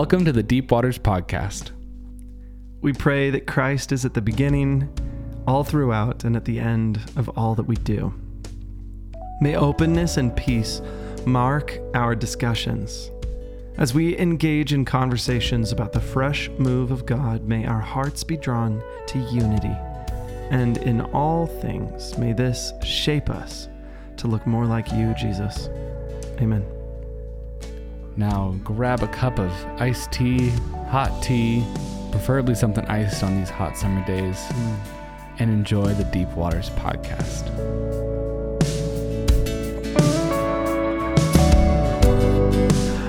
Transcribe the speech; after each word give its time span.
Welcome 0.00 0.24
to 0.24 0.32
the 0.32 0.42
Deep 0.42 0.70
Waters 0.70 0.98
Podcast. 0.98 1.72
We 2.80 2.94
pray 2.94 3.28
that 3.28 3.46
Christ 3.46 3.92
is 3.92 4.06
at 4.06 4.14
the 4.14 4.22
beginning, 4.22 4.88
all 5.46 5.62
throughout, 5.62 6.24
and 6.24 6.34
at 6.36 6.46
the 6.46 6.58
end 6.58 6.98
of 7.16 7.28
all 7.36 7.54
that 7.56 7.66
we 7.66 7.76
do. 7.76 8.14
May 9.42 9.56
openness 9.56 10.16
and 10.16 10.34
peace 10.34 10.80
mark 11.26 11.78
our 11.92 12.14
discussions. 12.14 13.10
As 13.76 13.92
we 13.92 14.16
engage 14.16 14.72
in 14.72 14.86
conversations 14.86 15.70
about 15.70 15.92
the 15.92 16.00
fresh 16.00 16.48
move 16.56 16.92
of 16.92 17.04
God, 17.04 17.44
may 17.44 17.66
our 17.66 17.82
hearts 17.82 18.24
be 18.24 18.38
drawn 18.38 18.82
to 19.08 19.18
unity. 19.30 19.76
And 20.48 20.78
in 20.78 21.02
all 21.12 21.46
things, 21.46 22.16
may 22.16 22.32
this 22.32 22.72
shape 22.82 23.28
us 23.28 23.68
to 24.16 24.28
look 24.28 24.46
more 24.46 24.64
like 24.64 24.90
you, 24.92 25.12
Jesus. 25.18 25.68
Amen. 26.40 26.64
Now 28.16 28.56
grab 28.64 29.02
a 29.02 29.08
cup 29.08 29.38
of 29.38 29.50
iced 29.80 30.12
tea, 30.12 30.50
hot 30.88 31.22
tea, 31.22 31.64
preferably 32.10 32.54
something 32.54 32.84
iced 32.86 33.22
on 33.22 33.38
these 33.38 33.50
hot 33.50 33.76
summer 33.76 34.04
days, 34.04 34.38
and 35.38 35.50
enjoy 35.50 35.94
the 35.94 36.04
Deep 36.04 36.28
Waters 36.30 36.70
Podcast. 36.70 37.48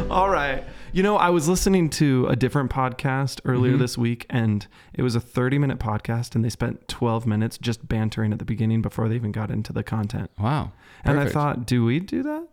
All 0.10 0.30
right. 0.30 0.64
You 0.94 1.04
know, 1.04 1.16
I 1.16 1.30
was 1.30 1.48
listening 1.48 1.90
to 1.92 2.28
a 2.28 2.36
different 2.36 2.70
podcast 2.70 3.40
earlier 3.46 3.78
this 3.78 3.98
week, 3.98 4.26
and 4.30 4.68
it 4.94 5.04
was 5.04 5.16
a 5.16 5.22
30 5.22 5.58
minute 5.58 5.80
podcast, 5.80 6.36
and 6.36 6.44
they 6.44 6.50
spent 6.50 6.86
12 6.90 7.26
minutes 7.26 7.58
just 7.58 7.88
bantering 7.88 8.34
at 8.34 8.40
the 8.40 8.46
beginning 8.46 8.82
before 8.82 9.08
they 9.08 9.16
even 9.16 9.32
got 9.32 9.50
into 9.50 9.72
the 9.72 9.84
content. 9.84 10.30
Wow. 10.38 10.74
And 11.06 11.18
I 11.18 11.30
thought, 11.30 11.66
do 11.66 11.86
we 11.86 12.02
do 12.02 12.24
that? 12.24 12.48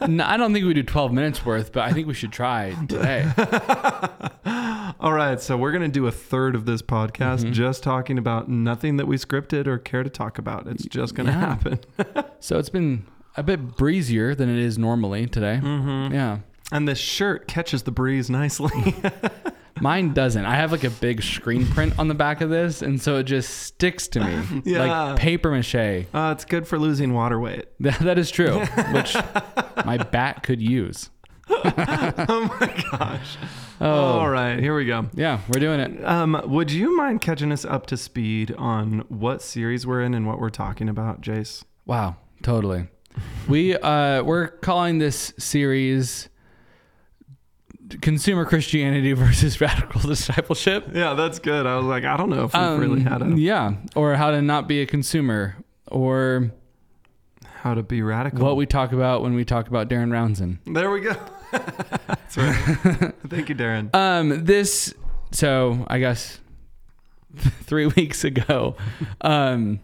No, 0.08 0.24
I 0.24 0.36
don't 0.36 0.52
think 0.52 0.66
we 0.66 0.74
do 0.74 0.82
12 0.82 1.12
minutes 1.12 1.44
worth, 1.46 1.72
but 1.72 1.84
I 1.84 1.92
think 1.92 2.06
we 2.06 2.12
should 2.14 2.32
try 2.32 2.74
today. 2.86 3.26
All 5.00 5.12
right. 5.14 5.40
So 5.40 5.56
we're 5.56 5.72
going 5.72 5.82
to 5.82 5.88
do 5.88 6.06
a 6.06 6.12
third 6.12 6.54
of 6.54 6.66
this 6.66 6.82
podcast 6.82 7.50
just 7.50 7.82
talking 7.82 8.18
about 8.18 8.48
nothing 8.48 8.96
that 8.98 9.06
we 9.06 9.16
scripted 9.16 9.66
or 9.66 9.78
care 9.78 10.02
to 10.02 10.10
talk 10.10 10.38
about. 10.38 10.66
It's 10.66 10.84
just 10.84 11.14
going 11.14 11.26
to 11.26 11.32
Yeah. 11.32 11.38
happen. 11.40 11.80
So 12.40 12.58
it's 12.58 12.68
been 12.68 13.04
a 13.36 13.42
bit 13.42 13.76
breezier 13.76 14.34
than 14.34 14.48
it 14.48 14.58
is 14.58 14.78
normally 14.78 15.26
today. 15.26 15.60
Mm-hmm. 15.62 16.14
Yeah. 16.14 16.38
And 16.72 16.86
this 16.88 16.98
shirt 16.98 17.48
catches 17.48 17.82
the 17.84 17.90
breeze 17.90 18.28
nicely. 18.30 18.94
Mine 19.80 20.12
doesn't. 20.12 20.44
I 20.44 20.56
have 20.56 20.72
like 20.72 20.82
a 20.82 20.90
big 20.90 21.22
screen 21.22 21.64
print 21.66 21.96
on 22.00 22.08
the 22.08 22.14
back 22.14 22.40
of 22.40 22.50
this, 22.50 22.82
and 22.82 23.00
so 23.00 23.18
it 23.18 23.24
just 23.24 23.48
sticks 23.60 24.08
to 24.08 24.20
me 24.20 24.62
Yeah. 24.64 24.84
like 25.12 25.18
paper 25.20 25.52
mache. 25.52 25.74
uh, 26.12 26.32
it's 26.36 26.44
good 26.44 26.66
for 26.66 26.78
losing 26.80 27.12
water 27.14 27.38
weight. 27.38 27.66
That, 27.80 27.98
that 28.00 28.18
is 28.18 28.30
true, 28.32 28.58
which 28.92 29.14
my 29.86 29.98
bat 29.98 30.42
could 30.42 30.60
use. 30.60 31.10
Oh 31.50 32.56
my 32.60 32.84
gosh. 32.90 33.36
Oh, 33.80 33.86
All 34.18 34.28
right. 34.28 34.58
Here 34.58 34.74
we 34.76 34.84
go. 34.84 35.08
yeah, 35.14 35.40
we're 35.48 35.60
doing 35.60 35.78
it. 35.80 36.04
Um, 36.04 36.42
would 36.46 36.70
you 36.72 36.96
mind 36.96 37.20
catching 37.20 37.52
us 37.52 37.64
up 37.64 37.86
to 37.86 37.96
speed 37.96 38.52
on 38.58 39.04
what 39.08 39.40
series 39.42 39.86
we're 39.86 40.02
in 40.02 40.12
and 40.14 40.26
what 40.26 40.40
we're 40.40 40.50
talking 40.50 40.88
about, 40.88 41.20
Jace? 41.22 41.62
Wow, 41.86 42.16
totally. 42.42 42.88
We 43.48 43.76
uh 43.76 44.22
we're 44.24 44.48
calling 44.48 44.98
this 44.98 45.32
series 45.38 46.28
Consumer 48.00 48.44
Christianity 48.44 49.12
versus 49.14 49.60
Radical 49.60 50.00
Discipleship. 50.08 50.88
Yeah, 50.94 51.14
that's 51.14 51.38
good. 51.38 51.66
I 51.66 51.76
was 51.76 51.86
like, 51.86 52.04
I 52.04 52.16
don't 52.16 52.30
know 52.30 52.44
if 52.44 52.54
we've 52.54 52.78
really 52.78 53.00
had 53.02 53.22
a 53.22 53.26
Um, 53.26 53.36
Yeah, 53.36 53.74
or 53.96 54.14
how 54.14 54.30
to 54.30 54.42
not 54.42 54.68
be 54.68 54.80
a 54.82 54.86
consumer, 54.86 55.56
or 55.86 56.50
how 57.62 57.74
to 57.74 57.82
be 57.82 58.02
radical. 58.02 58.44
what 58.44 58.56
we 58.56 58.66
talk 58.66 58.92
about 58.92 59.22
when 59.22 59.34
we 59.34 59.44
talk 59.44 59.68
about 59.68 59.88
Darren 59.88 60.08
Rouanzoin. 60.10 60.58
there 60.72 60.90
we 60.90 61.00
go. 61.00 61.16
that's 61.50 62.36
right. 62.36 63.14
Thank 63.28 63.48
you, 63.48 63.54
Darren. 63.54 63.94
Um, 63.94 64.44
this 64.44 64.92
so 65.32 65.84
I 65.88 65.98
guess 65.98 66.40
three 67.36 67.86
weeks 67.86 68.22
ago, 68.24 68.76
um, 69.22 69.80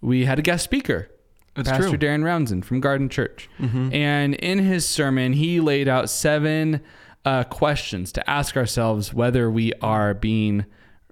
we 0.00 0.24
had 0.24 0.38
a 0.38 0.42
guest 0.42 0.64
speaker, 0.64 1.08
It's 1.56 1.68
Pastor 1.68 1.90
true. 1.90 1.98
Darren 1.98 2.22
Rouanzoin 2.22 2.64
from 2.64 2.80
Garden 2.80 3.08
Church, 3.08 3.48
Mhm. 3.60 3.92
and 3.94 4.34
in 4.36 4.58
his 4.60 4.86
sermon, 4.86 5.32
he 5.34 5.60
laid 5.60 5.88
out 5.88 6.08
seven 6.08 6.80
uh, 7.24 7.44
questions 7.44 8.12
to 8.12 8.30
ask 8.30 8.56
ourselves 8.56 9.12
whether 9.12 9.50
we 9.50 9.72
are 9.82 10.14
being 10.14 10.64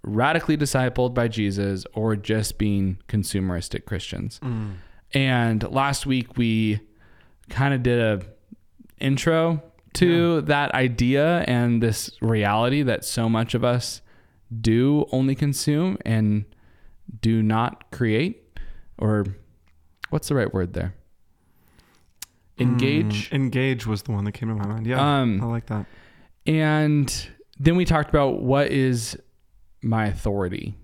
radically 0.02 0.56
discipled 0.56 1.14
by 1.14 1.28
Jesus 1.28 1.84
or 1.92 2.16
just 2.16 2.58
being 2.58 2.98
consumeristic 3.08 3.84
Christians. 3.84 4.38
Mm. 4.42 4.74
And 5.12 5.62
last 5.70 6.06
week 6.06 6.36
we 6.36 6.80
kind 7.48 7.74
of 7.74 7.82
did 7.82 8.00
a 8.00 8.22
intro 8.98 9.62
to 9.94 10.42
that 10.42 10.72
idea 10.72 11.44
and 11.46 11.82
this 11.82 12.10
reality 12.20 12.82
that 12.82 13.04
so 13.04 13.28
much 13.28 13.54
of 13.54 13.64
us 13.64 14.02
do 14.60 15.06
only 15.10 15.34
consume 15.34 15.98
and 16.04 16.44
do 17.20 17.42
not 17.42 17.90
create 17.90 18.42
or 18.98 19.26
what's 20.10 20.28
the 20.28 20.34
right 20.34 20.52
word 20.52 20.74
there? 20.74 20.94
Engage. 22.58 23.30
Mm, 23.30 23.34
engage 23.34 23.86
was 23.86 24.02
the 24.02 24.12
one 24.12 24.24
that 24.24 24.32
came 24.32 24.48
to 24.48 24.54
my 24.54 24.66
mind. 24.66 24.86
Yeah, 24.86 25.00
I 25.02 25.20
Um 25.20 25.38
like 25.40 25.66
that. 25.66 25.86
and 26.46 27.28
then 27.58 27.76
we 27.76 27.84
talked 27.84 28.08
about 28.08 28.42
what 28.42 28.68
is 28.70 29.18
my 29.82 30.06
authority. 30.06 30.74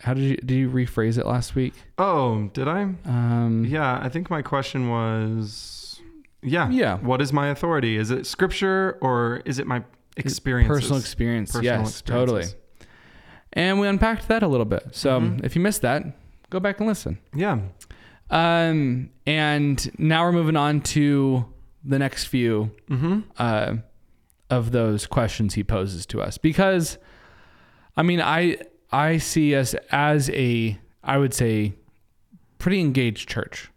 How 0.00 0.14
did 0.14 0.22
you 0.24 0.36
did 0.36 0.54
you 0.54 0.70
rephrase 0.70 1.18
it 1.18 1.26
last 1.26 1.54
week? 1.54 1.74
Oh, 1.98 2.48
did 2.52 2.68
I? 2.68 2.82
Um 3.04 3.64
Yeah, 3.68 3.98
I 4.00 4.08
think 4.08 4.30
my 4.30 4.42
question 4.42 4.88
was, 4.88 6.00
yeah, 6.42 6.68
Yeah. 6.70 6.98
What 6.98 7.20
is 7.20 7.32
my 7.32 7.48
authority? 7.48 7.96
Is 7.96 8.10
it 8.10 8.26
Scripture 8.26 8.98
or 9.00 9.42
is 9.44 9.58
it 9.58 9.66
my 9.66 9.82
experience? 10.16 10.68
Personal 10.68 10.98
experience. 11.00 11.50
Personal 11.52 11.80
yes, 11.80 12.02
totally. 12.02 12.44
And 13.52 13.80
we 13.80 13.88
unpacked 13.88 14.28
that 14.28 14.42
a 14.42 14.48
little 14.48 14.66
bit. 14.66 14.88
So 14.92 15.20
Mhm. 15.20 15.42
if 15.44 15.56
you 15.56 15.62
missed 15.62 15.82
that, 15.82 16.04
go 16.50 16.60
back 16.60 16.78
and 16.78 16.86
listen. 16.88 17.18
Yeah. 17.34 17.58
Um, 18.30 19.10
and 19.24 19.90
now 19.98 20.24
we're 20.24 20.32
moving 20.32 20.56
on 20.56 20.80
to 20.82 21.44
the 21.84 21.98
next 21.98 22.24
few 22.24 22.70
Mm-hmm. 22.90 23.20
uh, 23.38 23.76
of 24.50 24.70
those 24.70 25.06
questions 25.06 25.54
he 25.54 25.64
poses 25.64 26.06
to 26.06 26.20
us 26.22 26.38
because, 26.38 26.98
I 27.96 28.02
mean, 28.02 28.20
I 28.20 28.58
I 28.92 29.18
see 29.18 29.54
us 29.56 29.74
as 29.90 30.30
a 30.30 30.78
I 31.02 31.18
would 31.18 31.34
say 31.34 31.74
pretty 32.58 32.80
engaged 32.80 33.28
church, 33.28 33.70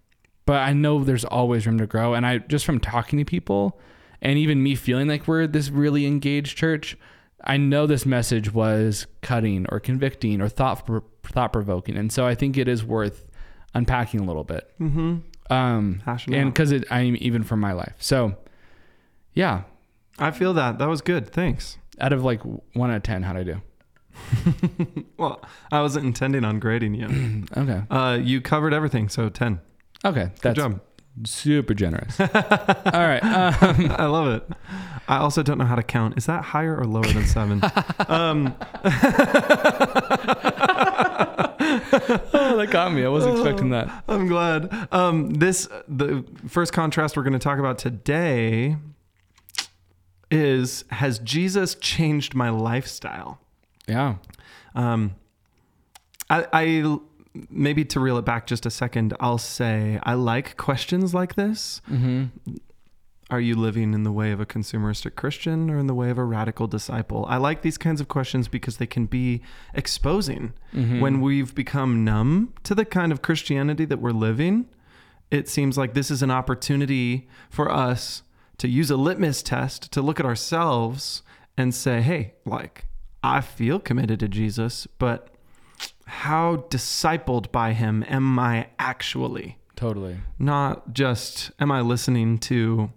but 0.46 0.58
I 0.58 0.74
know 0.74 1.04
there's 1.04 1.26
always 1.26 1.66
room 1.68 1.78
to 1.80 1.88
grow. 1.88 2.14
And 2.14 2.26
I 2.26 2.40
just 2.40 2.66
from 2.66 2.80
talking 2.80 3.18
to 3.20 3.26
people, 3.26 3.80
and 4.22 4.38
even 4.38 4.62
me 4.64 4.76
feeling 4.76 5.08
like 5.08 5.28
we're 5.28 5.48
this 5.48 5.70
really 5.70 6.06
engaged 6.06 6.58
church, 6.58 6.96
I 7.44 7.58
know 7.58 7.88
this 7.88 8.06
message 8.06 8.54
was 8.54 9.06
cutting 9.22 9.66
or 9.70 9.80
convicting 9.80 10.40
or 10.42 10.50
thought 10.50 10.88
thought 11.24 11.54
provoking, 11.54 11.98
and 11.98 12.12
so 12.12 12.26
I 12.28 12.36
think 12.36 12.58
it 12.58 12.68
is 12.68 12.84
worth 12.84 13.26
unpacking 13.74 14.20
a 14.20 14.24
little 14.24 14.44
bit. 14.44 14.72
Mm-hmm. 14.80 15.18
Um, 15.52 16.02
and 16.32 16.54
because 16.54 16.72
it, 16.72 16.86
I 16.92 17.02
mean, 17.04 17.16
even 17.18 17.44
from 17.44 17.60
my 17.60 17.72
life. 17.74 17.96
So, 18.00 18.36
yeah, 19.34 19.64
I 20.20 20.32
feel 20.32 20.54
that. 20.54 20.78
That 20.78 20.88
was 20.88 21.02
good. 21.02 21.28
Thanks. 21.32 21.78
out 22.00 22.14
of 22.14 22.24
like 22.24 22.42
one 22.74 22.92
out 22.92 22.98
of 22.98 23.04
ten, 23.04 23.24
how'd 23.24 23.38
I 23.38 23.44
do? 23.44 23.62
Well, 25.18 25.42
I 25.72 25.82
wasn't 25.82 26.06
intending 26.06 26.46
on 26.46 26.60
grading 26.60 26.94
you. 26.96 27.44
Okay, 27.58 27.82
Uh, 27.90 28.20
you 28.22 28.42
covered 28.42 28.74
everything, 28.74 29.10
so 29.10 29.28
10. 29.30 29.60
okay, 30.06 30.32
Good 30.42 30.56
job. 30.56 30.82
super 31.26 31.74
generous. 31.74 32.20
All 32.20 32.28
right, 32.94 33.24
um, 33.24 33.92
I 33.98 34.06
love 34.06 34.28
it. 34.28 34.48
I 35.10 35.18
also 35.18 35.42
don't 35.44 35.58
know 35.58 35.66
how 35.66 35.76
to 35.76 35.84
count. 35.84 36.18
Is 36.18 36.26
that 36.28 36.44
higher 36.46 36.78
or 36.78 36.86
lower 36.86 37.04
than 37.06 37.26
seven? 37.26 37.62
um, 38.08 38.56
that 42.60 42.70
got 42.72 42.94
me. 42.94 43.04
I 43.04 43.10
wasn't 43.10 43.36
expecting 43.38 43.70
that. 43.72 44.04
I'm 44.08 44.28
glad. 44.28 44.88
Um, 44.92 45.32
this 45.32 45.68
the 45.88 46.24
first 46.48 46.72
contrast 46.74 47.18
we're 47.18 47.24
going 47.24 47.34
to 47.34 47.40
talk 47.40 47.60
about 47.60 47.78
today 47.78 48.78
is 50.32 50.86
has 50.92 51.20
Jesus 51.20 51.76
changed 51.76 52.36
my 52.36 52.50
lifestyle? 52.50 53.40
Yeah, 53.88 54.16
Um, 54.76 55.16
I, 56.30 56.46
I 56.54 56.98
maybe 57.50 57.84
to 57.86 58.00
reel 58.00 58.18
it 58.18 58.26
back 58.26 58.46
just 58.46 58.68
a 58.68 58.70
second, 58.70 59.16
I'll 59.20 59.40
say 59.40 60.00
I 60.04 60.14
like 60.14 60.56
questions 60.58 61.14
like 61.14 61.34
this. 61.36 61.82
mm-hmm. 61.90 62.26
Are 63.30 63.40
you 63.40 63.56
living 63.56 63.94
in 63.94 64.04
the 64.04 64.12
way 64.12 64.32
of 64.32 64.40
a 64.40 64.46
consumeristic 64.46 65.16
Christian 65.16 65.70
or 65.70 65.78
in 65.78 65.86
the 65.86 65.94
way 65.94 66.10
of 66.10 66.18
a 66.18 66.24
radical 66.24 66.66
disciple? 66.66 67.26
I 67.30 67.38
like 67.38 67.62
these 67.62 67.78
kinds 67.78 68.02
of 68.02 68.08
questions 68.08 68.48
because 68.48 68.78
they 68.78 68.88
can 68.88 69.06
be 69.06 69.42
exposing. 69.74 70.54
Mm-hmm. 70.74 71.00
When 71.00 71.22
we've 71.22 71.54
become 71.54 72.04
numb 72.04 72.54
to 72.64 72.74
the 72.74 72.86
kind 72.86 73.12
of 73.12 73.22
Christianity 73.22 73.86
that 73.86 74.00
we're 74.00 74.12
living, 74.12 74.68
it 75.30 75.48
seems 75.48 75.78
like 75.78 75.94
this 75.94 76.10
is 76.10 76.24
an 76.24 76.32
opportunity 76.32 77.28
for 77.52 77.72
us 77.72 78.24
to 78.58 78.68
use 78.68 78.90
a 78.90 78.98
litmus 78.98 79.44
test 79.44 79.92
to 79.92 80.02
look 80.02 80.20
at 80.20 80.26
ourselves 80.26 81.22
and 81.56 81.74
say, 81.74 82.02
hey, 82.02 82.34
like, 82.46 82.86
I 83.22 83.42
feel 83.42 83.80
committed 83.80 84.20
to 84.22 84.28
Jesus, 84.28 84.88
but 84.98 85.30
how 86.06 86.66
discipled 86.70 87.52
by 87.52 87.74
him 87.74 88.04
am 88.08 88.40
I 88.40 88.70
actually? 88.80 89.60
totally. 89.80 90.18
Not 90.38 90.94
just 90.94 91.52
am 91.60 91.72
I 91.72 91.80
listening 91.80 92.38
to 92.40 92.92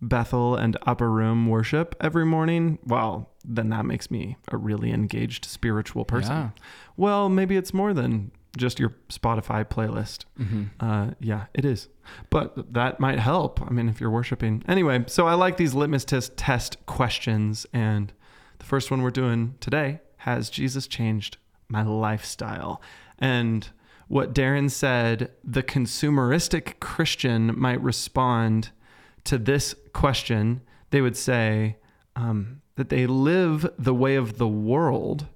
Bethel 0.00 0.54
and 0.54 0.76
upper 0.86 1.10
room 1.10 1.48
worship 1.48 1.96
every 2.00 2.24
morning, 2.24 2.78
well, 2.84 3.30
then 3.44 3.70
that 3.70 3.84
makes 3.84 4.10
me 4.10 4.36
a 4.52 4.56
really 4.56 4.92
engaged 4.92 5.44
spiritual 5.44 6.04
person. 6.04 6.32
Yeah. 6.32 6.50
Well, 6.96 7.28
maybe 7.28 7.56
it's 7.56 7.74
more 7.74 7.92
than 7.92 8.30
just 8.56 8.78
your 8.78 8.94
Spotify 9.08 9.64
playlist. 9.64 10.24
Mm-hmm. 10.38 10.64
Uh, 10.80 11.10
yeah, 11.20 11.46
it 11.54 11.64
is. 11.64 11.88
But 12.30 12.72
that 12.74 13.00
might 13.00 13.18
help. 13.18 13.60
I 13.62 13.70
mean, 13.70 13.88
if 13.88 14.00
you're 14.00 14.10
worshiping. 14.10 14.62
Anyway, 14.68 15.04
so 15.06 15.26
I 15.26 15.34
like 15.34 15.56
these 15.56 15.74
litmus 15.74 16.04
test, 16.04 16.36
test 16.36 16.84
questions. 16.86 17.66
And 17.72 18.12
the 18.58 18.64
first 18.64 18.90
one 18.90 19.02
we're 19.02 19.10
doing 19.10 19.54
today 19.60 20.00
has 20.18 20.50
Jesus 20.50 20.86
changed 20.86 21.36
my 21.68 21.82
lifestyle? 21.82 22.80
And 23.18 23.68
what 24.08 24.34
Darren 24.34 24.70
said, 24.70 25.30
the 25.44 25.62
consumeristic 25.62 26.80
Christian 26.80 27.58
might 27.58 27.80
respond 27.82 28.70
to 29.28 29.38
this 29.38 29.74
question. 29.92 30.60
They 30.90 31.00
would 31.00 31.16
say 31.16 31.76
um, 32.16 32.60
that 32.76 32.88
they 32.88 33.06
live 33.06 33.68
the 33.78 33.94
way 33.94 34.16
of 34.16 34.38
the 34.38 34.48
world 34.48 35.26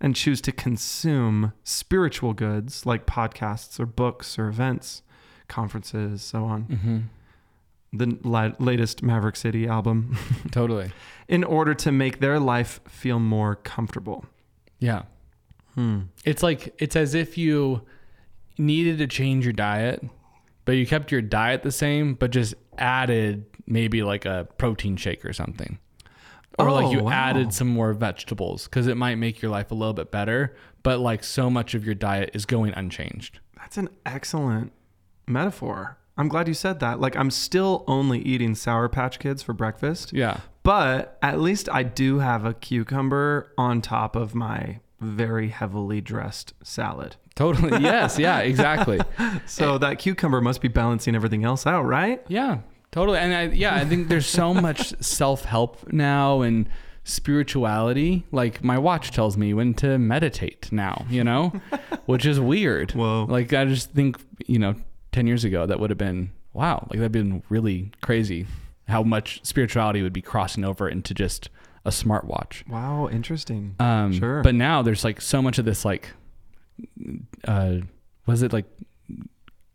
and 0.00 0.14
choose 0.14 0.40
to 0.42 0.52
consume 0.52 1.52
spiritual 1.64 2.32
goods 2.34 2.86
like 2.86 3.06
podcasts 3.06 3.80
or 3.80 3.86
books 3.86 4.38
or 4.38 4.48
events, 4.48 5.02
conferences, 5.48 6.22
so 6.22 6.44
on. 6.44 6.64
Mm-hmm. 6.64 6.98
The 7.94 8.18
la- 8.22 8.52
latest 8.58 9.02
Maverick 9.02 9.34
City 9.36 9.66
album, 9.66 10.16
Totally. 10.52 10.92
in 11.26 11.42
order 11.42 11.74
to 11.74 11.90
make 11.90 12.20
their 12.20 12.38
life 12.38 12.80
feel 12.86 13.18
more 13.18 13.56
comfortable. 13.56 14.26
Yeah. 14.78 15.02
Hmm. 15.74 16.02
It's 16.24 16.42
like 16.42 16.74
it's 16.78 16.96
as 16.96 17.14
if 17.14 17.38
you 17.38 17.80
needed 18.58 18.98
to 18.98 19.06
change 19.06 19.44
your 19.44 19.54
diet, 19.54 20.04
but 20.68 20.76
you 20.76 20.86
kept 20.86 21.10
your 21.10 21.22
diet 21.22 21.62
the 21.62 21.72
same, 21.72 22.12
but 22.12 22.30
just 22.30 22.52
added 22.76 23.46
maybe 23.66 24.02
like 24.02 24.26
a 24.26 24.46
protein 24.58 24.98
shake 24.98 25.24
or 25.24 25.32
something. 25.32 25.78
Or 26.58 26.70
like 26.70 26.88
Oh, 26.88 26.92
you 26.92 27.04
wow. 27.04 27.10
added 27.12 27.54
some 27.54 27.68
more 27.68 27.94
vegetables 27.94 28.64
because 28.64 28.86
it 28.86 28.98
might 28.98 29.14
make 29.14 29.40
your 29.40 29.50
life 29.50 29.70
a 29.70 29.74
little 29.74 29.94
bit 29.94 30.10
better, 30.10 30.54
but 30.82 30.98
like 31.00 31.24
so 31.24 31.48
much 31.48 31.74
of 31.74 31.86
your 31.86 31.94
diet 31.94 32.32
is 32.34 32.44
going 32.44 32.74
unchanged. 32.74 33.40
That's 33.56 33.78
an 33.78 33.88
excellent 34.04 34.72
metaphor. 35.26 35.96
I'm 36.18 36.28
glad 36.28 36.48
you 36.48 36.54
said 36.54 36.80
that. 36.80 37.00
Like, 37.00 37.16
I'm 37.16 37.30
still 37.30 37.82
only 37.86 38.18
eating 38.20 38.54
Sour 38.54 38.90
Patch 38.90 39.18
Kids 39.18 39.42
for 39.42 39.54
breakfast, 39.54 40.12
Yeah. 40.12 40.40
but 40.64 41.16
at 41.22 41.40
least 41.40 41.70
I 41.72 41.82
do 41.82 42.18
have 42.18 42.44
a 42.44 42.52
cucumber 42.52 43.52
on 43.56 43.80
top 43.80 44.16
of 44.16 44.34
my 44.34 44.80
very 45.00 45.48
heavily 45.48 46.02
dressed 46.02 46.52
salad. 46.62 47.16
Totally. 47.38 47.80
yes. 47.82 48.18
Yeah. 48.18 48.38
Exactly. 48.48 48.98
So 49.46 49.78
that 49.78 49.98
cucumber 49.98 50.40
must 50.40 50.60
be 50.60 50.68
balancing 50.68 51.14
everything 51.14 51.44
else 51.44 51.66
out, 51.66 51.82
right? 51.84 52.20
Yeah, 52.28 52.58
totally. 52.90 53.18
And 53.18 53.32
I, 53.32 53.42
yeah, 53.54 53.74
I 53.76 53.84
think 53.84 54.08
there's 54.08 54.26
so 54.26 54.52
much 54.68 54.92
self 55.00 55.44
help 55.44 55.92
now 55.92 56.42
and 56.42 56.68
spirituality. 57.04 58.24
Like 58.32 58.64
my 58.64 58.78
watch 58.78 59.10
tells 59.12 59.36
me 59.36 59.54
when 59.54 59.74
to 59.74 59.98
meditate 59.98 60.70
now, 60.72 61.04
you 61.08 61.22
know, 61.24 61.52
which 62.06 62.26
is 62.26 62.40
weird. 62.40 62.92
Whoa. 62.92 63.26
Like 63.28 63.52
I 63.52 63.64
just 63.66 63.92
think, 63.92 64.18
you 64.46 64.58
know, 64.58 64.74
10 65.12 65.26
years 65.26 65.44
ago, 65.44 65.66
that 65.66 65.78
would 65.78 65.90
have 65.90 65.98
been, 65.98 66.32
wow, 66.52 66.86
like 66.90 66.98
that'd 66.98 67.12
been 67.12 67.42
really 67.48 67.92
crazy 68.00 68.46
how 68.88 69.02
much 69.02 69.40
spirituality 69.44 70.02
would 70.02 70.12
be 70.12 70.22
crossing 70.22 70.64
over 70.64 70.88
into 70.88 71.12
just 71.14 71.50
a 71.84 71.90
smartwatch. 71.90 72.66
Wow, 72.68 73.08
interesting. 73.10 73.76
Um, 73.78 74.12
Sure. 74.12 74.42
But 74.42 74.54
now 74.54 74.82
there's 74.82 75.04
like 75.04 75.20
so 75.20 75.40
much 75.42 75.58
of 75.58 75.64
this, 75.64 75.84
like, 75.84 76.10
uh, 77.46 77.76
was 78.26 78.42
it 78.42 78.52
like 78.52 78.66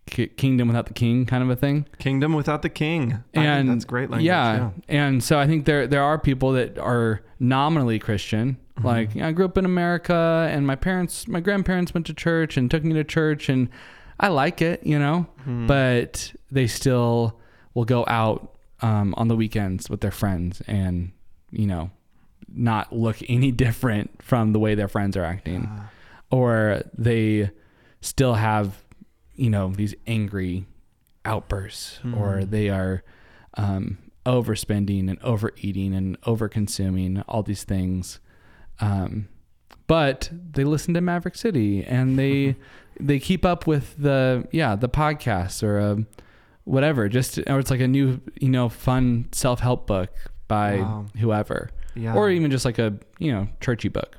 ki- 0.08 0.28
kingdom 0.28 0.68
without 0.68 0.86
the 0.88 0.94
king 0.94 1.26
kind 1.26 1.44
of 1.44 1.50
a 1.50 1.56
thing? 1.56 1.86
Kingdom 2.00 2.34
without 2.34 2.62
the 2.62 2.70
king. 2.70 3.24
And 3.34 3.70
that's 3.70 3.86
great 3.86 4.10
language. 4.10 4.26
Yeah. 4.26 4.72
and 4.88 5.24
so 5.24 5.40
I 5.40 5.48
think 5.48 5.66
there 5.66 5.88
there 5.88 6.04
are 6.04 6.18
people 6.20 6.52
that 6.54 6.78
are 6.78 7.22
nominally 7.40 8.00
Christian. 8.00 8.58
Mm-hmm. 8.78 8.88
Like 8.88 9.16
I 9.18 9.32
grew 9.32 9.46
up 9.46 9.58
in 9.58 9.66
America, 9.66 10.48
and 10.52 10.66
my 10.66 10.76
parents, 10.76 11.28
my 11.28 11.40
grandparents 11.40 11.94
went 11.94 12.06
to 12.08 12.14
church 12.14 12.58
and 12.58 12.70
took 12.72 12.84
me 12.84 12.94
to 12.96 13.04
church, 13.04 13.48
and 13.50 13.70
I 14.20 14.30
like 14.30 14.62
it, 14.62 14.86
you 14.86 14.98
know. 14.98 15.28
Hmm. 15.44 15.68
But 15.68 16.34
they 16.52 16.66
still 16.68 17.40
will 17.76 17.86
go 17.86 18.04
out 18.08 18.58
um, 18.82 19.14
on 19.18 19.28
the 19.28 19.36
weekends 19.36 19.90
with 19.90 20.02
their 20.02 20.12
friends, 20.12 20.62
and 20.68 21.12
you 21.52 21.68
know, 21.68 21.92
not 22.52 22.92
look 22.94 23.18
any 23.30 23.52
different 23.52 24.24
from 24.24 24.54
the 24.54 24.60
way 24.60 24.74
their 24.74 24.88
friends 24.88 25.16
are 25.18 25.24
acting, 25.24 25.68
Ah. 25.70 25.90
Or 26.34 26.82
they 26.98 27.52
still 28.02 28.34
have, 28.34 28.84
you 29.36 29.50
know, 29.50 29.72
these 29.76 29.94
angry 30.08 30.66
outbursts, 31.26 32.00
or 32.04 32.40
Mhm. 32.42 32.50
they 32.50 32.70
are 32.70 33.04
um, 33.56 33.98
overspending 34.26 35.10
and 35.10 35.20
overeating 35.22 35.94
and 35.94 36.20
overconsuming 36.22 37.24
all 37.28 37.44
these 37.44 37.64
things. 37.64 38.20
Um, 38.80 39.28
but 39.86 40.30
they 40.54 40.64
listen 40.64 40.94
to 40.96 41.02
Maverick 41.02 41.36
City 41.36 41.84
and 41.84 42.18
they 42.18 42.56
they 43.00 43.20
keep 43.20 43.46
up 43.46 43.68
with 43.68 43.96
the 43.98 44.48
yeah 44.52 44.76
the 44.76 44.90
podcasts 44.90 45.62
or 45.62 45.80
um 45.80 46.08
whatever. 46.64 47.08
Just 47.10 47.38
or 47.48 47.60
it's 47.60 47.70
like 47.72 47.82
a 47.82 47.88
new 47.88 48.20
you 48.42 48.50
know 48.50 48.70
fun 48.70 49.28
self 49.34 49.60
help 49.60 49.86
book 49.88 50.10
by 50.48 50.78
Wow. 50.78 51.06
whoever, 51.20 51.70
yeah. 51.96 52.16
or 52.16 52.30
even 52.32 52.50
just 52.50 52.66
like 52.66 52.80
a 52.80 52.94
you 53.20 53.32
know 53.32 53.48
churchy 53.62 53.90
book. 53.90 54.18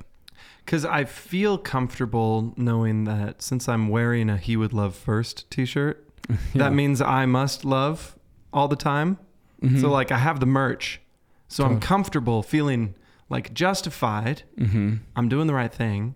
Because 0.65 0.83
I 0.83 1.03
feel 1.05 1.57
comfortable 1.59 2.53
knowing 2.57 3.03
that 3.03 3.41
since 3.43 3.69
I'm 3.69 3.87
wearing 3.89 4.29
a 4.31 4.37
He 4.37 4.57
Would 4.57 4.73
Love 4.73 4.95
First 4.95 5.49
t 5.51 5.65
shirt, 5.65 6.09
Yeah. 6.29 6.35
that 6.55 6.73
means 6.73 7.01
I 7.01 7.25
must 7.27 7.63
love 7.65 8.15
all 8.51 8.67
the 8.67 8.75
time. 8.75 9.19
Mhm. 9.61 9.79
So, 9.79 9.89
like, 9.91 10.11
I 10.11 10.17
have 10.17 10.39
the 10.39 10.45
merch. 10.47 10.99
So 11.47 11.63
I'm 11.65 11.79
comfortable 11.79 12.41
feeling 12.41 12.95
like 13.29 13.53
justified. 13.53 14.41
Mhm. 14.57 14.99
I'm 15.15 15.29
doing 15.29 15.45
the 15.47 15.53
right 15.53 15.71
thing. 15.73 16.15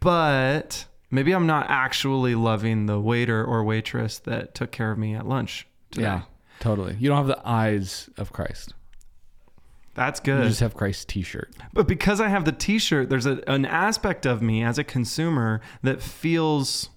But 0.00 0.86
maybe 1.10 1.32
I'm 1.32 1.46
not 1.46 1.66
actually 1.68 2.34
loving 2.34 2.86
the 2.86 3.00
waiter 3.00 3.44
or 3.44 3.62
waitress 3.64 4.18
that 4.20 4.54
took 4.54 4.70
care 4.72 4.90
of 4.90 4.98
me 4.98 5.14
at 5.14 5.26
lunch 5.26 5.66
today. 5.90 6.04
yeah, 6.06 6.22
totally. 6.58 6.96
You 6.98 7.08
don't 7.08 7.18
have 7.18 7.26
the 7.26 7.40
eyes 7.48 8.08
of 8.16 8.32
Christ. 8.32 8.74
That's 10.00 10.18
good. 10.18 10.44
You 10.44 10.48
just 10.48 10.60
have 10.60 10.72
Christ's 10.72 11.04
T-shirt. 11.04 11.54
But 11.74 11.86
because 11.86 12.22
I 12.22 12.28
have 12.28 12.46
the 12.46 12.52
T-shirt, 12.52 13.10
there's 13.10 13.26
a, 13.26 13.42
an 13.46 13.66
aspect 13.66 14.24
of 14.24 14.40
me 14.40 14.64
as 14.64 14.78
a 14.78 14.82
consumer 14.82 15.60
that 15.82 16.00
feels 16.00 16.88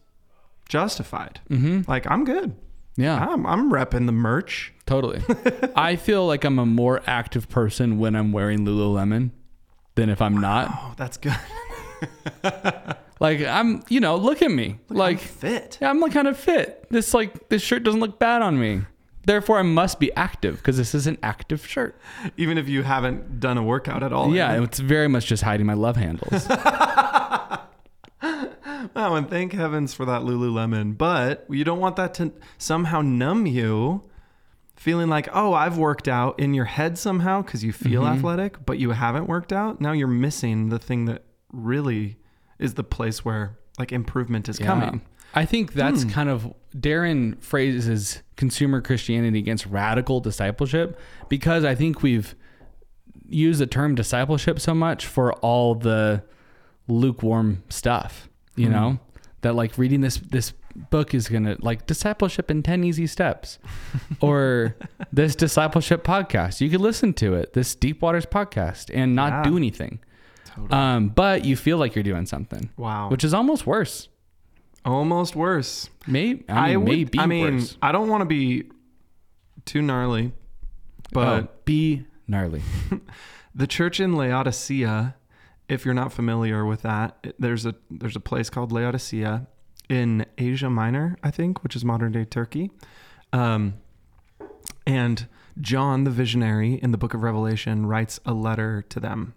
justified. 0.70 1.42
Mm-hmm. 1.50 1.82
Like 1.86 2.10
I'm 2.10 2.24
good. 2.24 2.56
Yeah. 2.96 3.18
I'm 3.18 3.46
I'm 3.46 3.70
repping 3.70 4.06
the 4.06 4.14
merch. 4.14 4.72
Totally. 4.86 5.22
I 5.76 5.98
feel 5.98 6.26
like 6.26 6.46
I'm 6.46 6.58
a 6.58 6.66
more 6.66 7.02
active 7.06 7.50
person 7.50 8.00
when 8.00 8.16
I'm 8.16 8.32
wearing 8.32 8.60
Lululemon 8.60 9.32
than 9.96 10.10
if 10.10 10.22
I'm 10.22 10.40
not. 10.40 10.70
Oh, 10.72 10.94
that's 10.96 11.18
good. 11.18 11.36
Like 13.20 13.40
I'm, 13.40 13.84
you 13.88 14.02
know, 14.02 14.18
look 14.18 14.42
at 14.42 14.52
me. 14.52 14.80
Like 14.90 14.98
like 14.98 15.22
I'm 15.22 15.28
fit. 15.28 15.78
yeah, 15.82 15.90
I'm 15.90 16.02
like 16.02 16.12
kind 16.12 16.28
of 16.28 16.38
fit. 16.38 16.88
This 16.90 17.14
like 17.14 17.48
this 17.48 17.62
shirt 17.62 17.84
doesn't 17.84 18.02
look 18.02 18.20
bad 18.20 18.42
on 18.42 18.60
me. 18.60 18.82
Therefore, 19.26 19.60
I 19.60 19.62
must 19.64 20.00
be 20.00 20.14
active 20.16 20.58
because 20.58 20.78
this 20.78 20.94
is 20.94 21.08
an 21.08 21.18
active 21.24 21.66
shirt. 21.66 21.98
Even 22.38 22.58
if 22.58 22.68
you 22.68 22.84
haven't 22.84 23.40
done 23.40 23.58
a 23.58 23.64
workout 23.64 24.04
at 24.04 24.12
all. 24.14 24.34
yeah, 24.36 24.62
it's 24.62 24.80
very 24.80 25.08
much 25.08 25.26
just 25.28 25.44
hiding 25.44 25.66
my 25.66 25.74
love 25.76 25.96
handles. 25.96 26.48
Oh, 28.96 29.16
and 29.16 29.30
thank 29.30 29.54
heavens 29.54 29.94
for 29.94 30.06
that 30.06 30.22
Lululemon. 30.22 30.98
But 30.98 31.46
you 31.50 31.64
don't 31.64 31.80
want 31.80 31.96
that 31.96 32.14
to 32.16 32.32
somehow 32.58 33.02
numb 33.02 33.46
you, 33.48 34.04
feeling 34.76 35.08
like, 35.10 35.28
oh, 35.34 35.54
I've 35.54 35.78
worked 35.78 36.08
out 36.08 36.40
in 36.40 36.54
your 36.54 36.66
head 36.66 36.98
somehow 36.98 37.42
because 37.42 37.64
you 37.64 37.72
feel 37.72 38.04
Mhm. 38.04 38.18
athletic, 38.18 38.66
but 38.66 38.80
you 38.80 38.92
haven't 38.92 39.28
worked 39.28 39.52
out. 39.54 39.80
Now 39.82 39.94
you're 39.94 40.08
missing 40.08 40.70
the 40.70 40.80
thing 40.80 41.06
that 41.06 41.24
really 41.52 42.18
is 42.60 42.74
the 42.76 42.84
place 42.84 43.24
where 43.26 43.58
like 43.80 43.92
improvement 43.92 44.48
is 44.50 44.60
Yeah. 44.60 44.68
coming. 44.68 45.02
I 45.34 45.46
think 45.46 45.74
that's 45.74 46.04
Hmm. 46.04 46.10
kind 46.10 46.30
of 46.30 46.54
Darren 46.78 47.42
phrases 47.42 48.22
consumer 48.36 48.82
Christianity 48.82 49.40
against 49.40 49.66
radical 49.66 50.20
discipleship 50.20 51.00
because 51.30 51.64
I 51.64 51.76
think 51.76 52.02
we've 52.04 52.36
used 53.28 53.60
the 53.60 53.68
term 53.68 53.96
discipleship 53.96 54.60
so 54.60 54.74
much 54.74 55.06
for 55.06 55.34
all 55.36 55.76
the 55.76 56.24
lukewarm 56.88 57.64
stuff, 57.70 58.30
you 58.56 58.68
Hmm. 58.68 58.72
know, 58.74 59.00
that 59.42 59.56
like 59.56 59.78
reading 59.78 60.02
this 60.02 60.18
this 60.18 60.54
book 60.90 61.14
is 61.14 61.30
gonna 61.30 61.56
like 61.60 61.86
discipleship 61.86 62.50
in 62.50 62.64
ten 62.64 62.84
easy 62.84 63.06
steps, 63.08 63.60
or 64.22 64.76
this 65.12 65.36
discipleship 65.36 66.04
podcast. 66.04 66.62
You 66.62 66.70
could 66.70 66.82
listen 66.82 67.14
to 67.16 67.36
it, 67.36 67.54
this 67.54 67.76
Deep 67.76 68.02
Waters 68.02 68.26
podcast, 68.26 68.90
and 68.94 69.16
not 69.16 69.44
do 69.44 69.56
anything. 69.58 70.00
Totally. 70.46 70.70
Um, 70.72 71.10
but 71.10 71.46
you 71.46 71.56
feel 71.56 71.78
like 71.78 71.96
you're 71.96 72.04
doing 72.04 72.26
something, 72.28 72.70
wow. 72.78 73.10
which 73.10 73.24
is 73.24 73.34
almost 73.34 73.66
worse. 73.66 74.08
Almost 74.86 75.36
worse. 75.36 75.90
Maybe 76.08 76.44
I 76.50 76.70
mean, 76.70 76.80
would, 76.82 76.90
maybe 76.90 77.20
I 77.20 77.26
mean, 77.26 77.56
worse. 77.56 77.78
I 77.82 77.92
don't 77.92 78.10
want 78.10 78.22
to 78.22 78.26
be 78.26 78.70
too 79.66 79.82
gnarly, 79.82 80.34
but 81.12 81.44
Oh, 81.44 81.48
be 81.66 82.06
gnarly. 82.28 82.62
the 83.56 83.68
church 83.68 84.00
in 84.00 84.14
Laodicea, 84.16 85.16
if 85.70 85.86
you're 85.86 85.94
not 85.94 86.12
familiar 86.12 86.66
with 86.66 86.82
that, 86.82 87.34
there's 87.40 87.66
a 87.66 87.76
there's 87.90 88.16
a 88.16 88.20
place 88.20 88.50
called 88.50 88.72
Laodicea 88.72 89.48
in 89.90 90.26
Asia 90.38 90.70
Minor, 90.70 91.18
I 91.24 91.32
think, 91.32 91.64
which 91.64 91.76
is 91.76 91.86
modern 91.86 92.12
day 92.12 92.26
Turkey. 92.26 92.72
Um, 93.32 93.76
and 94.86 95.28
John, 95.62 96.04
the 96.04 96.12
visionary 96.12 96.74
in 96.76 96.92
the 96.92 96.98
book 96.98 97.14
of 97.14 97.24
Revelation, 97.24 97.86
writes 97.86 98.20
a 98.26 98.34
letter 98.34 98.82
to 98.90 99.00
them 99.00 99.34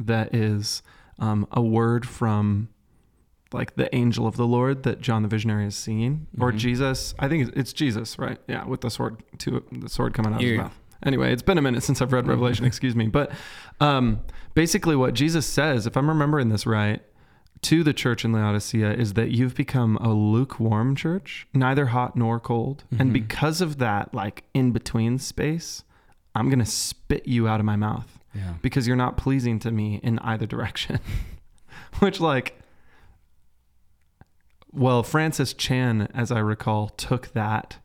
that 0.00 0.34
is 0.34 0.82
um, 1.18 1.46
a 1.50 1.60
word 1.60 2.06
from 2.06 2.68
like 3.52 3.76
the 3.76 3.94
angel 3.94 4.26
of 4.26 4.36
the 4.36 4.46
Lord 4.46 4.82
that 4.82 5.00
John 5.00 5.22
the 5.22 5.28
visionary 5.28 5.66
is 5.66 5.76
seeing, 5.76 6.26
or 6.38 6.52
Mhm. 6.52 6.58
Jesus. 6.58 7.14
I 7.18 7.28
think 7.28 7.48
it's- 7.48 7.72
Jesus, 7.72 8.18
right? 8.18 8.38
Yeah, 8.48 8.64
with 8.64 8.80
the 8.80 8.90
sword, 8.90 9.22
to 9.38 9.62
the 9.72 9.88
sword 9.88 10.14
coming 10.14 10.32
out 10.34 10.42
of 10.42 10.46
his 10.48 10.58
mouth. 10.58 10.78
Anyway, 11.04 11.32
it's 11.32 11.42
been 11.42 11.58
a 11.58 11.62
minute 11.62 11.82
since 11.88 12.02
I've 12.02 12.12
read 12.12 12.26
Revelation. 12.26 12.64
excuse 12.64 12.96
me, 12.96 13.06
but 13.06 13.30
um, 13.80 14.20
basically, 14.54 14.96
what 14.96 15.14
Jesus 15.14 15.46
says, 15.46 15.86
if 15.86 15.96
I'm 15.96 16.08
remembering 16.08 16.48
this 16.48 16.66
right, 16.66 17.02
to 17.62 17.82
the 17.82 17.92
church 17.92 18.24
in 18.24 18.32
Laodicea 18.32 18.92
is 18.92 19.14
that 19.14 19.30
you've 19.30 19.54
become 19.54 19.96
a 19.98 20.12
lukewarm 20.12 20.94
church, 20.94 21.46
neither 21.54 21.86
hot 21.86 22.16
nor 22.16 22.38
cold, 22.40 22.84
and 22.98 23.10
Mhm. 23.10 23.14
because 23.14 23.60
of 23.60 23.78
that, 23.78 24.12
like 24.14 24.44
in 24.54 24.72
between 24.72 25.18
space, 25.18 25.82
I'm 26.34 26.50
gonna 26.50 26.66
spit 26.66 27.26
you 27.26 27.48
out 27.48 27.60
of 27.60 27.66
my 27.66 27.76
mouth 27.76 28.18
Yeah. 28.34 28.54
because 28.60 28.86
you're 28.86 28.96
not 28.96 29.16
pleasing 29.16 29.58
to 29.60 29.70
me 29.70 30.00
in 30.02 30.18
either 30.20 30.46
direction. 30.46 30.98
Which, 32.00 32.20
like, 32.20 32.60
well, 34.76 35.02
Francis 35.02 35.54
Chan, 35.54 36.08
as 36.14 36.30
I 36.30 36.38
recall, 36.38 36.90
took 36.90 37.32
that 37.32 37.78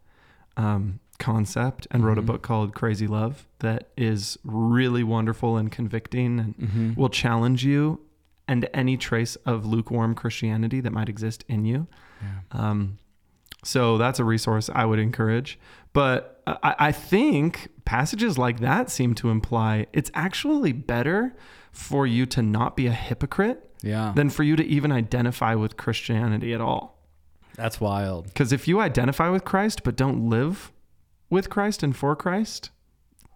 um, 0.57 0.99
concept 1.17 1.87
and 1.91 2.03
wrote 2.05 2.17
a 2.17 2.21
Mhm. 2.21 2.25
book 2.25 2.41
called 2.41 2.75
Crazy 2.75 3.07
Love 3.07 3.47
that 3.59 3.89
is 3.95 4.37
really 4.43 5.03
wonderful 5.03 5.55
and 5.57 5.71
convicting 5.71 6.39
and 6.39 6.55
Mm-hmm. 6.57 6.93
will 6.99 7.09
challenge 7.09 7.63
you 7.63 8.01
and 8.47 8.67
any 8.73 8.97
trace 8.97 9.37
of 9.45 9.65
lukewarm 9.65 10.13
Christianity 10.13 10.81
that 10.81 10.91
might 10.91 11.07
exist 11.09 11.45
in 11.47 11.63
you. 11.63 11.87
yeah. 12.21 12.29
Um, 12.69 12.97
so 13.63 13.97
that's 13.97 14.19
a 14.19 14.23
resource 14.25 14.69
I 14.73 14.85
would 14.85 14.99
encourage. 14.99 15.57
But 15.93 16.41
I, 16.47 16.75
I 16.79 16.91
think 16.91 17.69
passages 17.85 18.37
like 18.37 18.59
that 18.59 18.89
seem 18.89 19.13
to 19.15 19.29
imply 19.29 19.85
it's 19.93 20.11
actually 20.13 20.73
better 20.73 21.33
for 21.71 22.05
you 22.05 22.25
to 22.25 22.41
not 22.41 22.75
be 22.75 22.87
a 22.87 22.91
hypocrite 22.91 23.70
Yeah. 23.81 24.13
than 24.15 24.29
for 24.29 24.43
you 24.43 24.55
to 24.55 24.63
even 24.65 24.91
identify 24.91 25.55
with 25.55 25.75
Christianity 25.77 26.53
at 26.53 26.61
all. 26.61 26.97
That's 27.55 27.81
wild. 27.81 28.25
Because 28.25 28.51
if 28.53 28.67
you 28.67 28.79
identify 28.79 29.29
with 29.29 29.43
Christ 29.43 29.83
but 29.83 29.95
don't 29.95 30.29
live 30.29 30.71
with 31.29 31.49
Christ 31.49 31.83
and 31.83 31.95
for 31.95 32.15
Christ, 32.15 32.69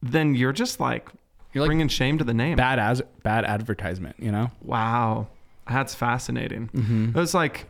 then 0.02 0.36
you're 0.36 0.54
just 0.54 0.80
like 0.80 1.10
You're 1.54 1.64
like 1.64 1.70
bringing 1.70 1.88
shame 1.88 2.18
to 2.20 2.24
the 2.24 2.34
name. 2.34 2.56
bad 2.58 2.80
as 2.80 3.02
bad 3.24 3.44
advertisement, 3.46 4.16
you 4.20 4.32
know? 4.32 4.52
Wow. 4.62 5.28
That's 5.70 5.96
fascinating. 5.96 6.70
Mm-hmm. 6.70 7.18
It's 7.20 7.34
like 7.34 7.66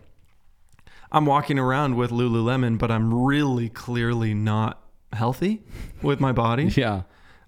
I'm 1.12 1.26
walking 1.26 1.58
around 1.58 1.96
with 1.96 2.12
Lululemon, 2.12 2.78
but 2.78 2.92
I'm 2.92 3.14
really 3.26 3.70
clearly 3.70 4.34
not 4.34 4.82
healthy 5.14 5.64
with 6.02 6.20
my 6.20 6.32
body. 6.32 6.70
Yeah. 6.76 7.04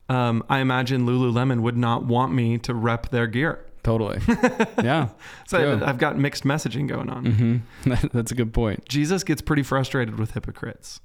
Um, 0.10 0.42
I 0.50 0.60
imagine 0.60 1.06
Lululemon 1.06 1.60
would 1.64 1.76
not 1.76 2.06
want 2.06 2.34
me 2.34 2.58
to 2.60 2.74
rep 2.74 3.10
their 3.10 3.28
gear. 3.28 3.66
Totally. 3.88 4.20
yeah. 4.84 5.08
So 5.48 5.78
True. 5.78 5.86
I've 5.86 5.98
got 5.98 6.18
mixed 6.18 6.44
messaging 6.44 6.90
going 6.90 7.10
on. 7.10 7.26
Mm-hmm. 7.26 8.08
That's 8.12 8.34
a 8.34 8.36
good 8.36 8.54
point. 8.54 8.86
Jesus 8.90 9.24
gets 9.24 9.42
pretty 9.42 9.64
frustrated 9.64 10.20
with 10.20 10.32
hypocrites. 10.32 11.00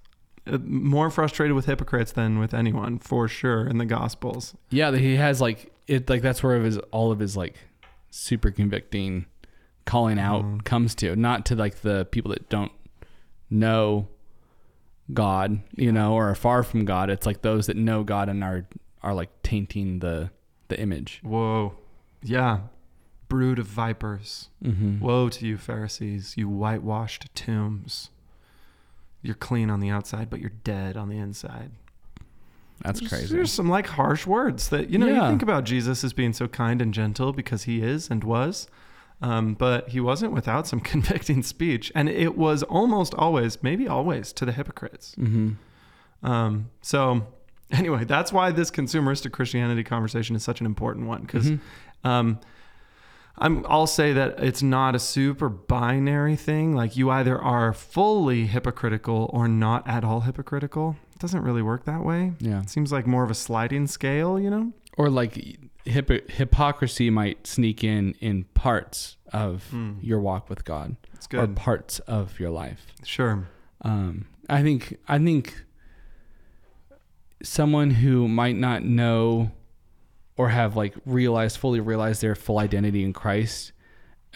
Uh, 0.48 0.58
More 0.64 1.08
frustrated 1.08 1.54
with 1.54 1.66
hypocrites 1.66 2.10
than 2.10 2.40
with 2.40 2.52
anyone, 2.52 2.98
for 2.98 3.28
sure, 3.28 3.64
in 3.68 3.78
the 3.78 3.84
Gospels. 3.84 4.56
Yeah, 4.70 4.96
he 4.96 5.14
has 5.14 5.40
like 5.40 5.72
it 5.86 6.10
like 6.10 6.22
that's 6.22 6.42
where 6.42 6.58
his 6.60 6.78
all 6.90 7.12
of 7.12 7.20
his 7.20 7.36
like 7.36 7.54
super 8.10 8.50
convicting 8.50 9.26
calling 9.84 10.18
out 10.18 10.42
Mhm. 10.44 10.64
comes 10.64 10.96
to, 10.96 11.14
not 11.14 11.46
to 11.46 11.54
like 11.54 11.82
the 11.82 12.04
people 12.06 12.32
that 12.32 12.48
don't 12.48 12.72
know 13.48 14.08
God, 15.14 15.60
you 15.76 15.92
know, 15.92 16.14
or 16.14 16.30
are 16.30 16.34
far 16.34 16.64
from 16.64 16.84
God. 16.84 17.10
It's 17.10 17.26
like 17.26 17.42
those 17.42 17.68
that 17.68 17.76
know 17.76 18.02
God 18.02 18.28
and 18.28 18.42
are 18.42 18.66
are 19.04 19.14
like 19.14 19.30
tainting 19.44 20.00
the 20.00 20.30
the 20.66 20.80
image. 20.80 21.20
Whoa. 21.22 21.74
Yeah. 22.22 22.60
Brood 23.28 23.58
of 23.58 23.66
vipers. 23.66 24.48
Mm-hmm. 24.62 25.00
Woe 25.00 25.28
to 25.30 25.46
you, 25.46 25.56
Pharisees, 25.56 26.34
you 26.36 26.48
whitewashed 26.48 27.26
tombs. 27.34 28.10
You're 29.22 29.34
clean 29.34 29.70
on 29.70 29.80
the 29.80 29.88
outside, 29.90 30.28
but 30.30 30.40
you're 30.40 30.52
dead 30.64 30.96
on 30.96 31.08
the 31.08 31.16
inside. 31.18 31.70
That's 32.82 32.98
There's- 33.00 33.12
crazy. 33.12 33.34
There's 33.36 33.52
some 33.52 33.68
like 33.68 33.86
harsh 33.86 34.26
words 34.26 34.68
that, 34.70 34.90
you 34.90 34.98
know, 34.98 35.06
you 35.06 35.20
think 35.28 35.42
about 35.42 35.64
Jesus 35.64 36.02
as 36.02 36.12
being 36.12 36.32
so 36.32 36.48
kind 36.48 36.82
and 36.82 36.92
gentle 36.92 37.32
because 37.32 37.62
he 37.64 37.80
is 37.82 38.10
and 38.10 38.24
was. 38.24 38.66
Um, 39.20 39.54
but 39.54 39.90
he 39.90 40.00
wasn't 40.00 40.32
without 40.32 40.66
some 40.66 40.80
convicting 40.92 41.44
speech. 41.44 41.92
And 41.94 42.08
it 42.08 42.36
was 42.36 42.64
almost 42.64 43.14
always, 43.14 43.62
maybe 43.62 43.86
always, 43.86 44.32
to 44.32 44.44
the 44.44 44.50
hypocrites. 44.50 45.14
Mm-hmm. 45.16 46.26
Um, 46.28 46.70
so, 46.80 47.28
anyway, 47.70 48.02
that's 48.04 48.32
why 48.32 48.50
this 48.50 48.70
consumeristic 48.72 49.30
Christianity 49.30 49.84
conversation 49.84 50.34
is 50.34 50.42
such 50.42 50.58
an 50.58 50.66
important 50.66 51.06
one 51.06 51.20
because 51.22 51.52
Mhm. 51.52 51.60
Um, 52.04 52.40
I'm, 53.38 53.64
I'll 53.68 53.86
say 53.86 54.12
that 54.12 54.38
it's 54.44 54.62
not 54.62 54.94
a 54.94 54.98
super 54.98 55.48
binary 55.48 56.36
thing. 56.36 56.74
Like 56.76 56.96
you 56.96 57.10
either 57.10 57.38
are 57.40 57.72
fully 57.72 58.46
hypocritical 58.46 59.30
or 59.32 59.48
not 59.48 59.86
at 59.88 60.04
all 60.04 60.20
hypocritical. 60.20 60.96
It 61.14 61.18
doesn't 61.18 61.42
really 61.42 61.62
work 61.62 61.84
that 61.86 62.04
way. 62.04 62.32
Yeah. 62.40 62.60
It 62.60 62.70
seems 62.70 62.92
like 62.92 63.06
more 63.06 63.24
of 63.24 63.30
a 63.30 63.34
sliding 63.34 63.86
scale, 63.86 64.38
you 64.38 64.50
know? 64.50 64.72
Or 64.98 65.08
like 65.08 65.58
hypo- 65.90 66.20
hypocrisy 66.28 67.08
might 67.10 67.46
sneak 67.46 67.82
in 67.82 68.14
in 68.20 68.44
parts 68.54 69.16
of 69.32 69.68
Hmm. 69.70 69.92
your 70.02 70.20
walk 70.20 70.50
with 70.50 70.64
God 70.66 70.96
or 71.32 71.46
parts 71.46 71.98
of 72.00 72.38
your 72.38 72.50
life. 72.50 72.86
Sure. 73.02 73.48
Um, 73.80 74.26
I 74.50 74.62
think 74.62 74.98
I 75.08 75.18
think 75.18 75.64
someone 77.42 77.90
who 77.90 78.28
might 78.28 78.56
not 78.56 78.84
know 78.84 79.50
or 80.36 80.48
have 80.50 80.76
like 80.76 80.94
realized 81.04 81.56
fully 81.58 81.80
realized 81.80 82.22
their 82.22 82.34
full 82.34 82.58
identity 82.58 83.02
in 83.04 83.12
Christ 83.12 83.72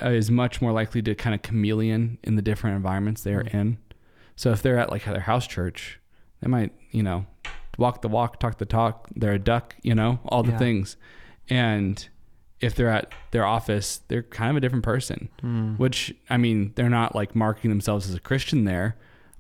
uh, 0.02 0.10
is 0.10 0.30
much 0.30 0.60
more 0.60 0.72
likely 0.72 1.00
to 1.02 1.14
kind 1.14 1.34
of 1.34 1.42
chameleon 1.42 2.18
in 2.22 2.36
the 2.36 2.42
different 2.42 2.76
environments 2.76 3.22
they 3.22 3.32
are 3.34 3.44
Mhm. 3.44 3.54
in. 3.54 3.78
So 4.36 4.50
if 4.50 4.60
they're 4.62 4.78
at 4.78 4.90
like 4.90 5.04
their 5.04 5.20
house 5.20 5.46
church, 5.46 5.98
they 6.40 6.48
might 6.48 6.72
you 6.90 7.02
know 7.02 7.26
walk 7.78 8.02
the 8.02 8.08
walk, 8.08 8.38
talk 8.40 8.58
the 8.58 8.66
talk. 8.66 9.08
They're 9.16 9.32
a 9.34 9.38
duck, 9.38 9.74
you 9.82 9.94
know, 9.94 10.20
all 10.26 10.42
the 10.42 10.52
Yeah. 10.52 10.58
things. 10.58 10.96
And 11.48 12.08
if 12.60 12.74
they're 12.74 12.88
at 12.90 13.12
their 13.32 13.44
office, 13.44 13.98
they're 14.08 14.22
kind 14.22 14.50
of 14.50 14.56
a 14.56 14.60
different 14.60 14.84
person 14.84 15.28
Hmm. 15.40 15.74
which 15.76 16.14
I 16.30 16.36
mean, 16.36 16.72
they're 16.74 16.88
not 16.90 17.14
like 17.14 17.34
marking 17.34 17.70
themselves 17.70 18.08
as 18.08 18.14
a 18.14 18.20
Christian 18.20 18.64
there, 18.64 18.96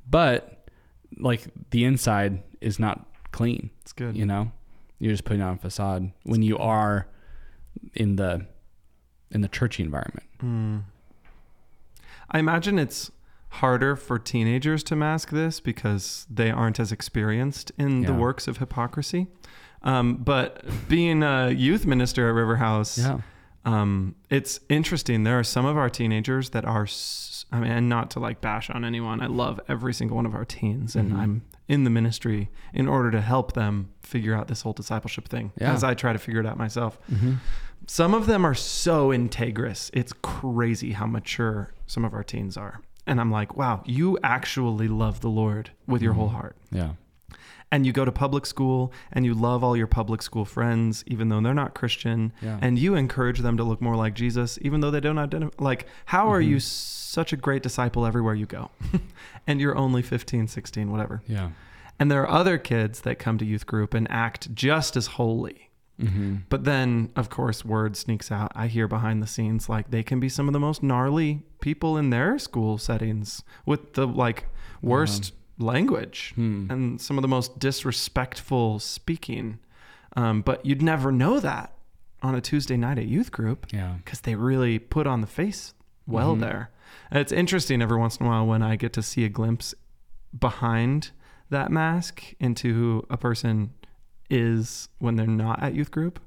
but 0.08 0.68
like 1.18 1.44
the 1.70 1.84
inside 1.84 2.42
is 2.60 2.78
not 2.78 3.06
clean, 3.32 3.70
It's 3.82 3.92
good. 3.92 4.16
you 4.16 4.24
know? 4.26 4.52
You're 4.98 5.12
just 5.12 5.24
putting 5.24 5.42
on 5.42 5.54
a 5.54 5.58
facade 5.58 6.12
when 6.24 6.42
you 6.42 6.56
are 6.58 7.06
in 7.94 8.16
the 8.16 8.46
in 9.30 9.40
the 9.40 9.48
churchy 9.48 9.82
environment. 9.82 10.26
Hmm. 10.40 10.78
I 12.30 12.38
imagine 12.38 12.78
it's 12.78 13.10
harder 13.48 13.96
for 13.96 14.18
teenagers 14.18 14.82
to 14.84 14.96
mask 14.96 15.30
this 15.30 15.60
because 15.60 16.26
they 16.30 16.50
aren't 16.50 16.78
as 16.80 16.92
experienced 16.92 17.72
in 17.78 18.02
the 18.02 18.12
works 18.14 18.48
of 18.48 18.58
hypocrisy. 18.58 19.26
Um, 19.82 20.16
but 20.16 20.64
being 20.88 21.22
a 21.22 21.50
youth 21.50 21.86
minister 21.86 22.28
at 22.28 22.32
River 22.32 22.56
House, 22.56 22.98
Yeah. 22.98 23.20
um, 23.64 24.14
it's 24.30 24.58
interesting. 24.68 25.22
There 25.24 25.38
are 25.38 25.44
some 25.44 25.64
of 25.64 25.76
our 25.76 25.88
teenagers 25.88 26.50
that 26.50 26.64
are, 26.64 26.86
I 27.52 27.60
mean, 27.60 27.70
and 27.70 27.88
not 27.88 28.10
to 28.12 28.20
like 28.20 28.40
bash 28.40 28.70
on 28.70 28.84
anyone. 28.84 29.20
I 29.20 29.26
love 29.26 29.60
every 29.68 29.94
single 29.94 30.16
one 30.16 30.26
of 30.26 30.34
our 30.34 30.44
teens, 30.44 30.96
and 30.96 31.12
Mhm. 31.12 31.16
I'm 31.18 31.42
in 31.68 31.84
the 31.84 31.90
ministry 31.90 32.50
in 32.74 32.86
order 32.88 33.10
to 33.12 33.20
help 33.20 33.52
them 33.54 33.90
figure 34.02 34.34
out 34.34 34.48
this 34.48 34.62
whole 34.62 34.72
discipleship 34.72 35.28
thing 35.28 35.52
Yeah. 35.60 35.72
as 35.72 35.82
I 35.84 35.94
try 35.94 36.12
to 36.12 36.18
figure 36.18 36.40
it 36.40 36.46
out 36.46 36.58
myself. 36.58 36.98
Mm-hmm. 37.10 37.34
Some 37.86 38.14
of 38.14 38.26
them 38.26 38.44
are 38.44 38.54
so 38.54 39.08
integrous. 39.10 39.90
It's 39.92 40.12
crazy 40.22 40.92
how 40.92 41.06
mature 41.06 41.72
some 41.86 42.04
of 42.04 42.14
our 42.14 42.24
teens 42.24 42.56
are. 42.56 42.80
And 43.06 43.20
I'm 43.20 43.30
like, 43.30 43.56
wow, 43.56 43.82
you 43.84 44.18
actually 44.24 44.88
love 44.88 45.20
the 45.20 45.30
Lord 45.30 45.70
with 45.86 46.02
your 46.02 46.14
whole 46.14 46.28
Mhm. 46.30 46.32
heart. 46.32 46.56
Yeah. 46.72 46.90
And 47.72 47.84
you 47.84 47.92
go 47.92 48.04
to 48.04 48.12
public 48.12 48.46
school 48.46 48.92
and 49.12 49.24
you 49.24 49.34
love 49.34 49.64
all 49.64 49.76
your 49.76 49.88
public 49.88 50.22
school 50.22 50.44
friends, 50.44 51.02
even 51.08 51.28
though 51.28 51.40
they're 51.40 51.52
not 51.52 51.74
Christian. 51.74 52.32
Yeah. 52.40 52.58
And 52.62 52.78
you 52.78 52.94
encourage 52.94 53.40
them 53.40 53.56
to 53.56 53.64
look 53.64 53.80
more 53.80 53.96
like 53.96 54.14
Jesus, 54.14 54.56
even 54.62 54.80
though 54.80 54.90
they 54.92 55.00
don't 55.00 55.18
identify. 55.18 55.54
Like, 55.62 55.86
how 56.06 56.28
are 56.32 56.40
Mhm. 56.40 56.48
you 56.48 56.60
such 56.60 57.32
a 57.32 57.36
great 57.36 57.62
disciple 57.64 58.06
everywhere 58.06 58.34
you 58.34 58.46
go? 58.46 58.70
and 59.48 59.60
you're 59.60 59.76
only 59.76 60.00
15, 60.02 60.46
16, 60.46 60.90
whatever. 60.92 61.22
yeah. 61.26 61.50
And 61.98 62.10
there 62.10 62.22
are 62.22 62.30
other 62.30 62.58
kids 62.58 63.00
that 63.00 63.18
come 63.18 63.38
to 63.38 63.44
youth 63.44 63.66
group 63.66 63.94
and 63.94 64.06
act 64.10 64.54
just 64.54 64.96
as 64.96 65.06
holy. 65.06 65.70
Mm-hmm. 66.00 66.36
But 66.50 66.64
then, 66.64 67.10
of 67.16 67.30
course, 67.30 67.64
word 67.64 67.96
sneaks 67.96 68.30
out. 68.30 68.52
I 68.54 68.66
hear 68.66 68.86
behind 68.86 69.22
the 69.22 69.26
scenes 69.26 69.68
like 69.70 69.90
they 69.90 70.02
can 70.02 70.20
be 70.20 70.28
some 70.28 70.46
of 70.46 70.52
the 70.52 70.60
most 70.60 70.82
gnarly 70.82 71.42
people 71.60 71.96
in 71.96 72.10
their 72.10 72.38
school 72.38 72.76
settings 72.76 73.42
with 73.64 73.94
the 73.94 74.06
like 74.06 74.44
worst 74.82 75.32
language 75.58 76.32
Hmm. 76.34 76.66
and 76.70 77.00
some 77.00 77.16
of 77.18 77.22
the 77.22 77.28
most 77.28 77.58
disrespectful 77.58 78.78
speaking. 78.78 79.58
Um, 80.16 80.42
but 80.42 80.64
you'd 80.64 80.82
never 80.82 81.10
know 81.12 81.40
that 81.40 81.72
on 82.22 82.34
a 82.34 82.40
Tuesday 82.40 82.76
night 82.76 82.98
at 82.98 83.06
youth 83.06 83.30
group 83.30 83.66
Yeah. 83.72 83.94
because 84.04 84.20
they 84.22 84.34
really 84.34 84.78
put 84.78 85.06
on 85.06 85.20
the 85.20 85.26
face 85.26 85.74
well 86.06 86.36
Mhm. 86.36 86.40
there. 86.40 86.70
And 87.10 87.20
it's 87.20 87.32
interesting 87.32 87.82
every 87.82 87.98
once 87.98 88.16
in 88.16 88.26
a 88.26 88.28
while 88.28 88.46
when 88.46 88.62
I 88.62 88.76
get 88.76 88.92
to 88.94 89.02
see 89.02 89.24
a 89.24 89.28
glimpse 89.28 89.74
behind 90.38 91.10
that 91.50 91.70
mask 91.70 92.22
into 92.40 92.74
who 92.74 93.06
a 93.10 93.16
person 93.16 93.70
is 94.28 94.88
when 94.98 95.16
they're 95.16 95.26
not 95.26 95.62
at 95.62 95.74
youth 95.74 95.90
group, 95.90 96.18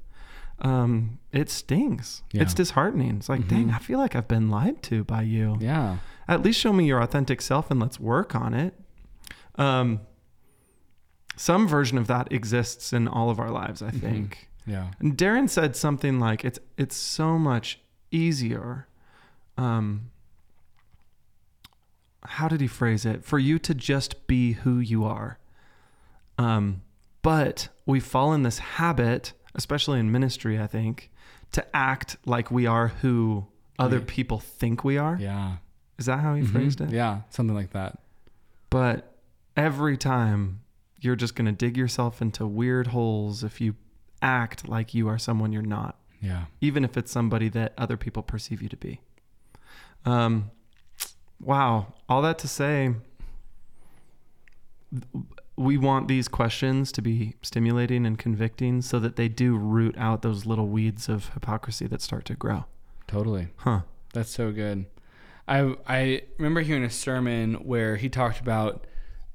um, 0.60 1.18
it 1.32 1.50
stings. 1.50 2.22
Yeah. 2.32 2.42
It's 2.42 2.54
disheartening. 2.54 3.16
It's 3.16 3.28
like, 3.28 3.46
dang, 3.48 3.68
Mhm. 3.68 3.74
I 3.74 3.78
feel 3.78 3.98
like 3.98 4.14
I've 4.14 4.28
been 4.28 4.48
lied 4.50 4.82
to 4.84 5.04
by 5.04 5.22
you. 5.22 5.56
Yeah. 5.60 5.98
At 6.28 6.42
least 6.42 6.60
show 6.60 6.72
me 6.72 6.86
your 6.86 7.00
authentic 7.02 7.40
self 7.42 7.70
and 7.70 7.80
let's 7.80 7.98
work 8.00 8.34
on 8.34 8.54
it. 8.54 8.74
Um, 9.56 10.00
some 11.36 11.66
version 11.68 11.98
of 11.98 12.06
that 12.08 12.32
exists 12.32 12.92
in 12.92 13.08
all 13.08 13.30
of 13.30 13.38
our 13.40 13.50
lives, 13.50 13.82
I 13.82 13.90
Mhm. 13.90 14.00
think. 14.00 14.48
Yeah. 14.66 14.90
And 15.00 15.16
Darren 15.16 15.48
said 15.48 15.74
something 15.74 16.18
like, 16.18 16.44
"It's 16.44 16.58
it's 16.76 16.96
so 16.96 17.38
much 17.38 17.80
easier." 18.10 18.86
Um, 19.56 20.10
how 22.24 22.48
did 22.48 22.60
he 22.60 22.66
phrase 22.66 23.04
it? 23.06 23.24
For 23.24 23.38
you 23.38 23.58
to 23.60 23.74
just 23.74 24.26
be 24.26 24.52
who 24.52 24.78
you 24.78 25.04
are. 25.04 25.38
Um, 26.38 26.82
but 27.22 27.68
we 27.86 28.00
fall 28.00 28.32
in 28.32 28.42
this 28.42 28.58
habit, 28.58 29.32
especially 29.54 29.98
in 29.98 30.12
ministry, 30.12 30.60
I 30.60 30.66
think, 30.66 31.10
to 31.52 31.64
act 31.76 32.16
like 32.26 32.50
we 32.50 32.66
are 32.66 32.88
who 32.88 33.46
other 33.78 34.00
people 34.00 34.38
think 34.38 34.84
we 34.84 34.98
are. 34.98 35.16
Yeah. 35.18 35.56
Is 35.98 36.06
that 36.06 36.20
how 36.20 36.34
he 36.34 36.42
Mhm. 36.42 36.52
phrased 36.52 36.80
it? 36.80 36.90
Yeah. 36.90 37.22
Something 37.30 37.56
like 37.56 37.70
that. 37.70 37.98
But 38.68 39.09
every 39.60 39.96
time 39.96 40.62
you're 41.00 41.16
just 41.16 41.34
going 41.34 41.46
to 41.46 41.52
dig 41.52 41.76
yourself 41.76 42.20
into 42.22 42.46
weird 42.46 42.88
holes 42.88 43.44
if 43.44 43.60
you 43.60 43.74
act 44.22 44.68
like 44.68 44.94
you 44.94 45.08
are 45.08 45.18
someone 45.18 45.52
you're 45.52 45.62
not, 45.62 45.98
Yeah. 46.20 46.44
even 46.60 46.84
if 46.84 46.96
it's 46.96 47.10
somebody 47.12 47.48
that 47.50 47.72
other 47.78 47.96
people 47.96 48.22
perceive 48.22 48.60
you 48.62 48.68
to 48.68 48.76
be. 48.76 49.00
Um, 50.04 50.50
wow. 51.40 51.94
All 52.08 52.22
that 52.22 52.38
to 52.40 52.48
say, 52.48 52.94
we 55.56 55.76
want 55.76 56.08
these 56.08 56.26
questions 56.28 56.90
to 56.92 57.02
be 57.02 57.34
stimulating 57.42 58.06
and 58.06 58.18
convicting 58.18 58.82
so 58.82 58.98
that 58.98 59.16
they 59.16 59.28
do 59.28 59.56
root 59.56 59.94
out 59.98 60.22
those 60.22 60.46
little 60.46 60.68
weeds 60.68 61.08
of 61.08 61.28
hypocrisy 61.34 61.86
that 61.86 62.00
start 62.00 62.24
to 62.26 62.34
grow. 62.34 62.64
Totally. 63.06 63.48
Huh. 63.56 63.80
That's 64.14 64.30
so 64.30 64.52
good. 64.52 64.86
I 65.46 65.74
I 65.86 66.22
remember 66.38 66.60
hearing 66.62 66.84
a 66.84 66.90
sermon 66.90 67.54
where 67.54 67.96
he 67.96 68.08
talked 68.08 68.40
about 68.40 68.86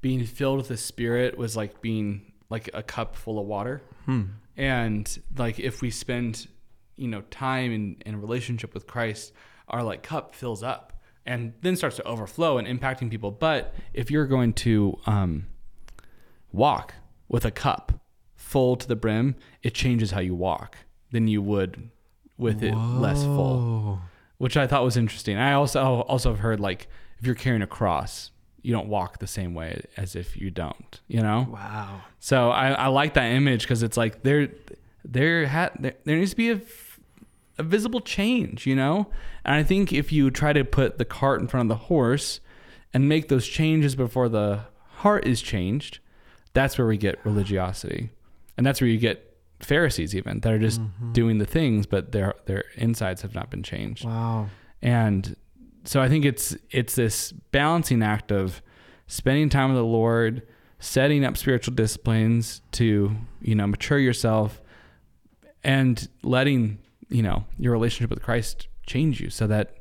being 0.06 0.24
filled 0.24 0.58
with 0.58 0.68
the 0.68 0.76
Spirit 0.76 1.36
was 1.36 1.56
like 1.56 1.72
being 1.80 2.08
like 2.48 2.70
a 2.74 2.82
cup 2.82 3.16
full 3.16 3.38
of 3.40 3.46
water, 3.46 3.76
Hmm. 4.04 4.22
and 4.56 5.04
like 5.36 5.58
if 5.58 5.82
we 5.82 5.90
spend 5.90 6.46
you 6.96 7.08
know 7.08 7.22
time 7.30 7.72
in 7.72 7.96
in 8.06 8.20
relationship 8.20 8.72
with 8.74 8.86
Christ, 8.86 9.32
our 9.68 9.82
like 9.82 10.02
cup 10.04 10.34
fills 10.34 10.62
up 10.62 10.92
and 11.24 11.40
then 11.62 11.74
starts 11.74 11.96
to 11.96 12.04
overflow 12.04 12.56
and 12.58 12.68
impacting 12.68 13.10
people. 13.10 13.30
But 13.32 13.74
if 13.92 14.10
you're 14.12 14.28
going 14.36 14.52
to 14.66 14.74
um, 15.06 15.46
walk 16.52 16.94
with 17.28 17.44
a 17.44 17.50
cup 17.50 18.00
full 18.36 18.76
to 18.76 18.86
the 18.86 18.94
brim, 18.96 19.34
it 19.62 19.74
changes 19.74 20.12
how 20.12 20.20
you 20.20 20.36
walk 20.36 20.76
than 21.10 21.26
you 21.26 21.42
would 21.42 21.90
with 22.38 22.62
it 22.62 22.74
less 22.76 23.24
full 23.24 24.00
which 24.38 24.56
I 24.56 24.66
thought 24.66 24.84
was 24.84 24.96
interesting. 24.98 25.36
I 25.38 25.52
also 25.54 25.80
also 26.12 26.30
have 26.30 26.40
heard 26.40 26.60
like 26.60 26.86
if 27.18 27.26
you're 27.26 27.34
carrying 27.34 27.62
a 27.62 27.66
cross, 27.66 28.30
you 28.66 28.72
don't 28.72 28.88
walk 28.88 29.18
the 29.20 29.26
same 29.28 29.54
way 29.54 29.80
as 29.96 30.16
if 30.16 30.36
you 30.36 30.50
don't. 30.50 31.00
You 31.06 31.20
know. 31.22 31.46
Wow. 31.50 32.00
So 32.18 32.50
I, 32.50 32.70
I 32.72 32.86
like 32.88 33.14
that 33.14 33.26
image 33.30 33.62
because 33.62 33.82
it's 33.84 33.96
like 33.96 34.22
there 34.24 34.48
there 35.04 35.46
ha- 35.46 35.70
there, 35.78 35.94
there 36.04 36.16
needs 36.16 36.32
to 36.32 36.36
be 36.36 36.50
a, 36.50 36.56
f- 36.56 36.98
a 37.58 37.62
visible 37.62 38.00
change. 38.00 38.66
You 38.66 38.74
know, 38.74 39.06
and 39.44 39.54
I 39.54 39.62
think 39.62 39.92
if 39.92 40.10
you 40.12 40.30
try 40.32 40.52
to 40.52 40.64
put 40.64 40.98
the 40.98 41.04
cart 41.04 41.40
in 41.40 41.46
front 41.46 41.70
of 41.70 41.78
the 41.78 41.84
horse 41.84 42.40
and 42.92 43.08
make 43.08 43.28
those 43.28 43.46
changes 43.46 43.94
before 43.94 44.28
the 44.28 44.60
heart 45.02 45.26
is 45.26 45.40
changed, 45.42 46.00
that's 46.54 46.76
where 46.76 46.86
we 46.88 46.96
get 46.96 47.24
religiosity, 47.24 48.10
and 48.56 48.66
that's 48.66 48.80
where 48.80 48.88
you 48.90 48.98
get 48.98 49.22
Pharisees 49.60 50.14
even 50.16 50.40
that 50.40 50.52
are 50.52 50.58
just 50.58 50.80
Mhm. 50.80 51.12
doing 51.12 51.38
the 51.38 51.46
things, 51.46 51.86
but 51.86 52.10
their 52.12 52.34
their 52.46 52.64
insides 52.74 53.22
have 53.22 53.34
not 53.34 53.48
been 53.50 53.62
changed. 53.62 54.04
Wow. 54.04 54.48
And 54.82 55.36
so 55.86 56.00
I 56.00 56.08
think 56.08 56.24
it's 56.24 56.56
it's 56.70 56.94
this 56.94 57.32
balancing 57.32 58.02
act 58.02 58.32
of 58.32 58.62
spending 59.06 59.48
time 59.48 59.70
with 59.70 59.78
the 59.78 59.84
Lord, 59.84 60.42
setting 60.78 61.24
up 61.24 61.36
spiritual 61.36 61.74
disciplines 61.74 62.60
to, 62.72 63.16
you 63.40 63.54
know, 63.54 63.66
mature 63.66 63.98
yourself 63.98 64.60
and 65.62 66.08
letting, 66.22 66.78
you 67.08 67.22
know, 67.22 67.44
your 67.58 67.72
relationship 67.72 68.10
with 68.10 68.22
Christ 68.22 68.68
change 68.86 69.20
you 69.20 69.30
so 69.30 69.46
that 69.46 69.76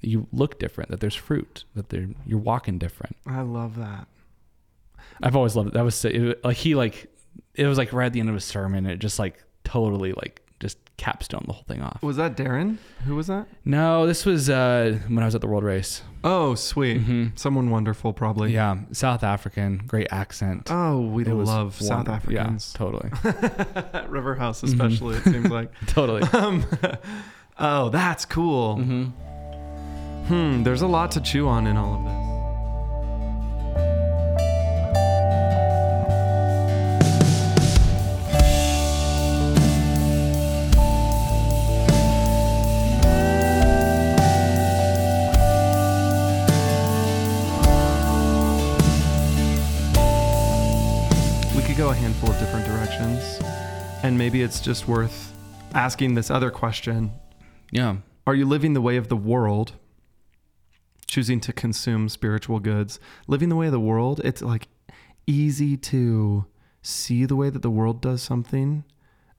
you 0.00 0.26
look 0.32 0.58
different, 0.58 0.90
that 0.90 1.00
there's 1.00 1.14
fruit, 1.14 1.64
that 1.74 1.88
there 1.88 2.08
you're 2.26 2.38
walking 2.38 2.78
different. 2.78 3.16
I 3.26 3.40
love 3.42 3.76
that. 3.76 4.06
I've 5.22 5.36
always 5.36 5.56
loved 5.56 5.70
it. 5.70 5.74
That 5.74 5.84
was 5.84 6.04
it, 6.04 6.44
like 6.44 6.56
he 6.56 6.74
like 6.74 7.10
it 7.54 7.66
was 7.66 7.78
like 7.78 7.92
right 7.92 8.06
at 8.06 8.12
the 8.12 8.20
end 8.20 8.28
of 8.28 8.36
a 8.36 8.40
sermon. 8.40 8.86
It 8.86 8.98
just 8.98 9.18
like 9.18 9.42
totally 9.64 10.12
like 10.12 10.42
capstone 10.98 11.44
the 11.46 11.54
whole 11.54 11.62
thing 11.64 11.80
off. 11.80 12.02
Was 12.02 12.16
that 12.18 12.36
Darren? 12.36 12.76
Who 13.06 13.14
was 13.16 13.28
that? 13.28 13.46
No, 13.64 14.06
this 14.06 14.26
was 14.26 14.50
uh, 14.50 14.98
when 15.08 15.20
I 15.20 15.24
was 15.24 15.34
at 15.34 15.40
the 15.40 15.46
World 15.46 15.64
Race. 15.64 16.02
Oh, 16.24 16.54
sweet. 16.56 16.98
hmm 17.00 17.28
Someone 17.36 17.70
wonderful, 17.70 18.12
probably. 18.12 18.52
Yeah, 18.52 18.78
South 18.92 19.22
African, 19.24 19.78
great 19.86 20.08
accent. 20.10 20.68
Oh, 20.70 21.00
we 21.00 21.22
It 21.24 21.28
love 21.32 21.80
South. 21.80 22.08
Africans. 22.08 22.74
Yeah, 22.74 22.78
totally, 22.78 23.10
River 24.08 24.34
House, 24.34 24.60
Mhm. 24.62 24.68
especially, 24.72 25.16
it 25.16 25.24
seems 25.24 25.48
like. 25.50 25.70
totally. 25.86 26.22
Um, 26.34 26.66
oh, 27.58 27.88
that's 27.90 28.24
cool. 28.26 28.76
hmm 28.76 29.04
Hmm, 30.28 30.62
there's 30.62 30.82
a 30.82 30.86
lot 30.86 31.12
to 31.12 31.22
chew 31.22 31.48
on 31.48 31.66
in 31.66 31.76
all 31.78 31.94
of 31.94 32.04
this. 32.04 32.27
Go 51.88 51.92
a 51.92 51.96
handful 51.96 52.30
of 52.30 52.38
different 52.38 52.66
directions, 52.66 53.38
and 54.02 54.18
maybe 54.18 54.42
it's 54.42 54.60
just 54.60 54.86
worth 54.86 55.32
asking 55.74 56.12
this 56.14 56.30
other 56.30 56.50
question 56.50 57.10
Yeah, 57.70 57.96
are 58.26 58.34
you 58.34 58.44
living 58.44 58.74
the 58.74 58.82
way 58.82 58.98
of 58.98 59.08
the 59.08 59.16
world, 59.16 59.72
choosing 61.06 61.40
to 61.40 61.50
consume 61.52 62.10
spiritual 62.10 62.60
goods? 62.60 63.00
Living 63.26 63.48
the 63.48 63.56
way 63.56 63.66
of 63.66 63.72
the 63.72 63.80
world, 63.80 64.20
it's 64.22 64.42
like 64.42 64.68
easy 65.26 65.78
to 65.78 66.44
see 66.82 67.24
the 67.24 67.36
way 67.36 67.48
that 67.48 67.62
the 67.62 67.70
world 67.70 68.02
does 68.02 68.20
something 68.20 68.84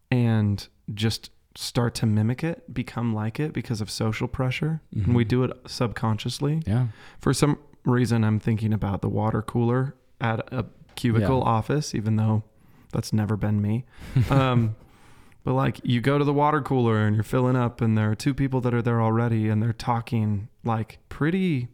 and 0.10 0.68
just 0.92 1.30
start 1.56 1.94
to 1.96 2.08
mimic 2.08 2.44
it, 2.44 2.74
become 2.74 3.14
like 3.14 3.40
it 3.40 3.54
because 3.54 3.80
of 3.80 3.92
social 3.92 4.28
pressure. 4.28 4.82
And 4.96 5.14
we 5.14 5.24
Mhm. 5.24 5.28
do 5.28 5.44
it 5.44 5.52
subconsciously. 5.68 6.64
Yeah, 6.66 6.88
For 7.20 7.32
some 7.32 7.60
reason, 7.86 8.24
I'm 8.24 8.40
thinking 8.40 8.74
about 8.74 9.02
the 9.04 9.10
water 9.10 9.44
cooler 9.44 9.94
at 10.20 10.52
a 10.52 10.66
cubicle 11.00 11.38
Yeah. 11.40 11.52
office, 11.52 11.96
even 11.96 12.16
though 12.18 12.44
that's 12.92 13.14
never 13.14 13.38
been 13.38 13.62
me. 13.62 13.86
Um, 14.30 14.76
but 15.44 15.54
like 15.54 15.80
you 15.84 16.02
go 16.02 16.18
to 16.18 16.24
the 16.26 16.34
water 16.34 16.62
cooler 16.62 16.98
and 17.06 17.16
you're 17.16 17.24
filling 17.24 17.56
up, 17.56 17.82
and 17.82 17.98
there 17.98 18.12
are 18.12 18.16
two 18.16 18.34
people 18.34 18.60
that 18.62 18.74
are 18.74 18.82
there 18.82 19.02
already, 19.02 19.48
and 19.50 19.64
they're 19.64 19.74
talking 19.74 20.50
like 20.64 21.00
pretty, 21.08 21.70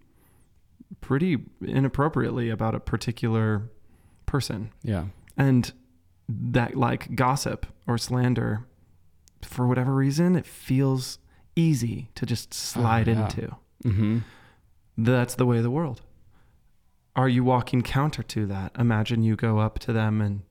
pretty 1.02 1.38
inappropriately 1.62 2.50
about 2.50 2.76
a 2.76 2.80
particular 2.80 3.70
person, 4.26 4.72
yeah, 4.84 5.06
and 5.38 5.74
that 6.30 6.76
like 6.76 7.16
gossip 7.16 7.66
or 7.88 7.98
slander, 7.98 8.66
for 9.42 9.66
whatever 9.68 9.94
reason, 9.96 10.36
it 10.36 10.46
feels 10.46 11.18
easy 11.56 12.10
to 12.16 12.26
just 12.26 12.54
slide 12.54 13.08
yeah. 13.08 13.26
into. 13.26 13.56
hmm 13.84 14.18
That's 14.98 15.36
the 15.36 15.46
way 15.46 15.58
of 15.58 15.64
the 15.64 15.72
world. 15.72 16.02
Are 17.16 17.30
you 17.30 17.44
walking 17.44 17.82
counter 17.82 18.24
to 18.24 18.46
that? 18.48 18.72
Imagine 18.78 19.24
you 19.24 19.36
go 19.36 19.60
up 19.60 19.80
to 19.80 19.94
them 19.94 20.22
and 20.22 20.42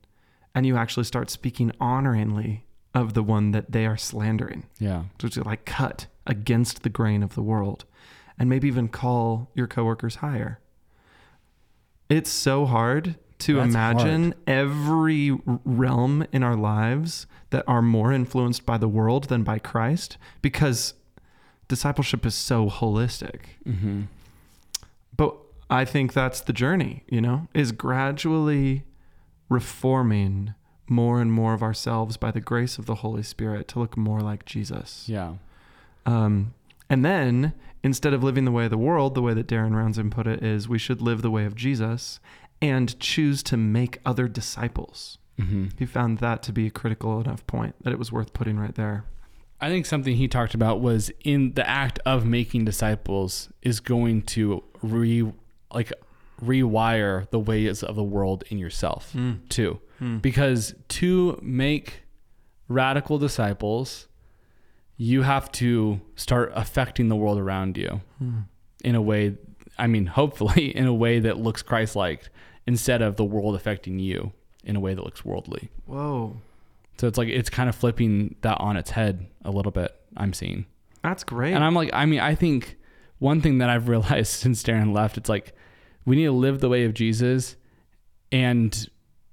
and 0.53 0.65
you 0.65 0.77
actually 0.77 1.03
start 1.03 1.29
speaking 1.29 1.71
honoringly 1.81 2.61
of 2.93 3.13
the 3.13 3.21
one 3.23 3.51
that 3.51 3.71
they 3.73 3.85
are 3.85 3.97
slandering. 3.97 4.63
yeah, 4.79 5.03
So 5.21 5.27
to 5.27 5.43
like 5.43 5.65
cut 5.65 6.07
against 6.25 6.83
the 6.83 6.89
grain 6.89 7.23
of 7.23 7.35
the 7.35 7.41
world 7.43 7.83
and 8.39 8.49
maybe 8.49 8.67
even 8.69 8.87
call 8.87 9.51
your 9.53 9.67
coworkers 9.67 10.15
higher. 10.15 10.59
It's 12.09 12.29
so 12.29 12.65
hard 12.65 13.15
to 13.39 13.55
That's 13.55 13.67
imagine 13.69 14.33
every 14.47 15.37
realm 15.65 16.25
in 16.31 16.41
our 16.41 16.55
lives 16.55 17.27
that 17.49 17.65
are 17.67 17.81
more 17.81 18.13
influenced 18.13 18.65
by 18.65 18.77
the 18.77 18.87
world 18.87 19.25
than 19.25 19.43
by 19.43 19.59
Christ 19.59 20.17
because 20.41 20.93
discipleship 21.67 22.25
is 22.25 22.33
so 22.33 22.69
holistic. 22.69 23.41
hmm 23.65 24.03
But 25.17 25.35
I 25.69 25.83
think 25.85 26.13
that's 26.13 26.41
the 26.41 26.53
journey, 26.53 27.03
you 27.07 27.21
know, 27.21 27.47
is 27.53 27.71
gradually 27.71 28.83
reforming 29.49 30.53
more 30.87 31.19
and 31.21 31.31
more 31.31 31.53
of 31.53 31.63
ourselves 31.63 32.17
by 32.17 32.31
the 32.31 32.41
grace 32.41 32.77
of 32.77 32.85
the 32.85 32.95
Holy 32.95 33.23
Spirit 33.23 33.67
to 33.69 33.79
look 33.79 33.97
more 33.97 34.21
like 34.21 34.45
Jesus. 34.45 35.05
yeah, 35.07 35.35
Um, 36.05 36.53
and 36.89 37.03
then 37.03 37.53
instead 37.83 38.13
of 38.13 38.23
living 38.23 38.45
the 38.45 38.51
way 38.51 38.65
of 38.65 38.69
the 38.69 38.77
world, 38.77 39.15
the 39.15 39.21
way 39.21 39.33
that 39.33 39.47
Darren 39.47 39.71
Rouanzoin 39.71 40.11
put 40.11 40.27
it 40.27 40.43
is 40.43 40.69
we 40.69 40.77
should 40.77 41.01
live 41.01 41.21
the 41.23 41.31
way 41.31 41.45
of 41.45 41.55
Jesus 41.55 42.19
and 42.61 42.97
choose 42.99 43.41
to 43.43 43.57
make 43.57 43.99
other 44.05 44.27
disciples. 44.27 45.17
hmm 45.39 45.67
He 45.79 45.85
found 45.87 46.19
that 46.19 46.43
to 46.43 46.51
be 46.53 46.67
a 46.67 46.71
critical 46.71 47.19
enough 47.19 47.45
point 47.47 47.75
that 47.83 47.91
it 47.91 47.99
was 47.99 48.11
worth 48.11 48.33
putting 48.33 48.57
right 48.59 48.75
there. 48.75 49.05
I 49.59 49.69
think 49.69 49.85
something 49.87 50.15
he 50.17 50.27
talked 50.27 50.53
about 50.53 50.81
was 50.81 51.11
in 51.23 51.53
the 51.53 51.67
act 51.67 51.99
of 52.05 52.25
making 52.25 52.65
disciples 52.65 53.49
is 53.63 53.79
going 53.79 54.21
to 54.23 54.63
re 54.83 55.31
like 55.75 55.91
rewire 56.43 57.29
the 57.29 57.39
ways 57.39 57.83
of 57.83 57.95
the 57.95 58.03
world 58.03 58.43
in 58.49 58.57
yourself 58.57 59.13
Mm. 59.13 59.47
too. 59.49 59.79
Mm. 60.01 60.21
Because 60.21 60.73
to 60.89 61.39
make 61.41 62.03
radical 62.67 63.17
disciples, 63.17 64.07
you 64.97 65.21
have 65.23 65.51
to 65.53 66.01
start 66.15 66.51
affecting 66.55 67.09
the 67.09 67.15
world 67.15 67.37
around 67.37 67.77
you 67.77 68.01
Mm. 68.21 68.45
in 68.83 68.95
a 68.95 69.01
way, 69.01 69.35
I 69.77 69.87
mean, 69.87 70.05
hopefully 70.21 70.75
in 70.75 70.85
a 70.85 70.93
way 70.93 71.19
that 71.19 71.37
looks 71.37 71.61
Christ 71.61 71.95
like 71.95 72.29
instead 72.67 73.01
of 73.01 73.15
the 73.15 73.25
world 73.25 73.55
affecting 73.55 73.99
you 73.99 74.31
in 74.63 74.75
a 74.75 74.79
way 74.79 74.93
that 74.93 75.03
looks 75.03 75.23
worldly. 75.23 75.69
Whoa. 75.85 76.37
So 76.97 77.07
it's 77.07 77.17
like 77.17 77.27
it's 77.29 77.49
kind 77.49 77.69
of 77.69 77.75
flipping 77.75 78.35
that 78.41 78.57
on 78.59 78.77
its 78.77 78.91
head 78.91 79.27
a 79.43 79.51
little 79.51 79.71
bit, 79.71 79.93
I'm 80.17 80.33
seeing. 80.33 80.65
That's 81.03 81.23
great. 81.23 81.53
And 81.53 81.63
I'm 81.63 81.75
like, 81.75 81.89
I 81.93 82.05
mean, 82.05 82.19
I 82.21 82.35
think 82.35 82.77
one 83.19 83.41
thing 83.41 83.59
that 83.59 83.69
I've 83.69 83.87
realized 83.95 84.31
since 84.31 84.63
Darren 84.63 84.93
left, 84.93 85.17
it's 85.17 85.29
like 85.29 85.53
we 86.05 86.15
need 86.15 86.25
to 86.25 86.31
live 86.31 86.59
the 86.59 86.69
way 86.69 86.85
of 86.85 86.93
Jesus 86.93 87.55
and 88.31 88.89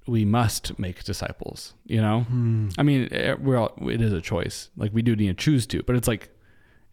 we 0.06 0.24
must 0.24 0.78
make 0.78 1.04
disciples, 1.04 1.74
you 1.87 2.00
know? 2.00 2.20
Hmm. 2.20 2.68
I 2.76 2.82
mean, 2.82 3.08
eh, 3.12 3.35
we're 3.38 3.56
all, 3.56 3.72
it 3.82 4.00
is 4.00 4.12
a 4.12 4.20
choice. 4.20 4.70
Like 4.76 4.92
we 4.92 5.02
do 5.02 5.14
need 5.14 5.28
to 5.28 5.35
choose 5.35 5.66
to, 5.68 5.82
but 5.82 5.96
it's 5.96 6.08
like, 6.08 6.30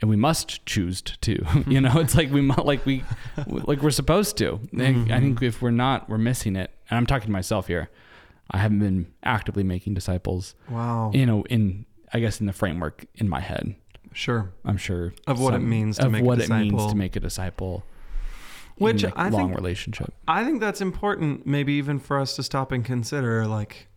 and 0.01 0.09
we 0.09 0.15
must 0.15 0.65
choose 0.65 1.01
to, 1.01 1.45
you 1.67 1.81
know, 1.81 1.99
it's 1.99 2.15
like 2.15 2.31
we 2.31 2.41
like 2.41 2.85
we, 2.85 3.03
like 3.47 3.81
we're 3.81 3.89
supposed 3.91 4.37
to. 4.37 4.59
And 4.71 5.11
I 5.11 5.19
think 5.19 5.41
if 5.41 5.61
we're 5.61 5.71
not, 5.71 6.07
we're 6.09 6.17
missing 6.17 6.55
it. 6.55 6.71
And 6.89 6.97
I'm 6.97 7.05
talking 7.05 7.27
to 7.27 7.31
myself 7.31 7.67
here. 7.67 7.89
I 8.51 8.57
haven't 8.57 8.79
been 8.79 9.07
actively 9.23 9.63
making 9.63 9.93
disciples, 9.93 10.55
wow. 10.69 11.11
you 11.13 11.25
know, 11.25 11.43
in, 11.49 11.85
I 12.13 12.19
guess 12.19 12.39
in 12.39 12.47
the 12.47 12.53
framework 12.53 13.05
in 13.15 13.29
my 13.29 13.41
head. 13.41 13.75
sure. 14.13 14.51
I'm 14.65 14.77
sure 14.77 15.13
Of 15.27 15.39
what 15.39 15.53
it 15.53 15.59
means 15.59 15.97
to 15.97 16.05
of 16.05 16.11
make 16.13 16.21
a 16.21 16.25
what 16.25 16.39
it 16.39 16.49
means 16.49 16.85
to 16.87 16.95
make 16.95 17.15
a 17.15 17.19
disciple, 17.19 17.83
Which 18.79 19.05
I 19.15 19.29
long 19.29 19.47
think 19.47 19.57
relationship. 19.57 20.13
I 20.27 20.43
think 20.43 20.59
that's 20.59 20.81
important, 20.81 21.45
maybe 21.45 21.73
even 21.73 21.99
for 21.99 22.19
us 22.19 22.35
to 22.37 22.43
stop 22.43 22.71
and 22.71 22.83
consider 22.83 23.45
like, 23.45 23.87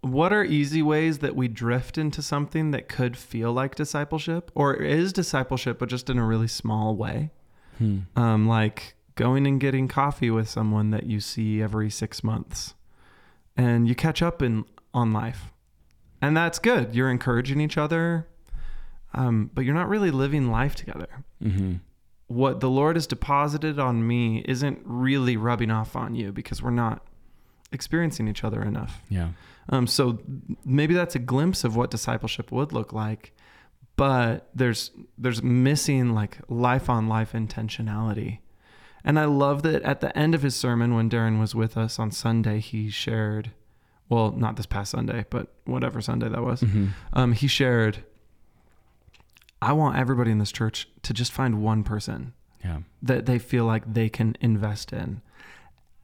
what 0.00 0.32
are 0.32 0.42
easy 0.42 0.82
ways 0.82 1.18
that 1.18 1.36
we 1.36 1.46
drift 1.46 1.98
into 1.98 2.22
something 2.22 2.70
that 2.70 2.88
could 2.88 3.16
feel 3.16 3.52
like 3.52 3.74
discipleship 3.74 4.50
or 4.54 4.74
is 4.74 5.12
discipleship, 5.12 5.78
but 5.78 5.88
just 5.88 6.08
in 6.08 6.18
a 6.18 6.24
really 6.24 6.48
small 6.48 6.96
way? 6.96 7.30
Hmm. 7.78 8.00
Um, 8.16 8.48
like 8.48 8.94
going 9.14 9.46
and 9.46 9.60
getting 9.60 9.88
coffee 9.88 10.30
with 10.30 10.48
someone 10.48 10.90
that 10.90 11.04
you 11.04 11.20
see 11.20 11.62
every 11.62 11.90
six 11.90 12.24
months 12.24 12.74
and 13.56 13.86
you 13.86 13.94
catch 13.94 14.22
up 14.22 14.42
in 14.42 14.64
on 14.92 15.12
life. 15.12 15.52
And 16.22 16.36
that's 16.36 16.58
good. 16.58 16.94
You're 16.94 17.10
encouraging 17.10 17.60
each 17.60 17.76
other, 17.76 18.26
um, 19.12 19.50
but 19.52 19.64
you're 19.64 19.74
not 19.74 19.88
really 19.88 20.10
living 20.10 20.50
life 20.50 20.74
together 20.74 21.24
hmm 21.42 21.74
what 22.34 22.60
the 22.60 22.68
Lord 22.68 22.96
has 22.96 23.06
deposited 23.06 23.78
on 23.78 24.06
me 24.06 24.44
isn't 24.46 24.80
really 24.84 25.36
rubbing 25.36 25.70
off 25.70 25.94
on 25.96 26.14
you 26.14 26.32
because 26.32 26.62
we're 26.62 26.70
not 26.70 27.02
experiencing 27.72 28.28
each 28.28 28.44
other 28.44 28.62
enough. 28.62 29.00
Yeah. 29.08 29.28
Um, 29.68 29.86
so 29.86 30.18
maybe 30.64 30.94
that's 30.94 31.14
a 31.14 31.18
glimpse 31.18 31.64
of 31.64 31.76
what 31.76 31.90
discipleship 31.90 32.52
would 32.52 32.72
look 32.72 32.92
like, 32.92 33.32
but 33.96 34.48
there's 34.54 34.90
there's 35.16 35.42
missing 35.42 36.14
like 36.14 36.38
life 36.48 36.90
on 36.90 37.08
life 37.08 37.32
intentionality. 37.32 38.38
And 39.04 39.18
I 39.18 39.26
love 39.26 39.62
that 39.62 39.82
at 39.82 40.00
the 40.00 40.16
end 40.16 40.34
of 40.34 40.42
his 40.42 40.54
sermon, 40.54 40.94
when 40.94 41.10
Darren 41.10 41.38
was 41.38 41.54
with 41.54 41.76
us 41.76 41.98
on 41.98 42.10
Sunday, 42.10 42.58
he 42.58 42.88
shared, 42.88 43.50
well, 44.08 44.32
not 44.32 44.56
this 44.56 44.66
past 44.66 44.92
Sunday, 44.92 45.26
but 45.28 45.48
whatever 45.66 46.00
Sunday 46.00 46.28
that 46.28 46.42
was, 46.42 46.60
hmm 46.60 46.88
um, 47.12 47.32
he 47.32 47.46
shared, 47.46 48.02
I 49.64 49.72
want 49.72 49.96
everybody 49.96 50.30
in 50.30 50.38
this 50.38 50.52
church 50.52 50.88
to 51.02 51.12
just 51.14 51.32
find 51.32 51.62
one 51.62 51.82
person 51.84 52.34
Yeah. 52.64 52.80
that 53.02 53.24
they 53.26 53.38
feel 53.38 53.64
like 53.64 53.92
they 53.92 54.08
can 54.08 54.36
invest 54.40 54.92
in. 54.92 55.22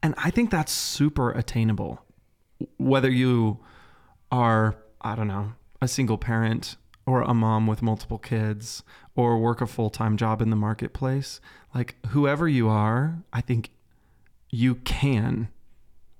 And 0.03 0.15
I 0.17 0.31
think 0.31 0.49
that's 0.49 0.71
super 0.71 1.31
attainable. 1.31 2.03
Whether 2.77 3.09
you 3.11 3.59
are, 4.31 4.75
I 5.01 5.15
don't 5.15 5.27
know, 5.27 5.53
a 5.81 5.87
single 5.87 6.17
parent 6.17 6.75
or 7.05 7.21
a 7.21 7.33
mom 7.33 7.67
with 7.67 7.81
multiple 7.81 8.17
kids 8.17 8.83
or 9.15 9.37
work 9.39 9.61
a 9.61 9.67
full 9.67 9.89
time 9.91 10.17
job 10.17 10.41
in 10.41 10.49
the 10.49 10.55
marketplace, 10.55 11.39
like 11.75 11.95
whoever 12.07 12.47
you 12.47 12.67
are, 12.67 13.19
I 13.31 13.41
think 13.41 13.69
you 14.49 14.75
can 14.75 15.49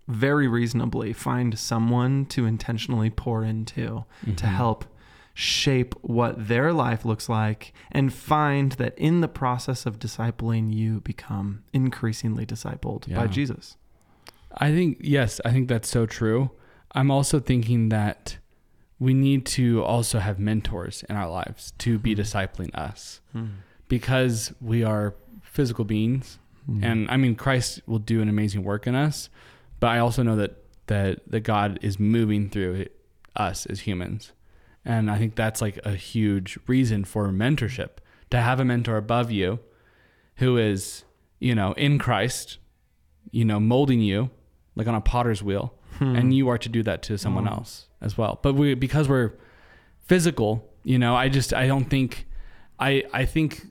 very 0.08 0.48
reasonably 0.48 1.14
find 1.14 1.58
someone 1.58 2.26
to 2.28 2.46
intentionally 2.46 3.10
pour 3.10 3.44
into 3.44 4.06
to 4.26 4.32
Mhm. 4.46 4.56
help 4.56 4.86
shape 5.42 5.96
what 6.02 6.48
their 6.48 6.72
life 6.72 7.04
looks 7.04 7.28
like 7.28 7.74
and 7.92 8.14
find 8.14 8.74
that 8.74 8.96
in 8.98 9.22
the 9.22 9.28
process 9.28 9.86
of 9.88 9.98
discipling 9.98 10.72
you 10.74 11.02
become 11.02 11.64
increasingly 11.74 12.46
discipled 12.46 13.12
by 13.16 13.26
Jesus. 13.28 13.76
I 14.58 14.72
think 14.72 14.98
yes, 15.02 15.42
I 15.44 15.52
think 15.52 15.68
that's 15.68 15.90
so 15.90 16.06
true. 16.06 16.52
I'm 16.94 17.10
also 17.10 17.40
thinking 17.40 17.90
that 17.90 18.38
we 19.00 19.14
need 19.14 19.46
to 19.58 19.84
also 19.84 20.20
have 20.20 20.38
mentors 20.38 21.04
in 21.10 21.16
our 21.16 21.30
lives 21.30 21.74
to 21.80 21.98
be 21.98 22.14
discipling 22.16 22.74
us 22.76 23.22
because 23.88 24.54
we 24.62 24.84
are 24.84 25.16
physical 25.44 25.86
beings 25.86 26.38
Mm. 26.70 26.84
and 26.84 27.10
I 27.10 27.18
mean 27.18 27.36
Christ 27.36 27.82
will 27.88 27.98
do 27.98 28.22
an 28.22 28.30
amazing 28.30 28.64
work 28.64 28.86
in 28.86 28.94
us, 28.94 29.30
but 29.80 29.88
I 29.88 29.98
also 29.98 30.22
know 30.22 30.36
that 30.36 30.58
that 30.88 31.22
that 31.26 31.40
God 31.40 31.80
is 31.82 32.00
moving 32.00 32.52
through 32.52 32.86
us 33.36 33.66
as 33.66 33.80
humans. 33.82 34.32
And 34.84 35.12
I 35.12 35.18
think 35.18 35.36
that's 35.36 35.62
like 35.62 35.80
a 35.86 35.92
huge 35.96 36.58
reason 36.68 37.04
for 37.06 37.28
mentorship 37.30 37.98
to 38.32 38.40
have 38.42 38.60
a 38.60 38.66
mentor 38.66 38.98
above 38.98 39.32
you 39.32 39.60
who 40.38 40.58
is, 40.58 41.04
you 41.40 41.54
know, 41.54 41.74
in 41.74 42.00
Christ, 42.00 42.58
you 43.32 43.46
know, 43.46 43.60
molding 43.60 44.02
you 44.02 44.32
like 44.76 44.88
on 44.88 44.96
a 44.96 45.02
potter's 45.02 45.44
wheel 45.44 45.74
Hmm. 46.00 46.16
and 46.16 46.34
you 46.34 46.48
are 46.48 46.58
to 46.58 46.70
do 46.70 46.82
that 46.84 47.02
to 47.04 47.18
someone 47.18 47.48
Oh. 47.48 47.52
else 47.52 47.88
as 48.00 48.18
well. 48.18 48.40
But 48.42 48.56
we 48.56 48.74
because 48.76 49.10
we're 49.10 49.34
physical, 50.00 50.68
you 50.84 50.98
know, 50.98 51.16
I 51.16 51.28
just 51.30 51.54
I 51.54 51.68
don't 51.68 51.86
think 51.90 52.26
I 52.80 53.04
I 53.14 53.26
think 53.26 53.68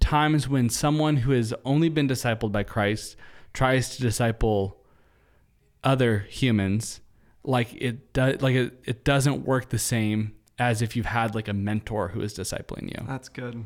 times 0.00 0.48
when 0.48 0.68
someone 0.70 1.16
who 1.18 1.32
has 1.32 1.52
only 1.64 1.88
been 1.88 2.08
discipled 2.08 2.52
by 2.52 2.62
Christ 2.62 3.16
tries 3.52 3.96
to 3.96 4.02
disciple 4.02 4.78
other 5.84 6.20
humans, 6.30 7.00
like 7.42 7.74
it 7.74 8.12
does 8.12 8.40
like 8.40 8.54
it, 8.54 8.80
it 8.84 9.04
doesn't 9.04 9.44
work 9.44 9.68
the 9.70 9.78
same 9.78 10.32
as 10.58 10.80
if 10.82 10.96
you've 10.96 11.06
had 11.06 11.34
like 11.34 11.48
a 11.48 11.52
mentor 11.52 12.08
who 12.08 12.20
is 12.20 12.34
discipling 12.34 12.84
you. 12.98 13.06
That's 13.06 13.28
good. 13.28 13.64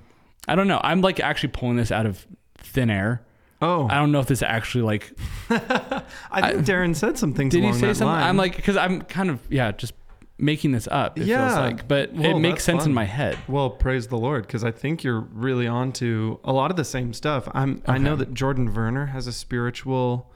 I 0.48 0.54
don't 0.54 0.68
know. 0.68 0.80
I'm 0.82 1.00
like 1.02 1.20
actually 1.20 1.50
pulling 1.50 1.76
this 1.76 1.92
out 1.92 2.06
of 2.06 2.26
thin 2.58 2.90
air. 2.90 3.22
Oh, 3.62 3.86
I 3.90 3.96
don't 3.96 4.10
know 4.10 4.20
if 4.20 4.26
this 4.26 4.42
actually 4.42 4.82
like 4.82 5.12
I 5.50 6.52
think 6.52 6.64
Darren 6.66 6.96
said 6.96 7.18
some 7.18 7.34
things 7.34 7.52
did 7.52 7.62
he 7.62 7.72
say 7.74 7.80
something? 7.92 8.06
line. 8.06 8.22
I'm 8.22 8.36
like 8.36 8.56
because 8.56 8.76
I'm 8.76 9.02
kind 9.02 9.28
of 9.30 9.40
yeah 9.50 9.72
just 9.72 9.92
making 10.38 10.72
this 10.72 10.88
up. 10.90 11.18
It 11.18 11.24
feels 11.24 11.28
Yeah. 11.28 11.60
like, 11.60 11.86
but 11.86 12.14
Well, 12.14 12.36
it 12.36 12.40
makes 12.40 12.64
sense 12.64 12.84
fun. 12.84 12.88
in 12.90 12.94
my 12.94 13.04
head. 13.04 13.36
Well, 13.46 13.68
praise 13.68 14.06
the 14.08 14.16
Lord, 14.16 14.46
because 14.46 14.64
I 14.64 14.70
think 14.70 15.04
you're 15.04 15.20
really 15.20 15.66
on 15.66 15.92
to 15.92 16.40
a 16.44 16.52
lot 16.54 16.70
of 16.70 16.78
the 16.78 16.84
same 16.84 17.12
stuff. 17.12 17.46
I'm. 17.52 17.82
I 17.86 17.98
know 17.98 18.16
that 18.16 18.32
Jordan 18.32 18.72
Werner 18.74 19.06
has 19.06 19.26
a 19.26 19.32
spiritual 19.34 20.32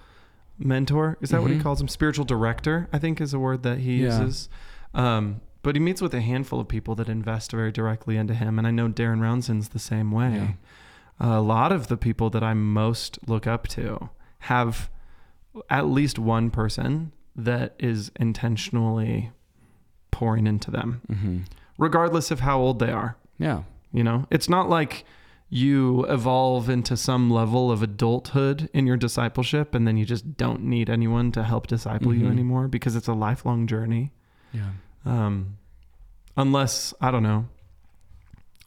mentor. 0.58 1.16
Is 1.22 1.30
that 1.30 1.40
what 1.40 1.50
he 1.50 1.56
Mhm. 1.56 1.62
calls 1.62 1.80
him? 1.80 1.88
Spiritual 1.88 2.26
director, 2.26 2.88
I 2.92 2.98
think, 2.98 3.18
is 3.20 3.32
a 3.32 3.38
word 3.38 3.62
that 3.62 3.78
he 3.78 4.02
Yeah. 4.04 4.20
uses. 4.20 4.50
Um, 4.92 5.40
but 5.64 5.74
he 5.74 5.81
meets 5.81 6.00
with 6.00 6.14
a 6.14 6.20
handful 6.20 6.61
of 6.61 6.68
people 6.68 6.94
that 6.94 7.09
invest 7.09 7.50
very 7.50 7.72
directly 7.72 8.16
into 8.16 8.35
him, 8.35 8.59
and 8.59 8.66
I 8.66 8.70
know 8.70 8.88
Darren 8.88 9.18
Rouanzoin's 9.20 9.70
the 9.70 9.79
same 9.81 10.12
way. 10.12 10.57
a 11.20 11.40
lot 11.40 11.70
of 11.72 11.87
the 11.88 11.96
people 11.96 12.29
that 12.31 12.42
I 12.42 12.55
most 12.55 13.18
look 13.27 13.46
up 13.46 13.66
to 13.68 14.11
have 14.40 14.90
at 15.70 15.87
least 15.87 16.18
one 16.18 16.50
person 16.50 17.12
that 17.37 17.74
is 17.79 18.11
intentionally 18.18 19.31
pouring 20.11 20.46
into 20.46 20.70
them, 20.70 21.00
Mm-hmm. 21.11 21.38
regardless 21.79 22.31
of 22.31 22.40
how 22.40 22.59
old 22.61 22.79
they 22.79 22.90
are. 22.92 23.16
Yeah. 23.38 23.62
You 23.92 24.03
know, 24.05 24.27
it's 24.31 24.48
not 24.48 24.68
like 24.68 25.05
you 25.50 26.05
evolve 26.07 26.68
into 26.68 26.96
some 26.96 27.31
level 27.31 27.70
of 27.70 27.81
adulthood 27.83 28.68
in 28.72 28.87
your 28.87 28.96
discipleship 28.96 29.72
and 29.74 29.87
then 29.87 29.96
you 29.96 30.05
just 30.05 30.37
don't 30.37 30.62
need 30.64 30.90
anyone 30.90 31.31
to 31.33 31.44
help 31.44 31.66
disciple 31.68 32.12
you 32.14 32.27
Mhm. 32.27 32.31
anymore 32.33 32.66
because 32.68 32.96
it's 32.96 33.07
a 33.09 33.12
lifelong 33.12 33.66
journey. 33.68 34.12
Yeah. 34.53 34.70
Um, 35.04 35.58
unless, 36.36 36.94
I 37.00 37.10
don't 37.10 37.22
know, 37.22 37.46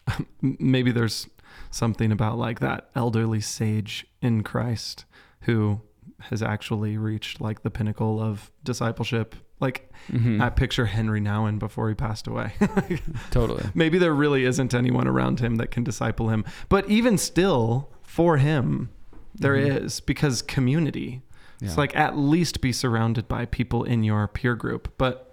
maybe 0.42 0.92
there's 0.92 1.28
something 1.72 2.12
about 2.12 2.38
like 2.38 2.60
that 2.60 2.90
elderly 2.96 3.42
sage 3.42 4.06
in 4.22 4.44
Christ 4.44 5.06
who 5.42 5.82
has 6.20 6.42
actually 6.42 6.98
reached 6.98 7.42
like 7.42 7.62
the 7.64 7.70
pinnacle 7.70 8.22
of 8.22 8.52
discipleship. 8.64 9.36
Like 9.60 9.92
Mm-hmm. 10.12 10.42
I 10.42 10.50
picture 10.50 10.86
Henry 10.86 11.20
Nouwen 11.20 11.60
before 11.60 11.90
he 11.90 11.96
passed 11.96 12.28
away. 12.28 12.54
totally. 13.32 13.66
maybe 13.74 13.98
there 13.98 14.14
really 14.14 14.46
isn't 14.46 14.74
anyone 14.74 15.06
around 15.08 15.40
him 15.42 15.56
that 15.56 15.70
can 15.72 15.84
disciple 15.84 16.30
him. 16.30 16.46
But 16.70 16.88
even 16.90 17.18
still, 17.18 17.90
for 18.04 18.38
him, 18.38 18.90
there 19.36 19.56
is 19.56 20.00
Mhm. 20.00 20.06
because 20.06 20.42
community. 20.44 21.24
Yeah. 21.60 21.68
It's 21.70 21.78
like 21.78 21.94
at 21.96 22.16
least 22.18 22.62
be 22.62 22.72
surrounded 22.72 23.28
by 23.28 23.46
people 23.48 23.84
in 23.84 24.04
your 24.04 24.28
peer 24.30 24.56
group. 24.56 24.94
But 24.98 25.27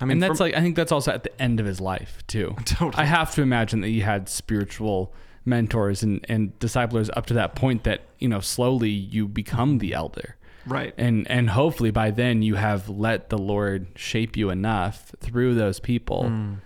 I 0.00 0.04
mean, 0.04 0.12
and 0.12 0.22
that's 0.22 0.38
from- 0.38 0.46
like 0.46 0.54
I 0.54 0.60
think 0.60 0.76
that's 0.76 0.92
also 0.92 1.12
at 1.12 1.22
the 1.24 1.42
end 1.42 1.58
of 1.60 1.66
his 1.66 1.80
life 1.80 2.22
too. 2.26 2.54
Totally. 2.64 3.02
I 3.02 3.04
have 3.06 3.34
to 3.34 3.42
imagine 3.42 3.80
that 3.80 3.88
he 3.88 4.00
had 4.00 4.28
spiritual 4.28 5.12
mentors 5.44 6.02
and 6.02 6.24
and 6.28 6.58
disciplers 6.58 7.08
up 7.16 7.26
to 7.26 7.34
that 7.34 7.54
point 7.54 7.84
that 7.84 8.02
you 8.18 8.28
know 8.28 8.40
slowly 8.40 8.90
you 8.90 9.26
become 9.26 9.78
the 9.78 9.94
elder 9.94 10.36
right. 10.66 10.92
and 10.98 11.26
and 11.30 11.48
hopefully 11.50 11.90
by 11.90 12.10
then 12.10 12.42
you 12.42 12.54
have 12.56 12.88
let 12.90 13.30
the 13.30 13.38
Lord 13.38 13.86
shape 13.96 14.36
you 14.36 14.50
enough 14.50 15.12
through 15.20 15.54
those 15.54 15.80
people 15.80 16.24
Mm. 16.24 16.56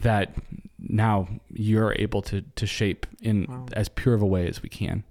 that 0.00 0.34
now 0.80 1.28
you're 1.52 1.94
able 1.98 2.20
to 2.22 2.42
to 2.56 2.66
shape 2.66 3.06
in 3.20 3.46
Wow. 3.48 3.66
as 3.74 3.88
pure 3.88 4.14
of 4.14 4.22
a 4.22 4.26
way 4.26 4.48
as 4.48 4.60
we 4.62 4.68
can, 4.68 5.04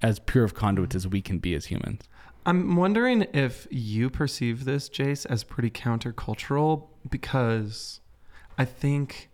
as 0.00 0.18
pure 0.18 0.44
of 0.44 0.54
conduits 0.54 0.94
as 0.96 1.06
we 1.06 1.20
can 1.20 1.38
be 1.40 1.54
as 1.54 1.66
humans. 1.66 2.08
I'm 2.46 2.74
wondering 2.76 3.26
if 3.34 3.66
you 3.70 4.08
perceive 4.10 4.64
this, 4.64 4.88
Jace, 4.88 5.26
as 5.26 5.44
pretty 5.44 5.70
countercultural 5.70 6.88
because 7.10 8.00
I 8.58 8.64
think, 8.64 9.30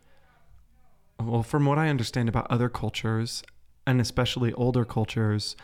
well, 1.22 1.42
from 1.42 1.66
what 1.66 1.78
I 1.78 1.88
understand 1.88 2.28
about 2.28 2.46
other 2.50 2.68
cultures, 2.68 3.42
and 3.87 4.00
especially 4.00 4.52
older 4.52 4.85
cultures, 4.85 5.57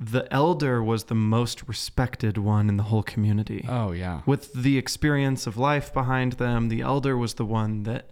the 0.00 0.26
elder 0.32 0.82
was 0.82 1.04
the 1.04 1.14
most 1.14 1.68
respected 1.68 2.38
one 2.38 2.68
in 2.68 2.76
the 2.78 2.84
whole 2.84 3.02
community. 3.02 3.66
Oh 3.68 3.92
yeah. 3.92 4.22
With 4.24 4.52
the 4.54 4.78
experience 4.78 5.46
of 5.46 5.56
life 5.58 5.92
behind 5.92 6.34
them, 6.34 6.68
the 6.68 6.80
elder 6.80 7.16
was 7.16 7.34
the 7.34 7.44
one 7.44 7.82
that. 7.82 8.08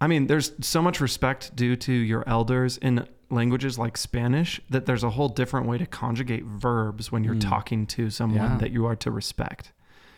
I 0.00 0.08
mean, 0.08 0.26
there's 0.26 0.52
so 0.60 0.82
much 0.82 1.00
respect 1.00 1.54
due 1.54 1.76
to 1.76 1.92
your 1.92 2.24
elders 2.28 2.76
in 2.78 3.06
languages 3.30 3.78
like 3.78 3.96
Spanish 3.96 4.60
that 4.68 4.84
there's 4.84 5.04
a 5.04 5.10
whole 5.10 5.28
different 5.28 5.66
way 5.68 5.78
to 5.78 5.86
conjugate 5.86 6.44
verbs 6.44 7.10
when 7.12 7.22
you're 7.24 7.36
Mm. 7.36 7.40
talking 7.48 7.86
to 7.86 8.10
someone 8.10 8.50
Yeah. 8.50 8.58
that 8.58 8.72
you 8.72 8.84
are 8.84 8.96
to 8.96 9.10
respect. 9.12 9.72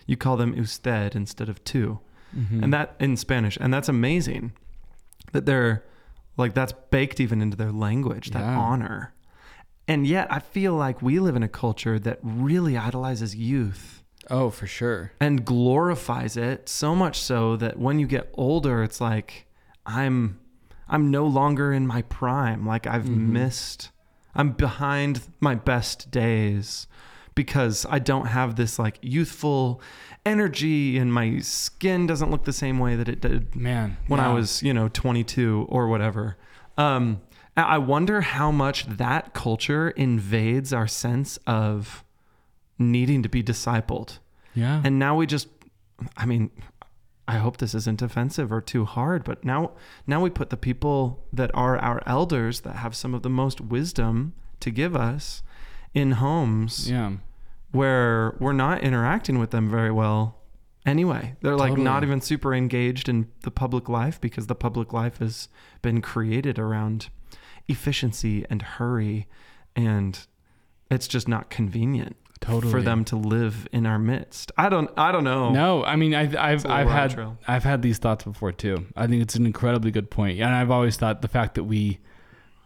You 0.06 0.16
call 0.16 0.36
them 0.38 0.54
usted 0.54 1.14
instead 1.14 1.48
of 1.50 1.62
tú. 1.64 2.00
Mhm. 2.34 2.62
And 2.62 2.72
that 2.72 2.96
in 3.00 3.16
Spanish. 3.16 3.56
And 3.60 3.72
that's 3.72 3.88
amazing 3.88 4.52
that 5.32 5.46
they're 5.46 5.84
like, 6.36 6.54
that's 6.54 6.72
baked 6.90 7.20
even 7.20 7.40
into 7.40 7.56
their 7.56 7.72
language, 7.72 8.30
that 8.30 8.40
Yeah. 8.40 8.58
honor. 8.58 9.12
And 9.86 10.06
yet, 10.06 10.26
I 10.30 10.38
feel 10.38 10.74
like 10.74 11.02
we 11.02 11.18
live 11.20 11.36
in 11.36 11.42
a 11.42 11.48
culture 11.48 11.98
that 11.98 12.18
really 12.22 12.76
idolizes 12.76 13.34
youth 13.36 14.02
oh 14.30 14.48
for 14.50 14.66
sure. 14.66 15.12
and 15.20 15.44
glorifies 15.44 16.36
it 16.36 16.68
so 16.68 16.94
much 16.94 17.20
so 17.20 17.56
that 17.56 17.78
when 17.78 17.98
you 17.98 18.06
get 18.06 18.30
older 18.34 18.82
it's 18.82 18.98
like 18.98 19.46
i'm 19.84 20.38
i'm 20.88 21.10
no 21.10 21.26
longer 21.26 21.74
in 21.74 21.86
my 21.86 22.00
prime 22.02 22.64
like 22.66 22.86
i've 22.86 23.04
Mhm. 23.04 23.28
missed 23.28 23.90
i'm 24.34 24.52
behind 24.52 25.20
my 25.40 25.54
best 25.54 26.10
days 26.10 26.86
because 27.34 27.86
i 27.90 27.98
don't 27.98 28.26
have 28.26 28.56
this 28.56 28.78
like 28.78 28.98
youthful 29.02 29.80
energy 30.26 30.96
and 30.98 31.12
my 31.12 31.38
skin 31.38 32.06
doesn't 32.06 32.30
look 32.30 32.44
the 32.44 32.52
same 32.52 32.78
way 32.78 32.96
that 32.96 33.08
it 33.08 33.20
did 33.20 33.54
Man, 33.54 33.96
when 34.08 34.20
i 34.20 34.32
was 34.32 34.62
you 34.62 34.72
know 34.72 34.88
22 34.88 35.66
or 35.68 35.88
whatever. 35.88 36.36
Um 36.78 37.20
i 37.56 37.78
wonder 37.78 38.20
how 38.20 38.50
much 38.50 38.86
that 38.86 39.32
culture 39.32 39.90
invades 39.90 40.72
our 40.72 40.88
sense 40.88 41.38
of 41.46 42.02
needing 42.78 43.22
to 43.22 43.28
be 43.28 43.42
discipled. 43.42 44.18
Yeah. 44.54 44.80
and 44.84 44.98
now 44.98 45.16
we 45.16 45.26
just 45.26 45.48
I 46.16 46.26
mean 46.26 46.50
I 47.26 47.38
hope 47.38 47.56
this 47.56 47.74
isn't 47.74 48.02
offensive 48.02 48.52
or 48.52 48.60
too 48.60 48.84
hard, 48.84 49.24
but 49.24 49.44
now 49.44 49.72
now 50.06 50.20
we 50.22 50.30
put 50.30 50.50
the 50.50 50.56
people 50.56 51.24
that 51.32 51.50
are 51.54 51.78
our 51.78 52.02
elders 52.06 52.60
that 52.62 52.76
have 52.76 52.94
some 52.94 53.14
of 53.14 53.22
the 53.22 53.30
most 53.30 53.60
wisdom 53.60 54.34
to 54.60 54.70
give 54.70 54.94
us 54.94 55.42
in 55.94 56.12
homes 56.12 56.90
yeah. 56.90 57.12
where 57.70 58.36
we're 58.40 58.52
not 58.52 58.82
interacting 58.82 59.38
with 59.38 59.50
them 59.50 59.70
very 59.70 59.90
well 59.90 60.40
anyway. 60.84 61.36
They're 61.40 61.56
like 61.56 61.78
not 61.78 62.02
even 62.02 62.20
super 62.20 62.54
engaged 62.54 63.08
in 63.08 63.30
the 63.42 63.50
public 63.50 63.88
life 63.88 64.20
because 64.20 64.48
the 64.48 64.54
public 64.54 64.92
life 64.92 65.18
has 65.18 65.48
been 65.80 66.02
created 66.02 66.58
around 66.58 67.08
efficiency 67.68 68.44
and 68.50 68.60
hurry 68.60 69.26
and 69.74 70.26
it's 70.90 71.08
just 71.08 71.28
not 71.28 71.50
convenient 71.50 72.16
Totally. 72.40 72.70
for 72.70 72.82
them 72.82 73.04
to 73.06 73.16
live 73.16 73.66
in 73.72 73.86
our 73.86 73.98
midst. 73.98 74.52
I 74.58 74.68
don't 74.68 74.90
I 74.96 75.12
don't 75.12 75.24
know. 75.24 75.50
No, 75.50 75.84
I 75.84 75.96
mean 75.96 76.14
I, 76.14 76.22
I've. 76.22 76.56
It's 76.56 76.64
a 76.64 76.68
little 76.68 76.72
I've 76.72 76.90
had 76.90 77.10
trail. 77.12 77.38
I've 77.48 77.64
had 77.64 77.80
these 77.80 77.98
thoughts 77.98 78.24
before 78.24 78.52
too. 78.52 78.86
I 78.94 79.06
think 79.06 79.22
it's 79.22 79.34
an 79.34 79.46
incredibly 79.46 79.90
good 79.90 80.10
point, 80.10 80.40
and 80.40 80.54
I've 80.54 80.70
always 80.70 80.96
thought 80.96 81.22
the 81.22 81.28
fact 81.28 81.54
that 81.54 81.64
we 81.64 82.00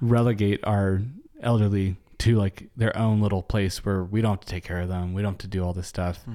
relegate 0.00 0.60
our 0.64 1.02
elderly 1.40 1.96
to 2.18 2.37
like 2.37 2.68
their 2.76 2.96
own 2.96 3.20
little 3.20 3.42
place 3.42 3.85
where 3.85 4.02
we 4.02 4.20
don't 4.20 4.33
have 4.33 4.40
to 4.40 4.46
take 4.46 4.64
care 4.64 4.81
of 4.81 4.88
them, 4.88 5.14
we 5.14 5.22
don't 5.22 5.33
have 5.35 5.38
to 5.38 5.46
do 5.46 5.64
all 5.64 5.72
this 5.72 5.87
stuff, 5.88 6.24
Mm. 6.26 6.35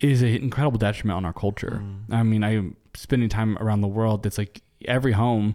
is 0.00 0.22
an 0.22 0.28
incredible 0.28 0.78
detriment 0.78 1.16
on 1.16 1.24
our 1.24 1.32
culture. 1.32 1.80
Mm. 1.82 2.14
I 2.14 2.22
mean, 2.22 2.44
I'm 2.44 2.76
spending 2.94 3.28
time 3.28 3.58
around 3.58 3.80
the 3.80 3.88
world. 3.88 4.24
It's 4.26 4.38
like 4.38 4.62
every 4.86 5.12
home, 5.12 5.54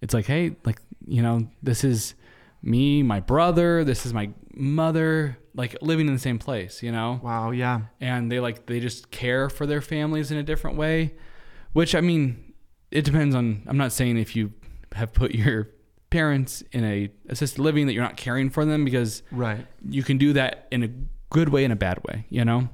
it's 0.00 0.14
like, 0.14 0.26
hey, 0.26 0.56
like 0.64 0.80
you 1.06 1.22
know, 1.22 1.48
this 1.62 1.82
is 1.84 2.14
me, 2.62 3.02
my 3.02 3.20
brother, 3.20 3.84
this 3.84 4.04
is 4.06 4.12
my 4.14 4.30
mother, 4.54 5.38
like 5.54 5.76
living 5.82 6.06
in 6.08 6.12
the 6.14 6.20
same 6.20 6.38
place. 6.38 6.82
You 6.82 6.92
know, 6.92 7.20
Wow, 7.22 7.50
yeah. 7.50 7.80
and 8.00 8.30
they 8.30 8.38
like 8.40 8.66
they 8.66 8.80
just 8.80 9.10
care 9.10 9.48
for 9.50 9.66
their 9.66 9.80
families 9.80 10.30
in 10.30 10.38
a 10.38 10.42
different 10.42 10.76
way 10.76 11.14
which 11.72 11.94
i 11.94 12.00
mean 12.00 12.52
it 12.90 13.04
depends 13.04 13.32
on 13.32 13.62
i'm 13.68 13.76
not 13.76 13.92
saying 13.92 14.16
if 14.18 14.34
you 14.34 14.52
have 14.92 15.12
put 15.12 15.32
your 15.36 15.68
parents 16.10 16.62
in 16.72 16.84
a 16.84 17.08
assisted 17.28 17.60
living 17.60 17.86
that 17.86 17.92
you're 17.92 18.02
not 18.02 18.16
caring 18.16 18.50
for 18.50 18.64
them 18.64 18.84
because 18.84 19.22
Right. 19.30 19.64
you 19.88 20.02
can 20.02 20.18
do 20.18 20.32
that 20.34 20.66
in 20.70 20.82
a 20.82 20.90
good 21.30 21.48
way 21.50 21.62
and 21.64 21.72
a 21.72 21.76
bad 21.76 21.98
way 22.08 22.26
you 22.30 22.44
know 22.44 22.68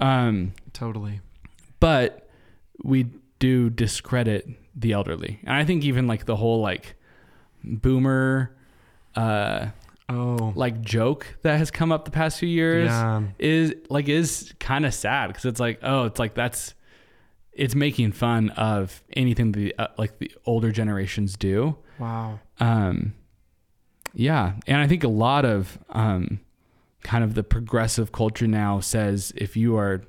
um 0.00 0.52
Totally. 0.72 1.20
but 1.80 2.28
we 2.82 3.06
do 3.38 3.68
discredit 3.70 4.48
the 4.74 4.92
elderly 4.92 5.38
and 5.44 5.54
i 5.54 5.64
think 5.64 5.84
even 5.84 6.06
like 6.06 6.24
the 6.24 6.36
whole 6.36 6.60
like 6.60 6.94
boomer 7.64 8.54
uh 9.14 9.66
Oh. 10.08 10.52
like 10.56 10.82
joke 10.82 11.38
that 11.42 11.56
has 11.56 11.70
come 11.70 11.90
up 11.90 12.04
the 12.04 12.10
past 12.10 12.38
few 12.38 12.48
years 12.48 12.88
Yeah. 12.90 13.22
is 13.38 13.72
like 13.88 14.08
is 14.10 14.52
kind 14.58 14.84
of 14.84 14.92
sad 14.92 15.28
because 15.28 15.46
it's 15.46 15.60
like 15.60 15.78
oh 15.82 16.04
it's 16.04 16.18
like 16.18 16.34
that's 16.34 16.74
it's 17.52 17.74
making 17.74 18.12
fun 18.12 18.50
of 18.50 19.02
anything 19.14 19.52
the 19.52 19.74
uh, 19.78 19.88
like 19.98 20.18
the 20.18 20.30
older 20.46 20.70
generations 20.72 21.36
do 21.36 21.76
Wow. 21.98 22.40
um 22.60 23.14
yeah 24.14 24.54
and 24.66 24.78
i 24.78 24.86
think 24.86 25.04
a 25.04 25.08
lot 25.08 25.44
of 25.44 25.78
um 25.90 26.40
kind 27.02 27.24
of 27.24 27.34
the 27.34 27.42
progressive 27.42 28.12
culture 28.12 28.46
now 28.46 28.80
says 28.80 29.32
if 29.36 29.56
you 29.56 29.76
are 29.76 30.02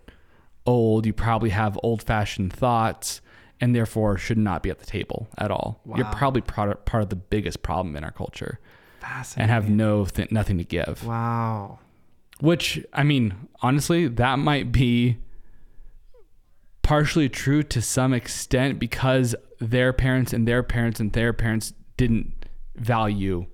old 0.65 1.06
you 1.06 1.13
probably 1.13 1.49
have 1.49 1.77
old 1.84 2.01
fashioned 2.01 2.51
thoughts 2.53 3.21
and 3.60 3.75
therefore 3.75 4.17
should 4.17 4.38
not 4.38 4.63
be 4.63 4.69
at 4.69 4.79
the 4.79 4.86
table 4.86 5.27
at 5.38 5.51
all 5.51 5.82
you're 5.95 6.06
probably 6.08 6.41
part 6.41 6.86
part 6.86 7.03
of 7.03 7.10
the 7.10 7.15
biggest 7.15 7.62
problem 7.62 7.95
in 7.95 8.03
our 8.03 8.12
culture 8.12 8.60
Fascinating. 8.99 9.41
and 9.43 9.51
have 9.51 9.69
no 9.69 10.06
th- 10.06 10.32
nothing 10.32 10.58
to 10.58 10.63
give 10.63 11.06
Wow. 11.06 11.79
which, 12.39 12.84
I 12.93 13.03
mean, 13.03 13.36
honestly, 13.62 14.08
that 14.08 14.39
might 14.39 14.71
be 14.71 15.17
partially 16.83 17.27
true 17.29 17.63
to 17.63 17.81
some 17.81 18.13
extent 18.13 18.77
because 18.77 19.35
their 19.59 19.91
parents 19.93 20.31
and 20.33 20.47
their 20.47 20.61
parents 20.61 20.99
and 20.99 21.11
their 21.13 21.33
parents 21.33 21.73
didn't 21.97 22.45
value 22.75 23.45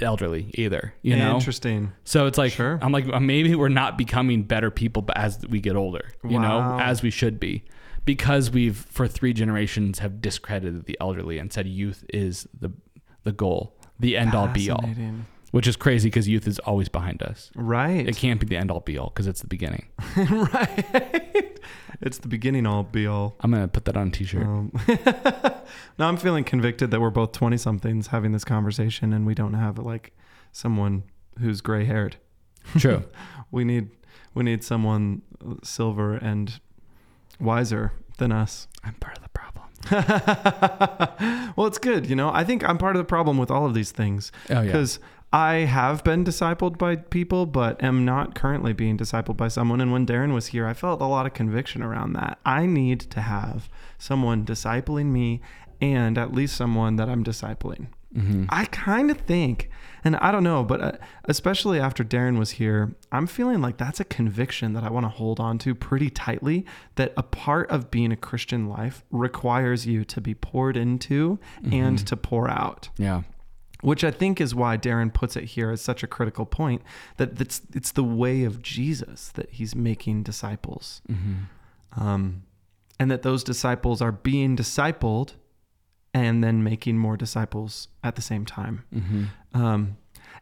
elderly 0.00 0.50
either, 0.54 0.94
you 1.02 1.14
know? 1.16 1.34
Interesting. 1.34 1.92
So 2.04 2.26
it's 2.26 2.38
like, 2.38 2.52
Sure. 2.52 2.78
I'm 2.82 2.92
like, 2.92 3.06
uh, 3.12 3.20
maybe 3.20 3.54
we're 3.54 3.68
not 3.68 3.98
becoming 3.98 4.42
better 4.42 4.70
people 4.70 5.02
but 5.02 5.16
as 5.16 5.44
we 5.48 5.60
get 5.60 5.76
older, 5.76 6.12
you 6.24 6.38
Wow. 6.38 6.76
know, 6.76 6.82
as 6.82 7.02
we 7.02 7.10
should 7.10 7.38
be. 7.40 7.64
Because 8.06 8.50
we've, 8.50 8.76
for 8.76 9.06
three 9.06 9.32
generations, 9.34 9.98
have 9.98 10.22
discredited 10.22 10.86
the 10.86 10.96
elderly 11.00 11.38
and 11.38 11.52
said 11.52 11.66
youth 11.66 12.04
is 12.12 12.48
the 12.58 12.70
the 13.22 13.32
goal, 13.32 13.76
the 14.00 14.16
end 14.16 14.34
all 14.34 14.48
be 14.48 14.70
all, 14.70 14.82
which 15.50 15.66
is 15.66 15.76
crazy 15.76 16.08
because 16.08 16.26
youth 16.26 16.48
is 16.48 16.58
always 16.60 16.88
behind 16.88 17.22
us. 17.22 17.50
Right. 17.54 18.08
It 18.08 18.16
can't 18.16 18.40
be 18.40 18.46
the 18.46 18.56
end 18.56 18.70
all 18.70 18.80
be 18.80 18.96
all 18.96 19.10
because 19.10 19.26
it's 19.26 19.42
the 19.42 19.46
beginning. 19.46 19.86
right. 20.16 21.49
It's 22.00 22.18
the 22.18 22.28
beginning 22.28 22.66
all 22.66 22.82
be 22.82 23.06
all. 23.06 23.36
I'm 23.40 23.50
gonna 23.50 23.68
put 23.68 23.84
that 23.86 23.96
on 23.96 24.08
a 24.08 24.10
t-shirt. 24.10 24.42
Um, 24.42 24.72
now 25.98 26.08
I'm 26.08 26.16
feeling 26.16 26.44
convicted 26.44 26.90
that 26.90 27.00
we're 27.00 27.10
both 27.10 27.32
20 27.32 27.56
somethings 27.56 28.08
having 28.08 28.32
this 28.32 28.44
conversation 28.44 29.12
and 29.12 29.26
we 29.26 29.34
don't 29.34 29.54
have 29.54 29.78
like 29.78 30.12
someone 30.52 31.04
who's 31.40 31.60
gray 31.60 31.84
haired. 31.84 32.16
True. 32.78 33.04
We 33.52 33.64
need 33.64 33.90
we 34.32 34.44
need 34.44 34.62
someone 34.62 35.22
silver 35.64 36.14
and 36.14 36.60
wiser 37.40 37.92
than 38.18 38.30
us. 38.30 38.68
I'm 38.84 38.94
part 38.94 39.18
of 39.18 39.24
the 39.24 39.28
problem. 39.30 39.66
well, 41.56 41.66
it's 41.66 41.78
good, 41.78 42.08
you 42.08 42.14
know. 42.14 42.30
I 42.32 42.44
think 42.44 42.68
I'm 42.68 42.78
part 42.78 42.94
of 42.94 43.00
the 43.00 43.06
problem 43.06 43.38
with 43.38 43.50
all 43.50 43.66
of 43.66 43.74
these 43.74 43.90
things 43.90 44.30
Oh 44.48 44.60
yeah. 44.60 44.70
I 45.32 45.54
have 45.58 46.02
been 46.02 46.24
discipled 46.24 46.76
by 46.76 46.96
people, 46.96 47.46
but 47.46 47.82
am 47.82 48.04
not 48.04 48.34
currently 48.34 48.72
being 48.72 48.98
discipled 48.98 49.36
by 49.36 49.48
someone. 49.48 49.80
And 49.80 49.92
when 49.92 50.06
Darren 50.06 50.34
was 50.34 50.48
here, 50.48 50.66
I 50.66 50.74
felt 50.74 51.00
a 51.00 51.06
lot 51.06 51.26
of 51.26 51.34
conviction 51.34 51.82
around 51.82 52.14
that. 52.14 52.38
I 52.44 52.66
need 52.66 53.00
to 53.00 53.20
have 53.20 53.68
someone 53.98 54.44
discipling 54.44 55.06
me 55.06 55.40
and 55.80 56.18
at 56.18 56.32
least 56.34 56.56
someone 56.56 56.96
that 56.96 57.08
I'm 57.08 57.24
discipling 57.24 57.86
Mm-hmm. 58.14 58.46
I 58.48 58.64
kind 58.66 59.10
of 59.10 59.18
think, 59.18 59.70
and 60.02 60.16
I 60.16 60.32
don't 60.32 60.42
know, 60.42 60.64
but 60.64 60.80
uh, 60.80 60.92
especially 61.26 61.78
after 61.78 62.02
Darren 62.02 62.38
was 62.38 62.50
here, 62.52 62.96
I'm 63.12 63.26
feeling 63.26 63.60
like 63.60 63.76
that's 63.76 64.00
a 64.00 64.04
conviction 64.04 64.72
that 64.72 64.82
I 64.82 64.90
want 64.90 65.04
to 65.04 65.10
hold 65.10 65.38
on 65.38 65.58
to 65.58 65.74
pretty 65.76 66.10
tightly. 66.10 66.66
That 66.96 67.12
a 67.16 67.22
part 67.22 67.70
of 67.70 67.90
being 67.90 68.10
a 68.10 68.16
Christian 68.16 68.68
life 68.68 69.04
requires 69.12 69.86
you 69.86 70.04
to 70.06 70.20
be 70.20 70.34
poured 70.34 70.76
into 70.76 71.38
and 71.70 72.04
to 72.06 72.16
pour 72.16 72.48
out, 72.48 72.88
Yeah. 72.96 73.22
Which 73.82 74.04
I 74.04 74.10
think 74.10 74.40
is 74.40 74.54
why 74.54 74.76
Darren 74.76 75.12
puts 75.12 75.36
it 75.36 75.44
here 75.44 75.70
as 75.70 75.80
such 75.80 76.02
a 76.02 76.06
critical 76.06 76.46
point. 76.46 76.82
That 77.16 77.40
it's 77.40 77.62
it's 77.74 77.92
the 77.92 78.04
way 78.04 78.44
of 78.44 78.62
Jesus 78.62 79.28
that 79.34 79.50
he's 79.50 79.74
making 79.74 80.22
disciples, 80.24 81.02
Mm-hmm. 81.10 82.02
um, 82.02 82.42
and 82.98 83.10
that 83.10 83.22
those 83.22 83.42
disciples 83.44 84.02
are 84.02 84.12
being 84.12 84.56
discipled, 84.56 85.32
and 86.12 86.42
then 86.44 86.62
making 86.62 86.98
more 86.98 87.16
disciples 87.16 87.88
at 88.04 88.16
the 88.16 88.22
same 88.22 88.44
time. 88.44 88.84
Mm-hmm. 88.94 89.62
Um, 89.62 89.96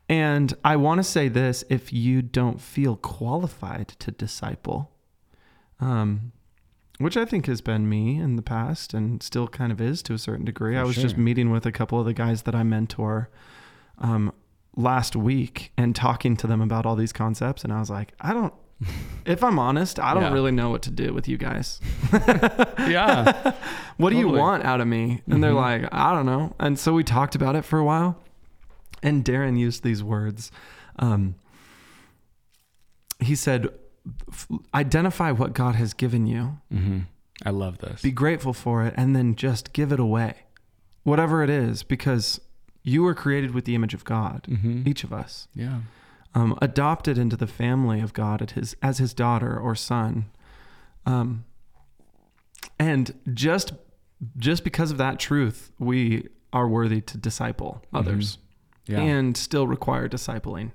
and 0.08 0.54
I 0.64 0.76
want 0.76 0.98
to 0.98 1.04
say 1.04 1.28
this 1.28 1.64
if 1.68 1.92
you 1.92 2.22
don't 2.22 2.60
feel 2.60 2.96
qualified 2.96 3.88
to 4.00 4.10
disciple, 4.10 4.90
um, 5.80 6.32
which 6.98 7.16
I 7.16 7.24
think 7.24 7.46
has 7.46 7.60
been 7.60 7.88
me 7.88 8.16
in 8.18 8.36
the 8.36 8.42
past 8.42 8.92
and 8.94 9.22
still 9.22 9.48
kind 9.48 9.70
of 9.72 9.80
is 9.80 10.02
to 10.04 10.14
a 10.14 10.18
certain 10.18 10.44
degree. 10.44 10.74
For 10.74 10.80
I 10.80 10.84
was 10.84 10.96
just 10.96 11.16
meeting 11.16 11.50
with 11.50 11.64
a 11.66 11.72
couple 11.72 11.98
of 12.00 12.06
the 12.06 12.12
guys 12.14 12.42
that 12.42 12.54
I 12.54 12.62
mentor 12.64 13.28
um, 13.98 14.32
last 14.76 15.14
week 15.16 15.72
and 15.76 15.94
talking 15.94 16.36
to 16.36 16.46
them 16.46 16.60
about 16.60 16.86
all 16.86 16.96
these 16.96 17.12
concepts. 17.12 17.64
And 17.64 17.72
I 17.72 17.80
was 17.80 17.90
like, 17.90 18.12
I 18.20 18.32
don't, 18.32 18.52
if 19.24 19.42
I'm 19.44 19.58
honest, 19.58 19.98
I 20.00 20.14
don't 20.14 20.22
Yeah. 20.24 20.32
really 20.32 20.52
know 20.52 20.70
what 20.70 20.82
to 20.82 20.90
do 20.90 21.12
with 21.14 21.28
you 21.28 21.36
guys. 21.38 21.80
Yeah. 22.88 23.52
what 23.98 24.10
do 24.10 24.16
you 24.16 24.28
want 24.28 24.64
out 24.64 24.80
of 24.80 24.86
me? 24.86 25.20
And 25.28 25.42
they're 25.42 25.50
Mhm. 25.52 25.82
like, 25.82 25.88
I 25.92 26.14
don't 26.14 26.26
know. 26.26 26.54
And 26.58 26.78
so 26.78 26.92
we 26.94 27.02
talked 27.04 27.34
about 27.34 27.54
it 27.56 27.62
for 27.64 27.78
a 27.78 27.84
while. 27.84 28.16
And 29.02 29.24
Darren 29.24 29.58
used 29.58 29.82
these 29.82 30.02
words. 30.02 30.50
Um, 30.98 31.34
he 33.20 33.34
said, 33.34 33.68
"F- 34.30 34.48
identify 34.74 35.30
what 35.32 35.52
God 35.52 35.74
has 35.74 35.94
given 35.94 36.26
you, 36.26 36.58
mm-hmm. 36.72 37.00
I 37.44 37.50
love 37.50 37.78
this. 37.78 38.02
be 38.02 38.10
grateful 38.10 38.52
for 38.52 38.84
it, 38.84 38.94
and 38.96 39.14
then 39.14 39.34
just 39.36 39.72
give 39.72 39.92
it 39.92 40.00
away, 40.00 40.34
whatever 41.04 41.42
it 41.42 41.50
is, 41.50 41.82
because 41.82 42.40
you 42.82 43.02
were 43.02 43.14
created 43.14 43.52
with 43.52 43.64
the 43.64 43.74
image 43.74 43.94
of 43.94 44.04
God, 44.04 44.46
mm-hmm. 44.48 44.86
each 44.88 45.04
of 45.04 45.12
us, 45.12 45.48
Yeah. 45.54 45.80
um, 46.34 46.56
adopted 46.62 47.18
into 47.18 47.36
the 47.36 47.46
family 47.46 48.00
of 48.00 48.12
God 48.12 48.40
at 48.42 48.52
his, 48.52 48.74
as 48.82 48.98
his 48.98 49.12
daughter 49.14 49.58
or 49.58 49.74
son. 49.74 50.26
Um, 51.06 51.44
and 52.78 53.14
just 53.34 53.72
just 54.36 54.64
because 54.64 54.90
of 54.90 54.98
that 54.98 55.18
truth, 55.20 55.70
we 55.78 56.26
are 56.52 56.66
worthy 56.66 57.00
to 57.02 57.16
disciple 57.16 57.82
others 57.92 58.38
Yeah. 58.86 59.00
and 59.00 59.36
still 59.36 59.66
require 59.66 60.08
discipling 60.08 60.72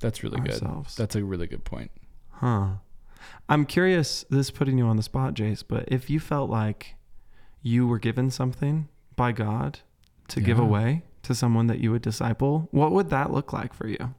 That's 0.00 0.22
really 0.24 0.40
good. 0.40 0.60
That's 0.96 1.14
a 1.16 1.24
really 1.24 1.46
good 1.46 1.64
point. 1.64 1.90
Huh. 2.40 2.68
I'm 3.48 3.64
curious, 3.64 4.24
this 4.30 4.46
is 4.46 4.50
putting 4.50 4.78
you 4.78 4.86
on 4.86 4.96
the 4.96 5.02
spot, 5.02 5.34
Jace, 5.34 5.64
but 5.66 5.84
if 5.88 6.08
you 6.08 6.20
felt 6.20 6.50
like 6.50 6.94
you 7.62 7.86
were 7.86 7.98
given 7.98 8.30
something 8.30 8.88
by 9.16 9.32
God 9.32 9.80
to 10.28 10.40
give 10.40 10.58
away 10.58 11.02
to 11.22 11.34
someone 11.34 11.66
that 11.66 11.80
you 11.80 11.90
would 11.90 12.02
disciple, 12.02 12.68
what 12.70 12.92
would 12.92 13.10
that 13.10 13.32
look 13.32 13.52
like 13.52 13.74
for 13.74 13.88
you? 13.88 14.14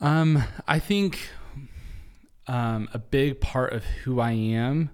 Um, 0.00 0.42
I 0.66 0.78
think 0.80 1.28
um, 2.46 2.88
a 2.92 2.98
big 2.98 3.40
part 3.40 3.72
of 3.72 3.84
who 3.84 4.20
I 4.20 4.32
am 4.32 4.90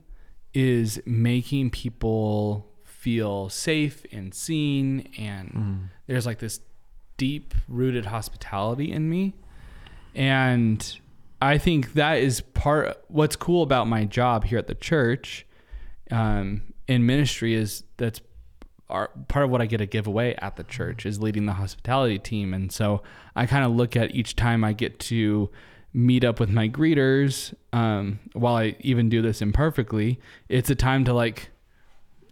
is 0.53 1.01
making 1.07 1.71
people 1.71 2.67
feel 2.85 3.49
safe 3.49 4.05
and 4.13 4.35
seen, 4.35 5.09
and 5.19 5.89
there's 6.07 6.27
like 6.27 6.39
this 6.39 6.61
deep 7.17 7.55
rooted 7.67 8.07
hospitality 8.07 8.93
in 8.93 9.09
me, 9.09 9.35
and 10.15 10.99
I 11.43 11.59
think 11.59 11.95
that 11.95 12.19
is 12.19 12.41
part. 12.41 13.03
What's 13.09 13.37
cool 13.37 13.63
about 13.63 13.87
my 13.87 14.05
job 14.05 14.45
here 14.45 14.59
at 14.59 14.67
the 14.67 14.75
church, 14.75 15.47
um, 16.11 16.63
in 16.87 17.07
ministry 17.07 17.55
is 17.55 17.85
that's 17.97 18.21
our, 18.91 19.11
part 19.29 19.45
of 19.45 19.51
what 19.51 19.63
I 19.63 19.67
get 19.67 19.79
to 19.79 19.87
give 19.87 20.07
away 20.07 20.35
at 20.37 20.57
the 20.57 20.65
church 20.65 21.07
is 21.07 21.21
leading 21.21 21.47
the 21.47 21.55
hospitality 21.55 22.19
team. 22.19 22.53
And 22.53 22.71
so 22.71 23.03
I 23.37 23.47
kind 23.47 23.65
of 23.65 23.73
look 23.73 23.97
at 23.97 24.15
each 24.15 24.37
time 24.37 24.65
I 24.65 24.73
get 24.73 24.99
to 25.01 25.51
meet 25.93 26.25
up 26.25 26.39
with 26.39 26.51
my 26.51 26.69
greeters, 26.69 27.55
um, 27.73 28.19
while 28.33 28.57
I 28.57 28.77
even 28.81 29.09
do 29.09 29.23
this 29.23 29.43
imperfectly, 29.43 30.21
it's 30.49 30.71
a 30.71 30.75
time 30.75 31.05
to 31.05 31.13
like, 31.13 31.51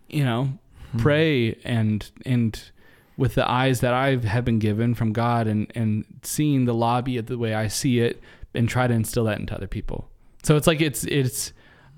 you 0.08 0.24
know, 0.24 0.58
pray 0.98 1.58
and, 1.64 2.08
and 2.24 2.70
with 3.16 3.34
the 3.34 3.48
eyes 3.50 3.80
that 3.80 3.92
I 3.92 4.16
have 4.16 4.44
been 4.44 4.60
given 4.60 4.94
from 4.94 5.12
God 5.12 5.48
and, 5.48 5.70
and 5.74 6.04
seeing 6.22 6.66
the 6.66 6.74
lobby 6.74 7.20
the 7.20 7.36
way 7.36 7.52
I 7.52 7.66
see 7.66 7.98
it 7.98 8.20
and 8.58 8.68
try 8.68 8.86
to 8.86 8.92
instill 8.94 9.24
that 9.24 9.38
into 9.38 9.54
other 9.54 9.66
people. 9.68 10.10
So 10.42 10.56
it's 10.56 10.66
like, 10.66 10.80
it's, 10.82 11.04
it's, 11.04 11.52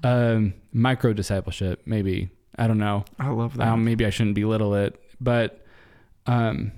um, 0.05 0.55
micro 0.73 1.12
discipleship, 1.12 1.83
maybe. 1.87 2.31
I 2.57 2.66
don't 2.68 2.79
know. 2.79 3.05
I 3.18 3.29
love 3.31 3.57
that. 3.57 3.68
Um, 3.68 3.85
maybe 3.85 4.05
I 4.07 4.11
shouldn't 4.11 4.35
belittle 4.35 4.75
it, 4.75 5.01
but 5.20 5.64
um, 6.27 6.73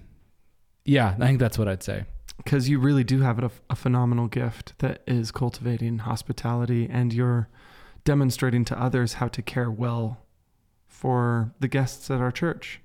yeah, 0.84 1.14
I 1.20 1.26
think 1.26 1.38
that's 1.38 1.58
what 1.58 1.68
I'd 1.68 1.82
say. 1.82 2.04
because 2.38 2.68
you 2.68 2.78
really 2.78 3.04
do 3.04 3.20
have 3.20 3.38
a, 3.42 3.50
a 3.70 3.76
phenomenal 3.76 4.26
gift 4.28 4.78
that 4.78 5.02
is 5.06 5.30
cultivating 5.30 5.98
hospitality 5.98 6.88
and 6.90 7.12
you're 7.12 7.48
demonstrating 8.04 8.64
to 8.66 8.80
others 8.80 9.14
how 9.14 9.28
to 9.28 9.42
care 9.42 9.70
well 9.70 10.18
for 10.88 11.52
the 11.60 11.68
guests 11.68 12.10
at 12.10 12.20
our 12.20 12.32
church 12.32 12.80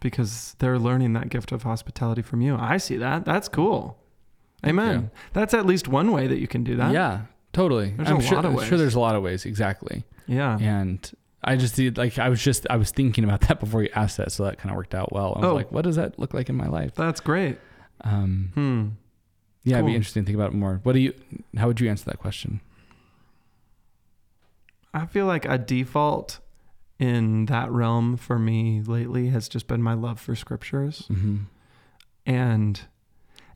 because 0.00 0.56
they're 0.60 0.78
learning 0.78 1.12
that 1.12 1.28
gift 1.28 1.52
of 1.52 1.62
hospitality 1.62 2.22
from 2.22 2.40
you. 2.40 2.56
I 2.56 2.78
see 2.78 2.96
that. 2.96 3.24
That's 3.26 3.48
cool. 3.48 3.98
Amen. 4.66 5.00
you. 5.02 5.10
That's 5.32 5.54
at 5.54 5.66
least 5.66 5.88
one 5.88 6.12
way 6.12 6.26
that 6.26 6.38
you 6.38 6.48
can 6.48 6.64
do 6.64 6.76
that. 6.76 6.92
Yeah, 6.92 7.22
totally. 7.52 7.90
There's 7.96 8.08
I'm 8.08 8.16
a 8.18 8.22
sure, 8.22 8.36
lot 8.36 8.44
of 8.44 8.54
ways. 8.54 8.62
I'm 8.64 8.68
sure 8.68 8.78
there's 8.78 8.94
a 8.94 9.00
lot 9.00 9.14
of 9.14 9.22
ways. 9.22 9.44
Exactly. 9.46 10.04
Yeah. 10.26 10.58
And 10.58 11.10
I 11.44 11.56
just 11.56 11.76
did 11.76 11.96
like 11.96 12.18
I 12.18 12.28
was 12.28 12.42
just 12.42 12.66
I 12.68 12.76
was 12.76 12.90
thinking 12.90 13.24
about 13.24 13.40
that 13.48 13.60
before 13.60 13.82
you 13.82 13.90
asked 13.94 14.16
that, 14.16 14.32
so 14.32 14.44
that 14.44 14.58
kind 14.58 14.70
of 14.70 14.76
worked 14.76 14.94
out 14.94 15.12
well. 15.12 15.34
I 15.36 15.40
was 15.40 15.48
Oh. 15.50 15.54
like, 15.54 15.70
what 15.72 15.82
does 15.84 15.96
that 15.96 16.18
look 16.18 16.34
like 16.34 16.48
in 16.48 16.56
my 16.56 16.66
life? 16.66 16.94
That's 16.94 17.20
great. 17.20 17.58
Um, 18.02 18.50
Hmm. 18.54 18.88
yeah, 19.64 19.76
it'd 19.76 19.86
be 19.86 19.94
interesting 19.94 20.22
to 20.22 20.26
think 20.26 20.36
about 20.36 20.52
it 20.52 20.56
more. 20.56 20.80
What 20.82 20.92
do 20.94 20.98
you? 21.00 21.14
How 21.56 21.66
would 21.68 21.80
you 21.80 21.88
answer 21.88 22.04
that 22.06 22.18
question? 22.18 22.60
I 24.94 25.06
feel 25.06 25.26
like 25.26 25.44
a 25.44 25.58
default 25.58 26.40
in 26.98 27.46
that 27.46 27.70
realm 27.70 28.16
for 28.16 28.38
me 28.38 28.82
lately 28.82 29.28
has 29.28 29.48
just 29.48 29.66
been 29.68 29.82
my 29.82 29.94
love 29.94 30.18
for 30.18 30.34
scriptures. 30.34 31.06
Mm-hmm. 31.10 31.36
And 32.26 32.80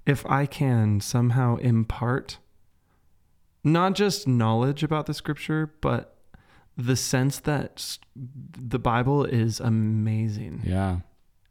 if 0.06 0.24
I 0.26 0.46
can 0.46 1.00
somehow 1.00 1.56
impart 1.56 2.38
not 3.64 3.94
just 3.94 4.26
knowledge 4.26 4.82
about 4.82 5.06
the 5.06 5.14
scripture, 5.14 5.72
but 5.80 6.16
the 6.76 6.96
sense 6.96 7.38
that 7.40 7.98
the 8.16 8.78
Bible 8.78 9.24
is 9.24 9.60
amazing. 9.60 10.62
Yeah. 10.64 11.00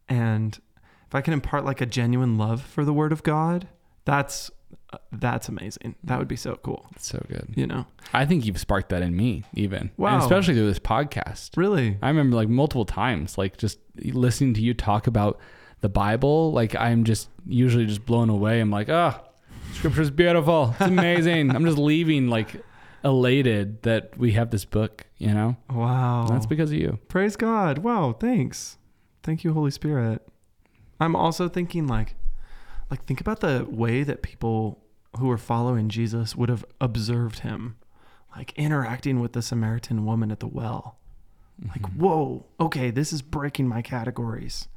And 0.10 0.60
if 1.08 1.16
I 1.16 1.22
can 1.22 1.34
impart 1.34 1.64
like 1.64 1.80
a 1.80 1.86
genuine 1.86 2.38
love 2.38 2.62
for 2.62 2.84
the 2.84 2.94
word 2.94 3.12
of 3.14 3.24
God, 3.24 3.68
that's 4.04 4.52
uh, 4.92 4.98
that's 5.14 5.48
amazing. 5.48 5.96
That 6.04 6.20
would 6.20 6.28
be 6.28 6.36
so 6.36 6.56
cool, 6.64 6.86
It's 6.96 7.08
so 7.08 7.24
good. 7.30 7.54
you 7.56 7.66
know. 7.66 7.86
I 8.14 8.26
think 8.26 8.46
you've 8.46 8.60
sparked 8.60 8.90
that 8.90 9.02
in 9.02 9.16
me, 9.16 9.44
even. 9.54 9.92
And 9.98 10.22
especially 10.22 10.56
through 10.56 10.68
this 10.68 10.80
podcast. 10.80 11.56
Really? 11.56 11.98
I 12.02 12.08
remember 12.10 12.36
like 12.36 12.50
multiple 12.50 12.84
times, 12.86 13.38
like 13.38 13.56
just 13.58 13.80
listening 14.04 14.54
to 14.56 14.62
you 14.62 14.74
talk 14.74 15.08
about 15.08 15.40
the 15.82 15.90
Bible. 15.90 16.52
Like 16.52 16.76
I'm 16.76 17.04
just 17.04 17.30
usually 17.46 17.86
just 17.86 18.06
blown 18.06 18.30
away. 18.30 18.60
I'm 18.60 18.72
like, 18.72 18.90
ah, 18.90 19.22
oh, 19.22 19.32
scripture's 19.74 20.12
beautiful. 20.12 20.76
It's 20.80 20.82
amazing. 20.82 21.56
I'm 21.56 21.66
just 21.66 21.78
leaving 21.78 22.28
like 22.28 22.64
elated 23.04 23.82
that 23.84 24.18
we 24.18 24.34
have 24.34 24.52
this 24.52 24.66
book, 24.66 25.06
you 25.18 25.34
know? 25.34 25.58
Wow. 25.70 26.28
That's 26.30 26.46
because 26.46 26.72
of 26.72 26.78
you. 26.78 27.00
Praise 27.08 27.36
God. 27.36 27.80
Wow, 27.80 28.14
thanks. 28.14 28.78
Thank 29.24 29.44
you, 29.44 29.54
Holy 29.54 29.72
Spirit. 29.72 30.28
I'm 31.00 31.16
also 31.16 31.50
thinking 31.50 31.88
like 31.88 32.16
like 32.90 33.06
think 33.06 33.22
about 33.22 33.40
the 33.40 33.66
way 33.70 34.04
that 34.04 34.22
people 34.22 34.84
who 35.18 35.28
were 35.28 35.38
following 35.38 35.90
Jesus 35.90 36.36
would 36.36 36.50
have 36.50 36.66
observed 36.80 37.40
him, 37.40 37.78
like 38.36 38.54
interacting 38.56 39.20
with 39.20 39.34
the 39.34 39.42
Samaritan 39.42 40.06
woman 40.06 40.32
at 40.32 40.42
the 40.42 40.48
well. 40.48 40.98
Like, 41.70 41.86
whoa, 41.94 42.46
okay, 42.60 42.92
this 42.92 43.14
is 43.14 43.22
breaking 43.22 43.68
my 43.68 43.82
categories. 43.82 44.68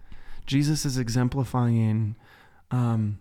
Jesus 0.47 0.85
is 0.85 0.99
exemplifying 0.99 2.17
um, 2.71 3.19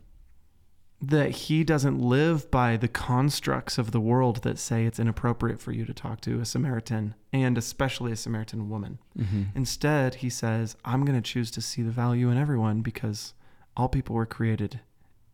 that 1.02 1.32
he 1.32 1.64
doesn't 1.64 2.00
live 2.00 2.50
by 2.50 2.78
the 2.78 2.88
constructs 2.88 3.78
of 3.78 3.92
the 3.92 4.00
world 4.00 4.44
that 4.44 4.58
say 4.58 4.86
it's 4.86 5.00
inappropriate 5.00 5.60
for 5.60 5.72
you 5.72 5.86
to 5.86 5.94
talk 5.94 6.22
to 6.22 6.40
a 6.40 6.46
Samaritan 6.46 7.14
and 7.34 7.58
especially 7.58 8.12
a 8.12 8.16
Samaritan 8.16 8.70
woman. 8.70 9.00
Mm-hmm. 9.18 9.44
Instead, 9.56 10.16
he 10.16 10.30
says, 10.30 10.78
I'm 10.86 11.04
going 11.06 11.22
to 11.22 11.30
choose 11.32 11.52
to 11.52 11.62
see 11.62 11.82
the 11.82 11.92
value 11.92 12.30
in 12.30 12.38
everyone 12.38 12.82
because 12.82 13.34
all 13.76 13.90
people 13.90 14.16
were 14.16 14.26
created 14.26 14.80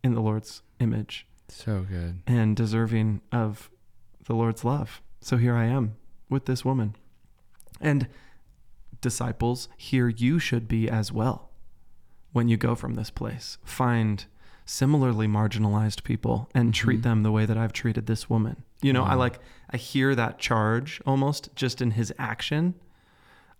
in 0.02 0.14
the 0.14 0.20
Lord's 0.20 0.62
image 0.80 1.26
So 1.48 1.82
good. 1.88 2.20
and 2.26 2.56
deserving 2.56 3.20
of 3.30 3.70
the 4.26 4.34
Lord's 4.34 4.64
love. 4.64 5.00
So 5.20 5.36
here 5.36 5.54
I 5.54 5.66
am 5.66 5.96
with 6.28 6.46
this 6.46 6.64
woman. 6.64 6.96
And 7.80 8.08
disciples, 9.00 9.68
here 9.76 10.08
you 10.08 10.38
should 10.38 10.66
be 10.68 10.88
as 10.88 11.12
well. 11.12 11.49
When 12.32 12.48
you 12.48 12.56
go 12.56 12.74
from 12.74 12.94
this 12.94 13.10
place. 13.10 13.58
Find 13.64 14.24
similarly 14.64 15.26
marginalized 15.26 16.04
people 16.04 16.48
and 16.54 16.72
treat 16.72 17.00
Mhm. 17.00 17.02
them 17.02 17.22
the 17.24 17.32
way 17.32 17.44
that 17.44 17.58
I've 17.58 17.72
treated 17.72 18.06
this 18.06 18.30
woman. 18.30 18.62
You 18.82 18.92
know, 18.92 19.02
I 19.04 19.14
like 19.14 19.40
I 19.70 19.76
hear 19.76 20.14
that 20.14 20.38
charge 20.38 21.00
almost 21.04 21.50
just 21.56 21.82
in 21.82 21.92
his 21.92 22.12
action. 22.18 22.74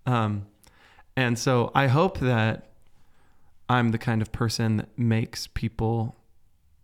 Um 0.06 0.46
and 1.16 1.38
so 1.38 1.72
I 1.74 1.88
hope 1.88 2.18
that 2.20 2.70
I'm 3.68 3.90
the 3.90 3.98
kind 3.98 4.22
of 4.22 4.30
person 4.32 4.76
that 4.78 4.96
makes 4.98 5.46
people 5.48 6.16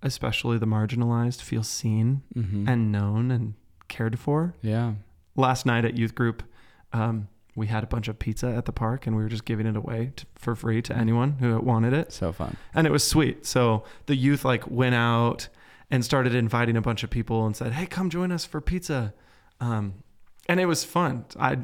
especially 0.02 0.58
the 0.58 0.66
marginalized 0.66 1.40
feel 1.40 1.62
seen 1.62 2.22
Mm-hmm. 2.34 2.68
and 2.68 2.92
known 2.92 3.30
and 3.30 3.54
cared 3.88 4.18
for. 4.18 4.54
yeah. 4.60 4.94
Last 5.36 5.66
night 5.66 5.84
at 5.84 5.96
youth 5.96 6.14
group, 6.14 6.42
um, 6.92 7.28
we 7.56 7.66
had 7.66 7.82
a 7.82 7.86
bunch 7.86 8.06
of 8.06 8.18
pizza 8.18 8.46
at 8.48 8.66
the 8.66 8.72
park 8.72 9.06
and 9.06 9.16
we 9.16 9.22
were 9.22 9.28
just 9.28 9.44
giving 9.44 9.66
it 9.66 9.76
away 9.76 10.12
to, 10.16 10.26
for 10.36 10.54
free 10.54 10.80
to 10.82 10.96
anyone 10.96 11.32
who 11.40 11.58
wanted 11.58 11.92
it. 11.92 12.12
So 12.12 12.30
fun. 12.32 12.56
And 12.74 12.86
it 12.86 12.90
was 12.90 13.02
sweet. 13.02 13.46
So 13.46 13.82
the 14.06 14.14
youth 14.14 14.44
like 14.44 14.70
went 14.70 14.94
out 14.94 15.48
and 15.90 16.04
started 16.04 16.34
inviting 16.34 16.76
a 16.76 16.80
bunch 16.82 17.02
of 17.02 17.10
people 17.10 17.46
and 17.46 17.56
said, 17.56 17.72
"Hey, 17.72 17.86
come 17.86 18.10
join 18.10 18.30
us 18.30 18.44
for 18.44 18.60
pizza." 18.60 19.14
Um, 19.60 19.94
and 20.48 20.60
it 20.60 20.66
was 20.66 20.84
fun. 20.84 21.24
I 21.40 21.58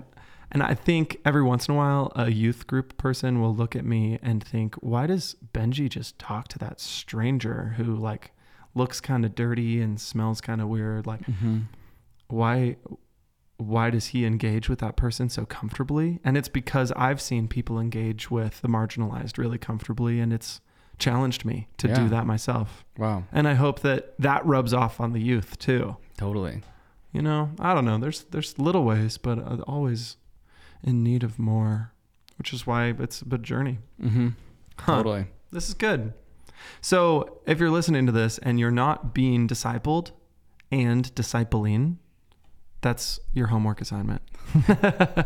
and 0.51 0.63
I 0.63 0.75
think 0.75 1.19
every 1.25 1.43
once 1.43 1.67
in 1.69 1.75
a 1.75 1.77
while 1.77 2.13
a 2.15 2.31
youth 2.31 2.67
group 2.67 2.97
person 2.99 3.41
will 3.41 3.55
look 3.55 3.75
at 3.77 3.85
me 3.85 4.19
and 4.23 4.43
think, 4.43 4.75
"Why 4.77 5.07
does 5.07 5.37
Benji 5.53 5.89
just 5.89 6.19
talk 6.19 6.49
to 6.49 6.59
that 6.61 6.81
stranger 6.81 7.75
who 7.77 7.85
like 7.97 8.33
looks 8.75 9.01
kind 9.01 9.25
of 9.25 9.35
dirty 9.35 9.81
and 9.81 10.01
smells 10.01 10.41
kind 10.41 10.61
of 10.61 10.69
weird? 10.69 11.07
Like 11.07 11.23
Mm-hmm. 11.27 11.59
why 12.29 12.77
why 13.63 13.91
does 13.91 14.07
he 14.09 14.25
engage 14.27 14.69
with 14.69 14.79
that 14.81 14.97
person 14.97 15.29
so 15.29 15.45
comfortably 15.47 16.19
and 16.25 16.37
it's 16.37 16.49
because 16.49 16.93
i've 16.97 17.21
seen 17.21 17.49
people 17.49 17.79
engage 17.79 18.31
with 18.31 18.61
the 18.63 18.69
marginalized 18.69 19.39
really 19.39 19.59
comfortably 19.59 20.21
and 20.21 20.33
it's 20.33 20.61
challenged 20.99 21.45
me 21.45 21.69
to 21.79 21.89
Yeah. 21.89 21.95
do 21.95 22.09
that 22.11 22.27
myself 22.27 22.85
Wow. 22.99 23.25
and 23.33 23.49
i 23.49 23.55
hope 23.55 23.81
that 23.81 24.15
that 24.19 24.45
rubs 24.47 24.73
off 24.75 25.01
on 25.01 25.13
the 25.13 25.21
youth 25.21 25.59
too 25.59 25.97
Totally. 26.17 26.63
you 27.13 27.23
know 27.23 27.51
i 27.59 27.75
don't 27.75 27.85
know 27.85 27.99
there's 27.99 28.23
there's 28.25 28.59
little 28.59 28.85
ways 28.85 29.19
but 29.19 29.39
uh, 29.39 29.59
always 29.67 30.17
in 30.83 31.03
need 31.03 31.23
of 31.23 31.39
more 31.39 31.93
which 32.39 32.53
is 32.53 32.67
why 32.67 32.95
it's 32.99 33.23
a 33.23 33.39
journey 33.39 33.79
Mm-hmm. 34.03 34.29
Huh. 34.79 34.97
Totally. 34.97 35.27
this 35.51 35.69
is 35.69 35.75
good 35.75 36.13
so 36.81 37.39
if 37.47 37.59
you're 37.59 37.71
listening 37.71 38.07
to 38.07 38.13
this 38.13 38.39
and 38.39 38.59
you're 38.61 38.71
not 38.71 39.13
being 39.15 39.49
discipled 39.49 40.11
and 40.71 41.13
discipling 41.15 41.97
that's 42.83 43.19
your 43.33 43.47
homework 43.47 43.81
assignment 43.81 44.21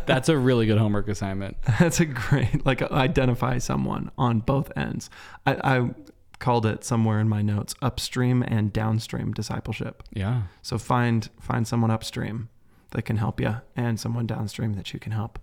That's 0.05 0.29
a 0.29 0.37
really 0.37 0.67
good 0.67 0.77
homework 0.77 1.09
assignment. 1.09 1.57
That's 1.79 1.99
a 1.99 2.05
great 2.05 2.65
like 2.65 2.81
identify 2.83 3.57
someone 3.57 4.09
on 4.17 4.39
both 4.39 4.71
ends. 4.77 5.09
I, 5.45 5.57
I 5.77 5.89
called 6.39 6.65
it 6.65 6.83
somewhere 6.85 7.19
in 7.19 7.27
my 7.27 7.41
notes 7.41 7.73
upstream 7.81 8.41
and 8.43 8.71
downstream 8.71 9.33
discipleship. 9.33 10.03
Yeah. 10.13 10.43
So 10.61 10.77
find 10.77 11.27
find 11.41 11.67
someone 11.67 11.91
upstream 11.91 12.47
that 12.91 13.01
can 13.01 13.17
help 13.17 13.41
you 13.41 13.57
and 13.75 13.99
someone 13.99 14.27
downstream 14.27 14.75
that 14.75 14.93
you 14.93 14.99
can 14.99 15.11
help 15.11 15.39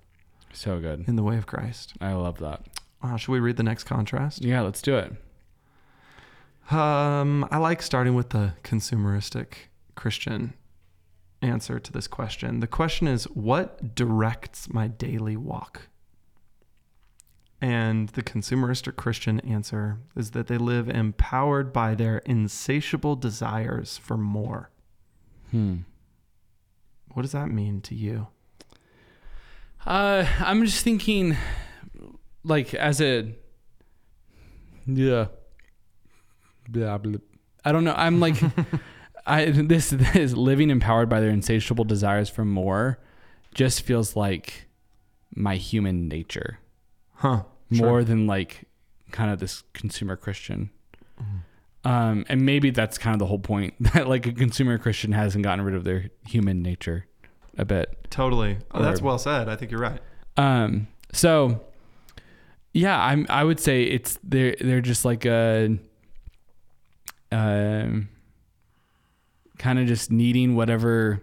So 0.52 0.78
good. 0.80 1.04
in 1.06 1.16
the 1.16 1.22
way 1.24 1.36
of 1.36 1.46
Christ. 1.46 1.92
I 2.00 2.12
love 2.14 2.38
that. 2.38 2.62
Uh, 3.02 3.16
should 3.18 3.32
we 3.32 3.40
read 3.40 3.56
the 3.58 3.62
next 3.64 3.84
contrast? 3.84 4.42
Yeah, 4.42 4.62
let's 4.62 4.80
do 4.80 4.96
it. 4.96 5.12
Um, 6.70 7.46
I 7.50 7.58
like 7.58 7.82
starting 7.82 8.14
with 8.14 8.30
the 8.30 8.54
consumeristic 8.62 9.54
Christian 9.94 10.54
answer 11.44 11.78
to 11.78 11.92
this 11.92 12.06
question. 12.08 12.60
The 12.60 12.66
question 12.66 13.06
is, 13.06 13.24
what 13.24 13.94
directs 13.94 14.72
my 14.72 14.88
daily 14.88 15.36
walk? 15.36 15.88
And 17.60 18.08
the 18.10 18.22
consumeristic 18.22 18.96
Christian 18.96 19.40
answer 19.40 19.98
is 20.16 20.32
that 20.32 20.48
they 20.48 20.58
live 20.58 20.88
empowered 20.88 21.72
by 21.72 21.94
their 21.94 22.18
insatiable 22.18 23.16
desires 23.16 23.96
for 23.96 24.16
more. 24.16 24.70
Hmm. 25.50 25.78
What 27.12 27.22
does 27.22 27.32
that 27.32 27.48
mean 27.48 27.80
to 27.82 27.94
you? 27.94 28.26
Uh, 29.86 30.26
I'm 30.40 30.64
just 30.64 30.82
thinking, 30.82 31.36
like, 32.42 32.74
as 32.74 33.00
a, 33.00 33.32
yeah, 34.86 35.26
blah. 36.68 36.98
I 37.64 37.72
don't 37.72 37.84
know. 37.84 37.94
I'm 37.96 38.20
like, 38.20 38.36
I 39.26 39.44
this 39.50 39.90
this 39.90 40.32
living 40.32 40.70
empowered 40.70 41.08
by 41.08 41.20
their 41.20 41.30
insatiable 41.30 41.84
desires 41.84 42.28
for 42.28 42.44
more, 42.44 42.98
just 43.54 43.82
feels 43.82 44.16
like 44.16 44.66
my 45.34 45.56
human 45.56 46.08
nature 46.08 46.58
Huh. 47.14 47.42
more 47.70 48.04
than 48.04 48.26
like 48.26 48.64
kind 49.10 49.30
of 49.30 49.38
this 49.40 49.62
consumer 49.72 50.16
Christian. 50.16 50.70
Mhm. 51.20 51.90
Um, 51.90 52.24
and 52.28 52.42
maybe 52.42 52.70
that's 52.70 52.96
kind 52.98 53.14
of 53.14 53.18
the 53.18 53.26
whole 53.26 53.38
point 53.38 53.74
that 53.94 54.08
like 54.08 54.26
a 54.26 54.32
consumer 54.32 54.78
Christian 54.78 55.12
hasn't 55.12 55.44
gotten 55.44 55.64
rid 55.64 55.74
of 55.74 55.84
their 55.84 56.10
human 56.26 56.62
nature 56.62 57.06
a 57.58 57.64
bit. 57.64 58.06
Totally. 58.10 58.58
Oh, 58.72 58.82
that's 58.82 59.00
well 59.02 59.18
said. 59.18 59.48
I 59.48 59.56
think 59.56 59.70
you're 59.70 59.80
right. 59.80 60.00
Um, 60.36 60.88
so 61.12 61.62
yeah, 62.72 63.00
I'm, 63.00 63.26
I 63.28 63.44
would 63.44 63.60
say 63.60 63.84
it's, 63.84 64.18
they're, 64.24 64.56
they're 64.60 64.80
just 64.80 65.04
like 65.04 65.24
a, 65.24 65.78
um, 67.30 68.08
kind 69.58 69.78
of 69.78 69.86
just 69.86 70.10
needing 70.10 70.54
whatever 70.56 71.22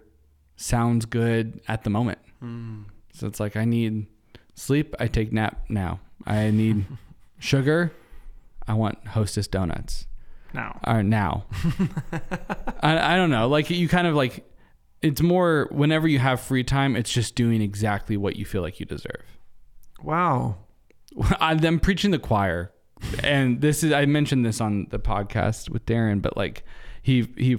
sounds 0.56 1.06
good 1.06 1.60
at 1.68 1.84
the 1.84 1.90
moment. 1.90 2.18
Hmm. 2.40 2.82
So 3.12 3.26
it's 3.26 3.40
like, 3.40 3.56
I 3.56 3.64
need 3.64 4.06
sleep. 4.54 4.94
I 4.98 5.06
take 5.08 5.32
nap 5.32 5.64
now. 5.68 6.00
I 6.26 6.50
need 6.50 6.86
sugar. 7.38 7.92
I 8.66 8.74
want 8.74 9.06
hostess 9.08 9.48
donuts 9.48 10.06
Now. 10.54 10.78
or 10.86 11.02
now. 11.02 11.44
I, 12.82 13.14
I 13.14 13.16
don't 13.16 13.30
know. 13.30 13.48
Like 13.48 13.70
you 13.70 13.88
kind 13.88 14.06
of 14.06 14.14
like, 14.14 14.44
it's 15.02 15.20
more 15.20 15.68
whenever 15.72 16.06
you 16.06 16.20
have 16.20 16.40
free 16.40 16.62
time, 16.64 16.94
it's 16.94 17.12
just 17.12 17.34
doing 17.34 17.60
exactly 17.60 18.16
what 18.16 18.36
you 18.36 18.44
feel 18.44 18.62
like 18.62 18.78
you 18.78 18.86
deserve. 18.86 19.24
Wow. 20.02 20.58
I'm 21.40 21.80
preaching 21.80 22.12
the 22.12 22.18
choir, 22.20 22.72
and 23.22 23.60
this 23.60 23.82
is 23.82 23.92
I 23.92 24.06
mentioned 24.06 24.46
this 24.46 24.60
on 24.60 24.86
the 24.90 24.98
podcast 25.00 25.68
with 25.70 25.84
Darren, 25.86 26.22
but 26.22 26.36
like 26.36 26.64
he 27.02 27.28
he 27.36 27.58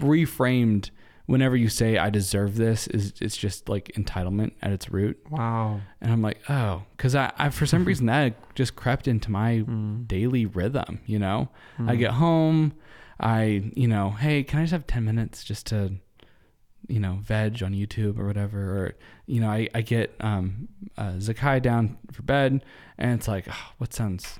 reframed 0.00 0.90
whenever 1.26 1.56
you 1.56 1.68
say 1.70 1.96
I 1.96 2.10
deserve 2.10 2.56
this 2.56 2.86
is 2.88 3.14
it's 3.20 3.36
just 3.36 3.68
like 3.68 3.86
entitlement 3.96 4.52
at 4.60 4.72
its 4.72 4.90
root, 4.90 5.18
Wow. 5.30 5.80
and 6.00 6.12
I'm 6.12 6.20
like 6.22 6.38
oh, 6.48 6.82
because 6.96 7.14
I, 7.14 7.32
I 7.38 7.48
for 7.48 7.64
some 7.66 7.84
reason 7.90 8.06
that 8.06 8.34
just 8.54 8.76
crept 8.76 9.08
into 9.08 9.30
my 9.30 9.58
Hmm. 9.58 10.02
daily 10.04 10.44
rhythm. 10.46 11.00
You 11.06 11.18
know, 11.18 11.48
I 11.78 11.94
Hmm. 11.94 11.98
get 11.98 12.10
home, 12.12 12.74
I 13.20 13.70
you 13.74 13.88
know 13.88 14.10
hey 14.10 14.42
can 14.42 14.58
I 14.58 14.62
just 14.64 14.72
have 14.72 14.86
ten 14.86 15.04
minutes 15.04 15.44
just 15.44 15.66
to 15.68 15.94
you 16.88 17.00
know 17.00 17.18
veg 17.22 17.62
on 17.62 17.72
YouTube 17.72 18.18
or 18.18 18.26
whatever, 18.26 18.60
or 18.60 18.94
you 19.26 19.40
know 19.40 19.48
I 19.50 19.68
I 19.74 19.80
get 19.80 20.14
um 20.20 20.68
uh, 20.98 21.12
Zakai 21.12 21.62
down 21.62 21.96
for 22.12 22.22
bed, 22.22 22.62
and 22.98 23.18
it's 23.18 23.28
like 23.28 23.46
oh, 23.48 23.72
what 23.78 23.94
sounds 23.94 24.38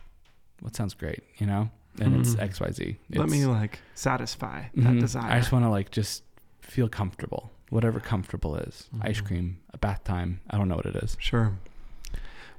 what 0.60 0.76
sounds 0.76 0.92
great, 0.94 1.22
you 1.38 1.46
know, 1.46 1.70
and 2.00 2.16
it's 2.16 2.34
Mhm. 2.34 2.40
X 2.42 2.60
Y 2.60 2.70
Z. 2.70 2.96
Let 3.10 3.28
me 3.28 3.46
like 3.46 3.78
satisfy 3.94 4.64
that 4.74 4.94
Mhm. 4.94 5.00
desire. 5.00 5.30
I 5.30 5.38
just 5.38 5.52
want 5.52 5.64
to 5.64 5.68
like 5.70 5.90
just 5.90 6.22
feel 6.60 6.88
comfortable, 6.88 7.52
whatever 7.70 8.00
comfortable 8.00 8.56
is. 8.56 8.88
Ice 9.00 9.20
Mhm. 9.20 9.26
cream, 9.26 9.58
a 9.72 9.78
bath 9.78 10.02
time. 10.04 10.40
I 10.50 10.56
don't 10.58 10.68
know 10.68 10.76
what 10.76 10.86
it 10.86 10.96
is. 10.96 11.16
Sure. 11.20 11.52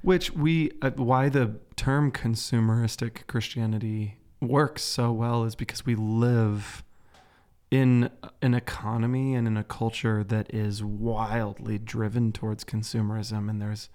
Which 0.02 0.32
we, 0.32 0.70
uh, 0.82 0.90
why 0.90 1.28
the 1.28 1.56
term 1.74 2.12
consumeristic 2.12 3.26
Christianity 3.26 4.16
works 4.40 4.82
so 4.82 5.12
well 5.12 5.44
is 5.44 5.54
because 5.54 5.84
we 5.84 5.94
live 5.94 6.82
in 7.70 8.10
an 8.42 8.54
economy 8.54 9.34
and 9.34 9.46
in 9.48 9.56
a 9.56 9.64
culture 9.64 10.22
that 10.22 10.52
is 10.54 10.84
wildly 10.84 11.78
driven 11.78 12.30
towards 12.32 12.62
consumerism. 12.62 13.50
And 13.50 13.60
there's, 13.60 13.88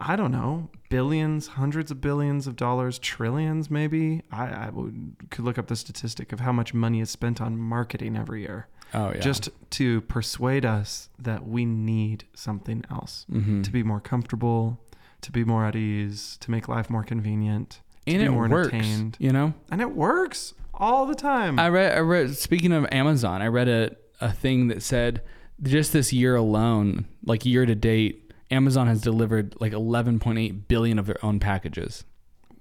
I 0.00 0.14
don't 0.16 0.30
know, 0.32 0.68
billions, 0.90 1.46
hundreds 1.46 1.90
of 1.90 2.00
billions 2.00 2.46
of 2.46 2.54
dollars, 2.56 2.98
trillions 2.98 3.70
maybe. 3.70 4.22
I, 4.30 4.46
I 4.66 4.70
would, 4.70 5.16
could 5.30 5.44
look 5.44 5.58
up 5.58 5.68
the 5.68 5.76
statistic 5.76 6.32
of 6.32 6.40
how 6.40 6.52
much 6.52 6.74
money 6.74 7.00
is 7.00 7.10
spent 7.10 7.40
on 7.40 7.56
marketing 7.58 8.16
every 8.16 8.42
year 8.42 8.68
Oh 8.94 9.12
yeah, 9.14 9.20
just 9.20 9.48
to 9.70 10.00
persuade 10.02 10.64
us 10.64 11.08
that 11.18 11.46
we 11.48 11.64
need 11.64 12.24
something 12.34 12.84
else 12.90 13.26
Mhm. 13.32 13.64
to 13.64 13.70
be 13.72 13.82
more 13.82 14.00
comfortable, 14.00 14.78
to 15.22 15.32
be 15.32 15.44
more 15.44 15.64
at 15.64 15.74
ease, 15.74 16.36
to 16.40 16.50
make 16.50 16.68
life 16.68 16.88
more 16.90 17.02
convenient, 17.02 17.80
and 18.06 18.22
it 18.22 18.30
more 18.30 18.48
works. 18.48 18.72
entertained. 18.74 19.16
You 19.18 19.32
know. 19.32 19.54
And 19.70 19.80
it 19.80 19.90
works 19.92 20.54
all 20.74 21.06
the 21.06 21.14
time. 21.16 21.58
I 21.58 21.68
read, 21.70 21.96
I 21.96 22.00
read. 22.00 22.36
Speaking 22.36 22.72
of 22.72 22.86
Amazon, 22.92 23.40
I 23.42 23.46
read 23.48 23.68
a 23.68 23.96
a 24.20 24.30
thing 24.32 24.68
that 24.68 24.82
said 24.82 25.20
just 25.62 25.92
this 25.92 26.12
year 26.12 26.36
alone, 26.36 27.06
like 27.24 27.44
year 27.44 27.66
to 27.66 27.74
date, 27.74 28.25
Amazon 28.50 28.86
has 28.86 29.00
delivered 29.00 29.54
like 29.60 29.72
11.8 29.72 30.68
billion 30.68 30.98
of 30.98 31.06
their 31.06 31.24
own 31.24 31.40
packages. 31.40 32.04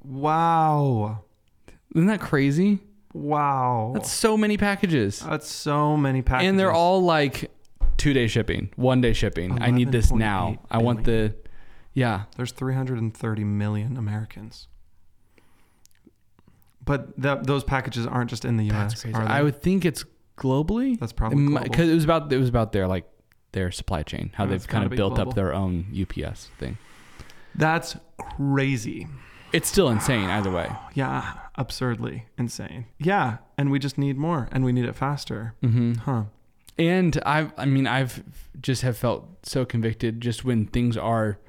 wow. 0.03 1.21
Isn't 1.93 2.07
that 2.07 2.19
crazy? 2.19 2.79
Wow. 3.13 3.91
That's 3.93 4.11
so 4.11 4.35
many 4.35 4.57
packages, 4.57 5.19
That's 5.21 5.47
so 5.47 5.95
many 5.95 6.21
packages. 6.21 6.49
and 6.49 6.59
they're 6.59 6.73
all 6.73 7.01
like 7.01 7.49
two 7.95 8.11
day 8.11 8.27
shipping, 8.27 8.69
one 8.75 8.99
day 8.99 9.13
shipping. 9.13 9.61
I 9.61 9.71
need 9.71 9.91
this 9.93 10.11
11.8 10.11 10.17
now. 10.17 10.57
I 10.69 10.79
want 10.79 11.05
the, 11.05 11.33
yeah, 11.93 12.23
There's 12.35 12.51
330 12.51 13.43
million 13.45 13.95
Americans. 13.95 14.67
But 16.83 17.17
that 17.19 17.47
those 17.47 17.63
packages 17.63 18.05
aren't 18.05 18.29
just 18.29 18.43
in 18.45 18.57
the 18.57 18.65
U.S. 18.65 18.91
That's 18.91 19.01
crazy. 19.01 19.15
are 19.15 19.25
they? 19.25 19.33
I 19.33 19.41
would 19.41 19.61
think 19.61 19.85
it's 19.85 20.03
globally. 20.37 20.99
That's 20.99 21.13
probably 21.13 21.57
because 21.63 21.89
it 21.89 21.95
was 21.95 22.03
about 22.03 22.31
it 22.31 22.37
was 22.37 22.49
about 22.49 22.73
their 22.73 22.87
like 22.87 23.05
their 23.55 23.71
supply 23.71 24.03
chain, 24.03 24.29
how 24.35 24.45
they've 24.45 24.67
kind 24.67 24.83
of 24.85 24.91
built 24.91 25.15
global. 25.15 25.31
up 25.31 25.35
their 25.35 25.51
own 25.53 25.87
UPS 25.99 26.49
thing. 26.59 26.77
That's 27.55 27.97
crazy. 28.19 29.07
It's 29.51 29.67
still 29.67 29.89
insane 29.89 30.29
either 30.29 30.51
way. 30.51 30.69
Yeah, 30.93 31.33
absurdly 31.55 32.25
insane. 32.37 32.85
Yeah, 32.99 33.37
and 33.57 33.71
we 33.71 33.79
just 33.79 33.97
need 33.97 34.17
more, 34.17 34.47
and 34.51 34.63
we 34.63 34.71
need 34.71 34.85
it 34.85 34.95
faster. 34.95 35.55
Mm-hmm. 35.63 35.93
Huh? 35.93 36.23
And 36.77 37.19
I, 37.25 37.49
I 37.57 37.65
mean, 37.65 37.87
I've 37.87 38.23
just 38.61 38.81
have 38.83 38.97
felt 38.97 39.25
so 39.43 39.65
convicted 39.65 40.19
just 40.21 40.43
when 40.45 40.65
things 40.67 40.95
are 40.97 41.39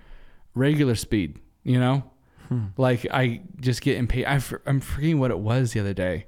regular 0.55 0.95
speed. 0.95 1.39
You 1.65 1.81
know, 1.81 2.05
Hmm. 2.49 2.67
like 2.77 3.05
I 3.13 3.41
just 3.61 3.83
get 3.83 3.99
impatient. 3.99 4.31
I 4.33 4.39
for- 4.39 4.63
I'm 4.67 4.79
forgetting 4.81 5.19
what 5.19 5.33
it 5.33 5.41
was 5.41 5.73
the 5.73 5.81
other 5.81 5.95
day. 5.95 6.27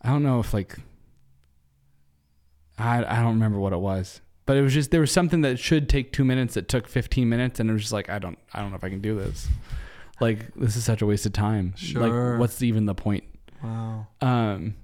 I 0.00 0.08
don't 0.08 0.22
know 0.22 0.40
if 0.40 0.54
like 0.54 0.76
I 2.78 3.04
I 3.04 3.16
don't 3.22 3.34
remember 3.34 3.58
what 3.58 3.72
it 3.74 3.80
was, 3.80 4.20
but 4.46 4.56
it 4.56 4.62
was 4.62 4.72
just 4.72 4.90
there 4.90 5.00
was 5.00 5.12
something 5.12 5.42
that 5.42 5.58
should 5.58 5.88
take 5.88 6.12
two 6.12 6.24
minutes 6.24 6.54
that 6.54 6.68
took 6.68 6.88
15 6.88 7.28
minutes, 7.28 7.60
and 7.60 7.68
it 7.68 7.72
was 7.72 7.82
just 7.82 7.92
like 7.92 8.08
I 8.08 8.18
don't 8.18 8.38
I 8.54 8.60
don't 8.60 8.70
know 8.70 8.76
if 8.76 8.84
I 8.84 8.88
can 8.88 9.00
do 9.00 9.16
this. 9.18 9.48
Like 10.20 10.54
this 10.54 10.76
is 10.76 10.84
such 10.84 11.02
a 11.02 11.06
waste 11.06 11.26
of 11.26 11.32
time. 11.34 11.74
Sure. 11.76 12.30
Like 12.32 12.40
what's 12.40 12.62
even 12.62 12.86
the 12.86 12.94
point? 12.94 13.24
Wow. 13.62 14.06
Um, 14.22 14.74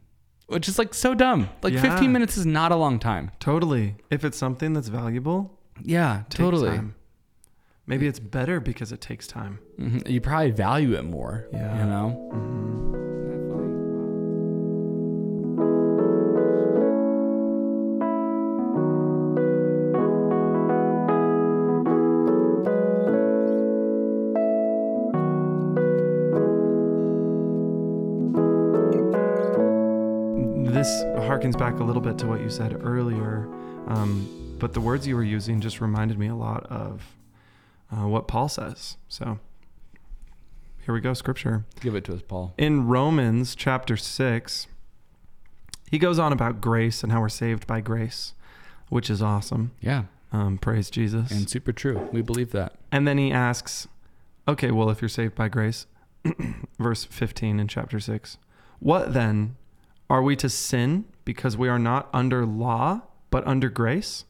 which 0.48 0.68
is 0.68 0.78
like 0.78 0.92
so 0.92 1.14
dumb. 1.14 1.48
Like 1.62 1.72
Yeah. 1.74 1.80
15 1.80 2.12
minutes 2.12 2.36
is 2.36 2.44
not 2.44 2.72
a 2.72 2.76
long 2.76 2.98
time. 2.98 3.30
Totally. 3.40 3.94
If 4.10 4.24
it's 4.24 4.36
something 4.36 4.72
that's 4.74 4.88
valuable, 4.88 5.58
Yeah, 5.82 6.24
totally. 6.28 6.68
time. 6.70 6.94
Maybe 7.86 8.06
it's 8.06 8.18
better 8.20 8.60
because 8.60 8.92
it 8.92 9.00
takes 9.00 9.26
time. 9.26 9.58
Mhm. 9.80 10.08
You 10.08 10.20
probably 10.20 10.50
value 10.52 10.94
it 10.94 11.04
more. 11.04 11.46
Yeah. 11.52 11.78
You 11.78 11.84
know? 11.90 12.30
Mhm. 12.34 13.31
This 30.82 31.04
harkens 31.04 31.56
back 31.56 31.78
a 31.78 31.84
little 31.84 32.02
bit 32.02 32.18
to 32.18 32.26
what 32.26 32.40
you 32.40 32.50
said 32.50 32.76
earlier, 32.84 33.48
um, 33.86 34.56
but 34.58 34.72
the 34.72 34.80
words 34.80 35.06
you 35.06 35.14
were 35.14 35.22
using 35.22 35.60
just 35.60 35.80
reminded 35.80 36.18
me 36.18 36.26
a 36.26 36.34
lot 36.34 36.66
of 36.66 37.14
uh, 37.92 38.08
what 38.08 38.26
Paul 38.26 38.48
says. 38.48 38.96
So 39.06 39.38
here 40.84 40.92
we 40.92 41.00
go, 41.00 41.14
scripture. 41.14 41.64
Give 41.78 41.94
it 41.94 42.02
to 42.06 42.14
us, 42.14 42.22
Paul. 42.26 42.52
In 42.58 42.88
Romans 42.88 43.54
chapter 43.54 43.96
6, 43.96 44.66
he 45.88 46.00
goes 46.00 46.18
on 46.18 46.32
about 46.32 46.60
grace 46.60 47.04
and 47.04 47.12
how 47.12 47.20
we're 47.20 47.28
saved 47.28 47.64
by 47.68 47.80
grace, 47.80 48.34
which 48.88 49.08
is 49.08 49.22
awesome. 49.22 49.70
Yeah. 49.80 50.06
Um, 50.32 50.58
praise 50.58 50.90
Jesus. 50.90 51.30
And 51.30 51.48
super 51.48 51.72
true. 51.72 52.08
We 52.10 52.22
believe 52.22 52.50
that. 52.50 52.74
And 52.90 53.06
then 53.06 53.18
he 53.18 53.30
asks, 53.30 53.86
okay, 54.48 54.72
well, 54.72 54.90
if 54.90 55.00
you're 55.00 55.08
saved 55.08 55.36
by 55.36 55.46
grace, 55.46 55.86
verse 56.80 57.04
15 57.04 57.60
in 57.60 57.68
chapter 57.68 58.00
6, 58.00 58.36
what 58.80 59.14
then? 59.14 59.54
Are 60.12 60.22
we 60.22 60.36
to 60.36 60.50
sin 60.50 61.06
because 61.24 61.56
we 61.56 61.70
are 61.70 61.78
not 61.78 62.10
under 62.12 62.44
law, 62.44 63.00
but 63.30 63.46
under 63.46 63.70
grace? 63.70 64.26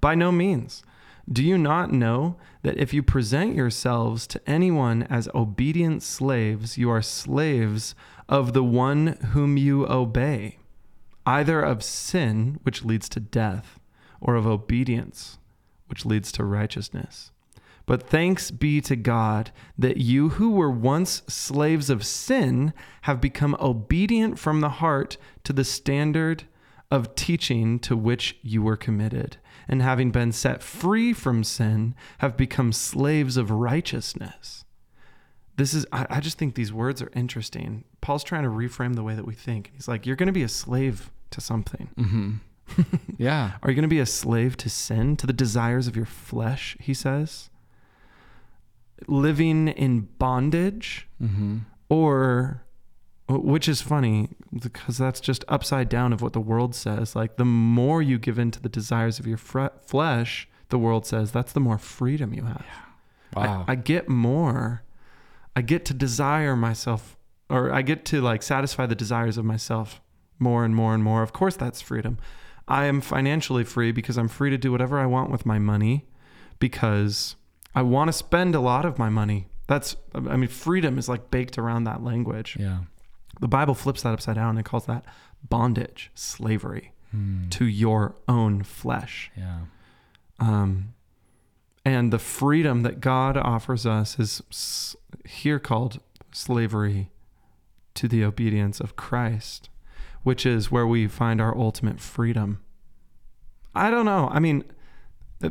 By 0.00 0.14
no 0.14 0.30
means. 0.30 0.84
Do 1.28 1.42
you 1.42 1.58
not 1.58 1.90
know 1.92 2.36
that 2.62 2.78
if 2.78 2.94
you 2.94 3.02
present 3.02 3.56
yourselves 3.56 4.28
to 4.28 4.40
anyone 4.48 5.02
as 5.10 5.28
obedient 5.34 6.04
slaves, 6.04 6.78
you 6.78 6.88
are 6.88 7.02
slaves 7.02 7.96
of 8.28 8.52
the 8.52 8.62
one 8.62 9.18
whom 9.32 9.56
you 9.56 9.88
obey, 9.88 10.58
either 11.26 11.60
of 11.60 11.82
sin, 11.82 12.60
which 12.62 12.84
leads 12.84 13.08
to 13.08 13.18
death, 13.18 13.80
or 14.20 14.36
of 14.36 14.46
obedience, 14.46 15.38
which 15.88 16.06
leads 16.06 16.30
to 16.30 16.44
righteousness? 16.44 17.32
But 17.86 18.08
thanks 18.08 18.50
be 18.50 18.80
to 18.82 18.96
God 18.96 19.50
that 19.76 19.98
you 19.98 20.30
who 20.30 20.52
were 20.52 20.70
once 20.70 21.22
slaves 21.28 21.90
of 21.90 22.06
sin 22.06 22.72
have 23.02 23.20
become 23.20 23.56
obedient 23.60 24.38
from 24.38 24.60
the 24.60 24.70
heart 24.70 25.16
to 25.44 25.52
the 25.52 25.64
standard 25.64 26.44
of 26.90 27.14
teaching 27.14 27.78
to 27.80 27.96
which 27.96 28.38
you 28.42 28.62
were 28.62 28.76
committed, 28.76 29.36
and 29.68 29.82
having 29.82 30.10
been 30.10 30.32
set 30.32 30.62
free 30.62 31.12
from 31.12 31.44
sin, 31.44 31.94
have 32.18 32.36
become 32.36 32.72
slaves 32.72 33.36
of 33.36 33.50
righteousness. 33.50 34.64
This 35.56 35.74
is, 35.74 35.86
I, 35.92 36.06
I 36.08 36.20
just 36.20 36.38
think 36.38 36.54
these 36.54 36.72
words 36.72 37.02
are 37.02 37.10
interesting. 37.14 37.84
Paul's 38.00 38.24
trying 38.24 38.42
to 38.44 38.48
reframe 38.48 38.94
the 38.94 39.02
way 39.02 39.14
that 39.14 39.26
we 39.26 39.34
think. 39.34 39.70
He's 39.74 39.88
like, 39.88 40.06
You're 40.06 40.16
going 40.16 40.26
to 40.26 40.32
be 40.32 40.42
a 40.42 40.48
slave 40.48 41.10
to 41.30 41.40
something. 41.40 41.90
Mm-hmm. 41.96 42.32
yeah. 43.18 43.52
Are 43.62 43.70
you 43.70 43.76
going 43.76 43.82
to 43.82 43.88
be 43.88 44.00
a 44.00 44.06
slave 44.06 44.56
to 44.58 44.70
sin, 44.70 45.16
to 45.16 45.26
the 45.26 45.32
desires 45.32 45.86
of 45.86 45.96
your 45.96 46.06
flesh? 46.06 46.76
He 46.80 46.94
says. 46.94 47.50
Living 49.08 49.68
in 49.68 50.02
bondage, 50.18 51.08
Mm-hmm. 51.22 51.58
or 51.88 52.62
which 53.28 53.68
is 53.68 53.80
funny 53.80 54.28
because 54.62 54.98
that's 54.98 55.18
just 55.20 55.44
upside 55.48 55.88
down 55.88 56.12
of 56.12 56.20
what 56.20 56.32
the 56.34 56.40
world 56.40 56.74
says. 56.74 57.16
Like 57.16 57.36
the 57.36 57.44
more 57.44 58.02
you 58.02 58.18
give 58.18 58.38
in 58.38 58.50
to 58.50 58.60
the 58.60 58.68
desires 58.68 59.18
of 59.18 59.26
your 59.26 59.38
fre- 59.38 59.68
flesh, 59.82 60.46
the 60.68 60.78
world 60.78 61.06
says 61.06 61.32
that's 61.32 61.52
the 61.52 61.60
more 61.60 61.78
freedom 61.78 62.34
you 62.34 62.44
have. 62.44 62.64
Wow. 63.34 63.64
I, 63.66 63.72
I 63.72 63.74
get 63.76 64.08
more. 64.08 64.82
I 65.56 65.62
get 65.62 65.84
to 65.86 65.94
desire 65.94 66.54
myself, 66.54 67.16
or 67.48 67.72
I 67.72 67.80
get 67.82 68.04
to 68.06 68.20
like 68.20 68.42
satisfy 68.42 68.84
the 68.86 68.94
desires 68.94 69.38
of 69.38 69.44
myself 69.44 70.00
more 70.38 70.64
and 70.64 70.74
more 70.74 70.94
and 70.94 71.02
more. 71.02 71.22
Of 71.22 71.32
course, 71.32 71.56
that's 71.56 71.80
freedom. 71.80 72.18
I 72.68 72.84
am 72.84 73.00
financially 73.00 73.64
free 73.64 73.90
because 73.92 74.16
I'm 74.18 74.28
free 74.28 74.50
to 74.50 74.58
do 74.58 74.70
whatever 74.72 74.98
I 74.98 75.06
want 75.06 75.30
with 75.30 75.46
my 75.46 75.58
money 75.58 76.04
because 76.58 77.36
I 77.74 77.82
want 77.82 78.08
to 78.08 78.12
spend 78.12 78.54
a 78.54 78.60
lot 78.60 78.84
of 78.84 78.98
my 78.98 79.08
money. 79.08 79.48
That's, 79.66 79.96
I 80.14 80.36
mean, 80.36 80.48
freedom 80.48 80.98
is 80.98 81.08
like 81.08 81.30
baked 81.30 81.58
around 81.58 81.84
that 81.84 82.02
language. 82.02 82.56
yeah. 82.58 82.78
The 83.40 83.48
Bible 83.48 83.74
flips 83.74 84.02
that 84.02 84.12
upside 84.12 84.36
down 84.36 84.56
and 84.56 84.64
calls 84.64 84.86
that 84.86 85.04
bondage, 85.48 86.10
slavery 86.14 86.92
Hmm. 87.10 87.48
to 87.50 87.64
your 87.64 88.14
own 88.28 88.62
flesh. 88.62 89.30
Yeah. 89.36 89.60
Um, 90.40 90.94
and 91.84 92.12
the 92.12 92.18
freedom 92.18 92.82
that 92.82 93.00
God 93.00 93.36
offers 93.36 93.86
us 93.86 94.18
is 94.18 94.96
here 95.24 95.58
called 95.58 96.00
slavery 96.32 97.10
to 97.94 98.08
the 98.08 98.24
obedience 98.24 98.80
of 98.80 98.96
Christ, 98.96 99.68
which 100.22 100.44
is 100.46 100.70
where 100.72 100.86
we 100.86 101.06
find 101.08 101.40
our 101.40 101.56
ultimate 101.56 102.00
freedom. 102.00 102.60
I 103.74 103.90
don't 103.90 104.06
know. 104.06 104.28
I 104.32 104.38
mean, 104.40 104.64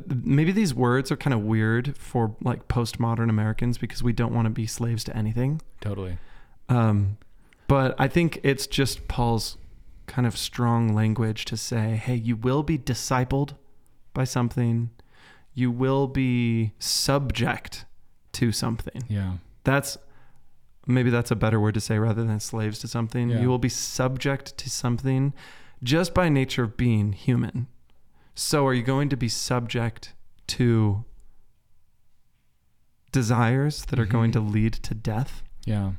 maybe 0.07 0.51
these 0.51 0.73
words 0.73 1.11
are 1.11 1.17
kind 1.17 1.33
of 1.33 1.41
weird 1.41 1.97
for 1.97 2.35
like 2.41 2.67
postmodern 2.67 3.29
Americans 3.29 3.77
because 3.77 4.03
we 4.03 4.13
don't 4.13 4.33
want 4.33 4.45
to 4.45 4.49
be 4.49 4.65
slaves 4.65 5.03
to 5.05 5.15
anything. 5.15 5.61
Totally. 5.81 6.17
Um, 6.69 7.17
but 7.67 7.95
I 7.97 8.07
think 8.07 8.39
it's 8.43 8.67
just 8.67 9.07
Paul's 9.07 9.57
kind 10.07 10.27
of 10.27 10.37
strong 10.37 10.93
language 10.93 11.45
to 11.45 11.57
say, 11.57 11.95
hey, 11.95 12.15
you 12.15 12.35
will 12.35 12.63
be 12.63 12.77
discipled 12.77 13.55
by 14.13 14.23
something, 14.23 14.89
you 15.53 15.71
will 15.71 16.07
be 16.07 16.73
subject 16.79 17.85
to 18.33 18.51
something. 18.51 19.03
Yeah. 19.07 19.33
That's 19.63 19.97
maybe 20.85 21.09
that's 21.09 21.31
a 21.31 21.35
better 21.35 21.59
word 21.59 21.73
to 21.75 21.81
say 21.81 21.97
rather 21.97 22.23
than 22.23 22.39
slaves 22.39 22.79
to 22.79 22.87
something. 22.87 23.29
Yeah. 23.29 23.41
You 23.41 23.49
will 23.49 23.59
be 23.59 23.69
subject 23.69 24.57
to 24.57 24.69
something 24.69 25.33
just 25.81 26.13
by 26.13 26.29
nature 26.29 26.63
of 26.63 26.77
being 26.77 27.13
human. 27.13 27.67
So 28.35 28.65
are 28.67 28.73
you 28.73 28.83
going 28.83 29.09
to 29.09 29.17
be 29.17 29.29
subject 29.29 30.13
to 30.47 31.05
desires 33.11 33.85
that 33.85 33.99
are 33.99 34.05
going 34.05 34.31
Mhm. 34.31 34.33
to 34.33 34.39
lead 34.39 34.73
to 34.73 34.93
death? 34.95 35.43
Yeah. 35.65 35.93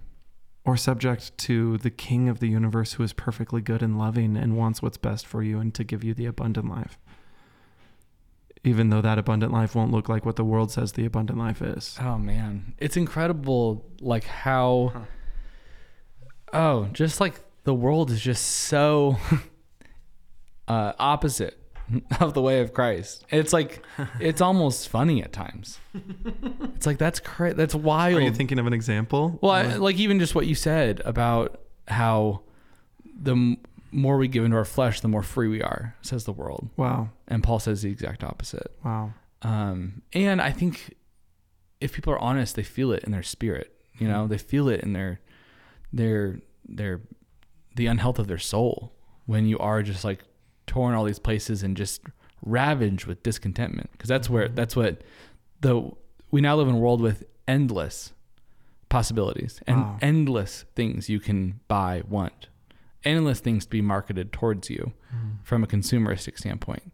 or 0.67 0.79
subject 0.79 1.37
to 1.37 1.77
the 1.77 1.91
king 1.91 2.27
of 2.27 2.39
the 2.41 2.49
universe 2.49 2.95
who 2.95 3.03
is 3.03 3.13
perfectly 3.13 3.61
good 3.61 3.83
and 3.83 3.99
loving 3.99 4.35
and 4.35 4.57
wants 4.57 4.81
what's 4.81 4.97
best 4.97 5.27
for 5.27 5.43
you 5.43 5.59
and 5.61 5.75
to 5.75 5.85
give 5.85 6.03
you 6.03 6.15
the 6.15 6.25
abundant 6.25 6.67
life. 6.71 6.97
Even 8.65 8.89
though 8.89 9.03
that 9.03 9.19
abundant 9.19 9.53
life 9.53 9.75
won't 9.75 9.91
look 9.93 10.09
like 10.09 10.25
what 10.25 10.37
the 10.37 10.45
world 10.45 10.71
says 10.71 10.93
the 10.93 11.05
abundant 11.05 11.39
life 11.39 11.61
is. 11.61 11.99
Oh 12.01 12.17
man, 12.17 12.73
it's 12.79 12.97
incredible 12.97 13.85
like 14.01 14.25
how 14.25 14.93
Huh. 14.95 15.01
Oh, 16.55 16.85
just 16.95 17.21
like 17.21 17.41
the 17.65 17.75
world 17.75 18.11
is 18.11 18.23
just 18.23 18.43
so 18.47 19.19
uh 20.69 20.95
opposite 20.99 21.59
of 22.21 22.35
the 22.35 22.41
way 22.43 22.61
of 22.61 22.73
Christ. 22.73 23.25
It's 23.31 23.53
like 23.53 23.85
it's 24.21 24.41
almost 24.41 24.89
funny 24.89 25.23
at 25.23 25.33
times. 25.33 25.79
It's 26.75 26.87
like 26.87 26.99
that's 26.99 27.21
cra- 27.21 27.55
that's 27.55 27.75
wild. 27.75 28.19
Are 28.19 28.23
you 28.23 28.33
thinking 28.33 28.59
of 28.59 28.67
an 28.67 28.73
example? 28.73 29.39
well, 29.43 29.53
I, 29.53 29.75
like 29.77 29.97
even 29.97 30.19
just 30.19 30.35
what 30.35 30.47
you 30.47 30.55
said 30.55 31.01
about 31.05 31.61
how 31.89 32.43
the 33.05 33.33
m- 33.33 33.59
more 33.93 34.17
we 34.17 34.27
give 34.29 34.45
into 34.45 34.57
our 34.57 34.65
flesh, 34.65 35.01
the 35.01 35.09
more 35.09 35.23
free 35.23 35.47
we 35.49 35.63
are, 35.63 35.95
says 36.03 36.25
the 36.25 36.33
world. 36.33 36.69
wow. 36.77 37.11
And 37.29 37.43
Paul 37.43 37.59
says 37.59 37.83
the 37.83 37.91
exact 37.91 38.25
opposite. 38.25 38.73
Wow. 38.85 39.13
Um, 39.43 40.03
and 40.13 40.41
I 40.43 40.51
think 40.51 40.95
if 41.81 41.93
people 41.93 42.13
are 42.13 42.19
honest, 42.19 42.57
they 42.57 42.63
feel 42.63 42.93
it 42.93 43.05
in 43.05 43.13
their 43.13 43.23
spirit. 43.23 43.71
You 43.99 44.09
know, 44.09 44.27
they 44.27 44.39
feel 44.39 44.69
it 44.69 44.81
in 44.81 44.93
their 44.95 45.21
their 45.93 46.41
their 46.69 47.03
the 47.77 47.87
unhealth 47.87 48.19
of 48.19 48.27
their 48.27 48.39
soul 48.39 48.93
when 49.27 49.47
you 49.47 49.59
are 49.59 49.83
just 49.83 50.05
like 50.05 50.21
torn 50.67 50.95
all 50.95 51.05
these 51.05 51.19
places 51.19 51.63
and 51.63 51.77
just 51.77 52.03
ravaged 52.43 53.07
with 53.07 53.23
discontentment. 53.23 53.91
Because 53.93 54.09
that's 54.09 54.29
where 54.31 54.47
Mm-hmm. 54.47 54.55
that's 54.55 54.77
what 54.77 55.03
the 55.61 55.91
we 56.31 56.41
now 56.41 56.57
live 56.57 56.69
in 56.69 56.75
a 56.75 56.79
world 56.79 57.01
with 57.01 57.25
endless 57.47 58.13
possibilities 58.89 59.61
and 59.67 59.79
Wow. 59.79 59.99
endless 60.01 60.65
things 60.75 61.09
you 61.09 61.21
can 61.21 61.61
buy 61.69 62.03
want 62.09 62.49
endless 63.05 63.41
things 63.41 63.65
to 63.65 63.71
be 63.71 63.83
marketed 63.83 64.33
towards 64.33 64.71
you 64.71 64.93
mm. 65.15 65.37
from 65.43 65.63
a 65.63 65.67
consumeristic 65.67 66.39
standpoint. 66.39 66.91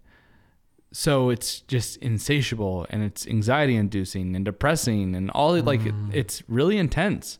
So 0.92 1.30
it's 1.30 1.60
just 1.60 1.98
insatiable 1.98 2.86
and 2.90 3.02
it's 3.04 3.26
anxiety 3.26 3.76
inducing 3.76 4.34
and 4.34 4.44
depressing 4.44 5.14
and 5.14 5.30
all 5.30 5.54
it 5.54 5.64
like 5.64 5.86
it, 5.86 5.94
mm. 5.94 6.12
it's 6.12 6.42
really 6.48 6.78
intense. 6.78 7.38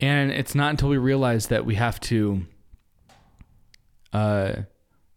And 0.00 0.30
it's 0.30 0.54
not 0.54 0.70
until 0.70 0.88
we 0.90 0.96
realize 0.96 1.48
that 1.48 1.64
we 1.64 1.74
have 1.74 1.98
to 2.02 2.46
uh 4.12 4.52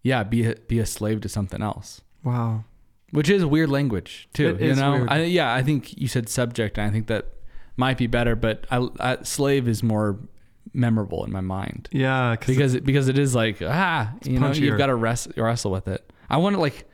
yeah 0.03 0.23
be 0.23 0.45
a, 0.45 0.55
be 0.67 0.79
a 0.79 0.85
slave 0.85 1.21
to 1.21 1.29
something 1.29 1.61
else 1.61 2.01
Wow. 2.23 2.65
which 3.11 3.29
is 3.29 3.43
weird 3.45 3.69
language 3.69 4.27
too 4.33 4.49
It 4.49 4.61
you 4.61 4.71
is 4.71 4.77
know 4.79 4.91
weird. 4.93 5.09
I, 5.09 5.23
yeah 5.23 5.53
i 5.53 5.61
think 5.63 5.97
you 5.99 6.07
said 6.07 6.29
subject 6.29 6.77
and 6.77 6.87
i 6.87 6.91
think 6.91 7.07
that 7.07 7.27
might 7.77 7.97
be 7.97 8.07
better 8.07 8.35
but 8.35 8.65
I, 8.69 8.87
I, 8.99 9.17
slave 9.23 9.67
is 9.67 9.81
more 9.83 10.19
memorable 10.73 11.25
in 11.25 11.31
my 11.31 11.41
mind 11.41 11.89
Yeah, 11.91 12.35
because 12.39 12.75
it, 12.75 12.85
because 12.85 13.07
it 13.07 13.17
is 13.17 13.33
like 13.35 13.57
ah 13.61 14.13
you 14.23 14.39
know 14.39 14.47
punchier. 14.49 14.59
you've 14.59 14.77
got 14.77 14.87
to 14.87 14.95
wrestle 14.95 15.33
wrestle 15.37 15.71
with 15.71 15.87
it 15.87 16.11
i 16.29 16.37
want 16.37 16.55
to 16.55 16.59
like 16.61 16.85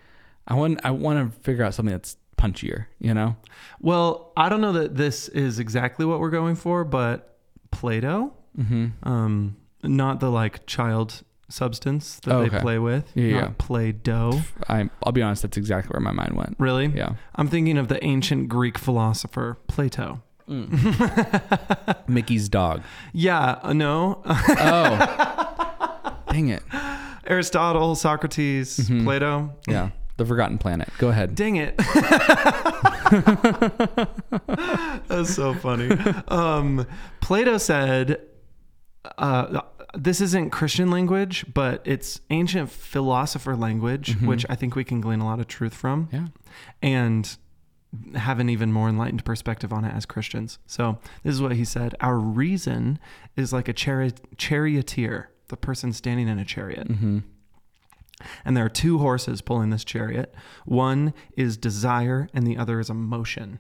i 0.48 0.54
want 0.54 0.80
i 0.84 0.92
want 0.92 1.34
to 1.34 1.40
figure 1.42 1.64
out 1.64 1.74
something 1.74 1.92
that's 1.92 2.18
punchier 2.38 2.86
you 3.00 3.14
know 3.14 3.36
well, 3.80 4.32
I 4.38 4.50
don't 4.50 4.62
know 4.62 4.74
that 4.74 4.96
this 4.96 5.28
is 5.30 5.60
exactly 5.60 6.06
what 6.06 6.20
we're 6.20 6.30
going 6.32 6.56
for, 6.56 6.84
but 6.84 7.38
Play-Doh, 7.72 8.34
mm-hmm. 8.58 8.88
um, 9.08 9.56
not 9.84 10.20
the 10.20 10.30
like 10.32 10.66
child 10.66 11.22
substance 11.50 12.20
that 12.24 12.34
Oh, 12.34 12.46
they 12.46 12.60
play 12.60 12.78
with, 12.80 13.10
Yeah, 13.16 13.42
not 13.42 13.58
play 13.58 13.92
dough. 13.94 14.42
I, 14.68 14.90
i'll 15.04 15.12
be 15.14 15.22
honest 15.22 15.42
that's 15.44 15.58
exactly 15.58 15.90
where 15.94 16.02
my 16.02 16.12
mind 16.12 16.34
went 16.36 16.56
Really? 16.60 16.88
yeah 16.88 17.16
I'm 17.36 17.48
thinking 17.48 17.78
of 17.78 17.88
the 17.88 18.04
ancient 18.04 18.50
Greek 18.50 18.78
philosopher 18.78 19.58
Plato. 19.68 20.22
mickey's 22.08 22.48
dog 22.50 22.82
Yeah, 23.14 23.60
uh, 23.64 23.74
no. 23.74 24.22
oh 24.26 26.14
dang 26.32 26.50
it 26.50 26.64
Aristotle, 27.26 27.96
Socrates, 27.96 28.78
Mm-hmm. 28.78 29.04
Plato. 29.06 29.56
yeah 29.68 29.90
the 30.18 30.26
forgotten 30.26 30.58
planet 30.58 30.90
go 30.98 31.10
ahead 31.10 31.36
Dang 31.36 31.58
it. 31.58 31.78
That's 35.08 35.34
so 35.34 35.54
funny. 35.54 35.90
Um, 36.28 36.86
Plato 37.22 37.58
said, 37.58 38.20
uh, 39.18 39.62
this 39.94 40.22
isn't 40.22 40.50
Christian 40.52 40.90
language, 40.92 41.46
but 41.54 41.82
it's 41.86 42.20
ancient 42.30 42.70
philosopher 42.70 43.56
language, 43.56 44.16
which 44.22 44.46
I 44.50 44.56
think 44.56 44.76
we 44.76 44.84
can 44.84 45.02
glean 45.02 45.20
a 45.20 45.26
lot 45.26 45.40
of 45.40 45.48
truth 45.48 45.74
from 45.74 46.10
yeah 46.12 46.28
and 46.82 47.38
have 48.16 48.40
an 48.40 48.50
even 48.50 48.72
more 48.74 48.90
enlightened 48.90 49.24
perspective 49.24 49.72
on 49.72 49.86
it 49.86 49.94
as 49.96 50.06
Christians. 50.06 50.60
So 50.66 51.00
this 51.24 51.34
is 51.34 51.42
what 51.42 51.54
he 51.54 51.64
said 51.64 51.96
Our 52.02 52.18
reason 52.20 53.00
is 53.38 53.54
like 53.54 53.68
a 53.70 53.74
chari- 53.74 54.18
charioteer, 54.38 55.30
the 55.48 55.58
person 55.58 55.94
standing 55.94 56.28
in 56.28 56.38
a 56.38 56.46
chariot. 56.46 56.88
mm-hmm. 56.90 57.20
And 58.44 58.58
there 58.58 58.66
are 58.66 58.70
two 58.70 58.98
horses 58.98 59.42
pulling 59.42 59.70
this 59.70 59.86
chariot. 59.86 60.34
One 60.66 61.14
is 61.38 61.56
desire, 61.56 62.28
and 62.34 62.46
the 62.48 62.58
other 62.58 62.80
is 62.80 62.90
emotion. 62.90 63.60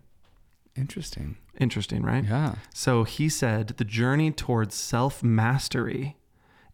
interesting 0.76 1.38
Interesting, 1.60 2.04
right? 2.04 2.24
yeah 2.24 2.56
So 2.74 3.04
he 3.04 3.30
said 3.30 3.70
the 3.78 3.86
journey 3.86 4.32
towards 4.32 4.76
self 4.76 5.24
mastery 5.24 6.18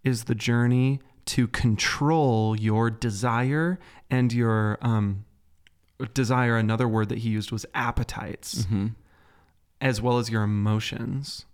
is 0.03 0.25
the 0.25 0.36
journey 0.36 0.99
to 1.25 1.47
control 1.47 2.59
your 2.59 2.89
desire 2.89 3.79
and 4.09 4.34
your 4.34 4.77
um, 4.81 5.25
desire. 6.13 6.57
Another 6.57 6.88
word 6.88 7.09
that 7.09 7.19
he 7.19 7.29
used 7.29 7.51
was 7.51 7.65
appetites, 7.73 8.65
mm-hmm. 8.65 8.88
as 9.79 10.01
well 10.01 10.17
as 10.17 10.29
your 10.29 10.43
emotions, 10.43 11.45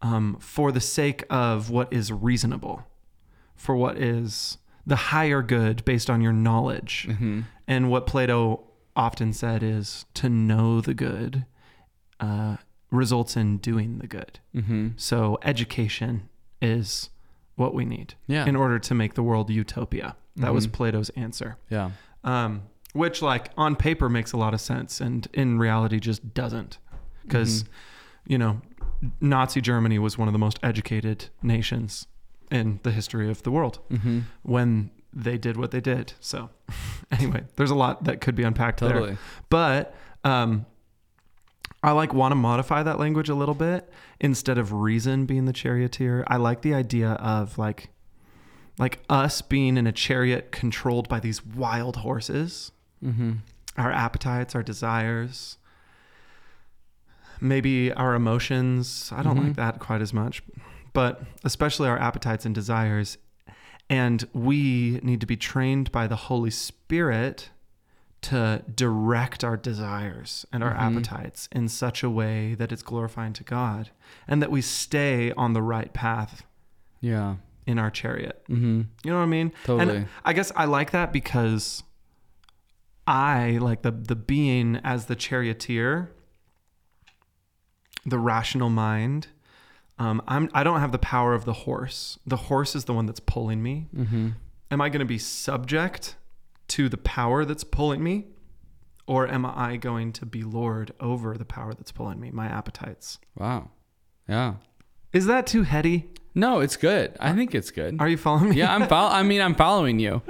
um, 0.00 0.36
for 0.40 0.70
the 0.70 0.80
sake 0.80 1.24
of 1.28 1.70
what 1.70 1.92
is 1.92 2.12
reasonable, 2.12 2.86
for 3.56 3.74
what 3.74 3.98
is 3.98 4.58
the 4.86 4.96
higher 4.96 5.42
good 5.42 5.84
based 5.84 6.08
on 6.08 6.20
your 6.20 6.32
knowledge. 6.32 7.06
Mm-hmm. 7.08 7.40
And 7.66 7.90
what 7.90 8.06
Plato 8.06 8.64
often 8.96 9.32
said 9.32 9.62
is 9.62 10.04
to 10.14 10.28
know 10.28 10.80
the 10.80 10.94
good 10.94 11.46
uh, 12.20 12.56
results 12.90 13.36
in 13.36 13.58
doing 13.58 13.98
the 13.98 14.06
good. 14.06 14.38
Mm-hmm. 14.54 14.88
So 14.96 15.38
education 15.42 16.28
is 16.62 17.10
what 17.56 17.74
we 17.74 17.84
need 17.84 18.14
yeah 18.26 18.46
in 18.46 18.56
order 18.56 18.78
to 18.78 18.94
make 18.94 19.14
the 19.14 19.22
world 19.22 19.50
utopia. 19.50 20.16
That 20.36 20.54
was 20.54 20.66
Mhm. 20.66 20.72
Plato's 20.72 21.10
answer. 21.10 21.56
yeah 21.68 21.90
Um, 22.24 22.62
which, 22.92 23.22
like, 23.22 23.50
on 23.56 23.76
paper 23.76 24.08
makes 24.08 24.32
a 24.32 24.36
lot 24.36 24.52
of 24.54 24.60
sense 24.60 25.00
and 25.00 25.26
in 25.32 25.58
reality 25.58 26.00
just 26.00 26.34
doesn't. 26.34 26.78
Because, 27.22 27.62
Mhm. 27.62 27.68
you 28.26 28.38
know, 28.38 28.60
Nazi 29.20 29.60
Germany 29.60 29.98
was 29.98 30.18
one 30.18 30.28
of 30.28 30.32
the 30.32 30.38
most 30.38 30.58
educated 30.62 31.26
nations 31.42 32.06
in 32.50 32.80
the 32.82 32.90
history 32.90 33.30
of 33.30 33.42
the 33.44 33.50
world 33.50 33.78
mm-hmm. 33.90 34.20
when 34.42 34.90
they 35.12 35.38
did 35.38 35.56
what 35.56 35.70
they 35.70 35.80
did. 35.80 36.12
So, 36.20 36.50
anyway, 37.10 37.44
there's 37.56 37.70
a 37.70 37.74
lot 37.76 38.04
that 38.04 38.20
could 38.20 38.34
be 38.34 38.42
unpacked 38.42 38.80
there. 38.80 39.16
But 39.48 39.94
um, 40.24 40.66
I 41.82 41.92
like 41.92 42.12
want 42.12 42.32
to 42.32 42.36
modify 42.36 42.82
that 42.82 42.98
language 42.98 43.28
a 43.30 43.34
little 43.34 43.54
bit 43.54 43.90
instead 44.20 44.58
of 44.58 44.72
reason 44.72 45.24
being 45.24 45.46
the 45.46 45.52
charioteer. 45.52 46.24
I 46.28 46.36
like 46.36 46.60
the 46.62 46.74
idea 46.74 47.12
of 47.12 47.56
like 47.58 47.88
like 48.78 49.00
us 49.10 49.42
being 49.42 49.76
in 49.76 49.86
a 49.86 49.92
chariot 49.92 50.52
controlled 50.52 51.08
by 51.08 51.20
these 51.20 51.44
wild 51.44 51.96
horses, 51.96 52.72
mm-hmm. 53.04 53.32
our 53.76 53.92
appetites, 53.92 54.54
our 54.54 54.62
desires, 54.62 55.58
maybe 57.40 57.92
our 57.92 58.14
emotions. 58.14 59.10
I 59.14 59.22
don't 59.22 59.38
Mhm. 59.38 59.44
like 59.48 59.56
that 59.56 59.78
quite 59.80 60.00
as 60.00 60.12
much, 60.14 60.42
but 60.92 61.22
especially 61.44 61.88
our 61.88 61.98
appetites 61.98 62.46
and 62.46 62.54
desires. 62.54 63.18
And 63.88 64.26
we 64.32 65.00
need 65.02 65.20
to 65.20 65.26
be 65.26 65.36
trained 65.36 65.90
by 65.92 66.06
the 66.06 66.16
Holy 66.16 66.50
Spirit 66.50 67.50
to 68.22 68.62
direct 68.74 69.42
our 69.42 69.56
desires 69.56 70.44
and 70.52 70.62
our 70.62 70.74
Mhm. 70.74 70.78
appetites 70.80 71.48
in 71.52 71.68
such 71.68 72.02
a 72.02 72.10
way 72.10 72.54
that 72.54 72.70
it's 72.72 72.82
glorifying 72.82 73.32
to 73.34 73.44
God 73.44 73.90
and 74.28 74.42
that 74.42 74.50
we 74.50 74.60
stay 74.60 75.32
on 75.32 75.52
the 75.54 75.62
right 75.62 75.92
path 75.94 76.44
yeah 77.00 77.36
in 77.66 77.78
our 77.78 77.90
chariot. 77.90 78.42
mm-hmm. 78.48 78.82
You 79.04 79.10
know 79.10 79.16
what 79.18 79.22
I 79.22 79.26
mean? 79.26 79.52
totally 79.64 79.96
And 79.98 80.08
I 80.24 80.32
guess 80.32 80.50
I 80.56 80.64
like 80.66 80.90
that 80.90 81.12
because 81.12 81.82
I 83.06 83.58
like 83.60 83.82
the 83.82 83.90
the 83.90 84.16
being 84.16 84.76
as 84.84 85.06
the 85.06 85.16
charioteer, 85.16 86.10
the 88.04 88.18
rational 88.18 88.70
mind. 88.70 89.28
Um, 89.98 90.22
I'm 90.26 90.48
I 90.54 90.62
don't 90.64 90.80
have 90.80 90.92
the 90.92 90.98
power 90.98 91.34
of 91.34 91.44
the 91.44 91.52
horse. 91.52 92.18
The 92.26 92.36
horse 92.36 92.74
is 92.74 92.84
the 92.84 92.94
one 92.94 93.06
that's 93.06 93.20
pulling 93.20 93.62
me. 93.62 93.88
mm-hmm. 93.94 94.30
Am 94.70 94.80
I 94.80 94.88
going 94.88 95.00
to 95.00 95.04
be 95.06 95.18
subject 95.18 96.16
to 96.70 96.88
the 96.88 96.96
power 96.96 97.44
that's 97.44 97.64
pulling 97.64 98.02
me, 98.02 98.26
or 99.06 99.26
am 99.28 99.44
I 99.44 99.76
going 99.76 100.12
to 100.14 100.26
be 100.26 100.42
lord 100.42 100.92
over 101.00 101.36
the 101.36 101.44
power 101.44 101.74
that's 101.74 101.92
pulling 101.92 102.20
me? 102.20 102.30
My 102.30 102.46
appetites. 102.46 103.18
wow 103.36 103.70
yeah 104.28 104.54
Is 105.12 105.26
that 105.26 105.46
too 105.46 105.62
heady? 105.64 106.10
no 106.34 106.60
it's 106.60 106.76
good 106.76 107.16
i 107.18 107.32
think 107.32 107.52
it's 107.56 107.72
good 107.72 107.96
Are 108.00 108.08
you 108.08 108.16
following 108.16 108.50
me? 108.50 108.56
yeah 108.56 108.72
i'm 108.72 108.86
fol- 108.86 109.10
i 109.10 109.22
mean 109.24 109.40
i'm 109.40 109.56
following 109.56 109.98
you 109.98 110.22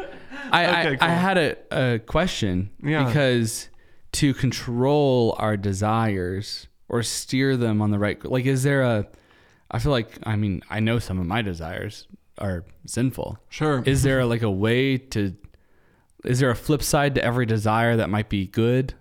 i 0.50 0.86
Okay, 0.86 0.98
I, 0.98 1.06
I 1.06 1.10
had 1.10 1.36
a, 1.36 1.56
a 1.94 1.98
question 1.98 2.70
Yeah. 2.82 3.04
because 3.04 3.68
to 4.12 4.32
control 4.32 5.36
our 5.38 5.58
desires 5.58 6.68
or 6.88 7.02
steer 7.02 7.58
them 7.58 7.82
on 7.82 7.90
the 7.90 7.98
right 7.98 8.24
like 8.24 8.46
is 8.46 8.62
there 8.62 8.80
a 8.80 9.06
i 9.70 9.78
feel 9.78 9.92
like 9.92 10.18
i 10.22 10.36
mean 10.36 10.62
i 10.70 10.80
know 10.80 10.98
some 10.98 11.20
of 11.20 11.26
my 11.26 11.42
desires 11.42 12.08
are 12.38 12.64
sinful 12.86 13.38
Sure. 13.50 13.82
is 13.84 14.02
there 14.02 14.24
like 14.24 14.40
a 14.42 14.50
way 14.50 14.96
to 14.96 15.36
is 16.24 16.38
there 16.40 16.50
a 16.50 16.56
flip 16.56 16.82
side 16.82 17.14
to 17.14 17.24
every 17.24 17.46
desire 17.46 17.96
that 17.96 18.10
might 18.10 18.28
be 18.28 18.46
good 18.46 18.94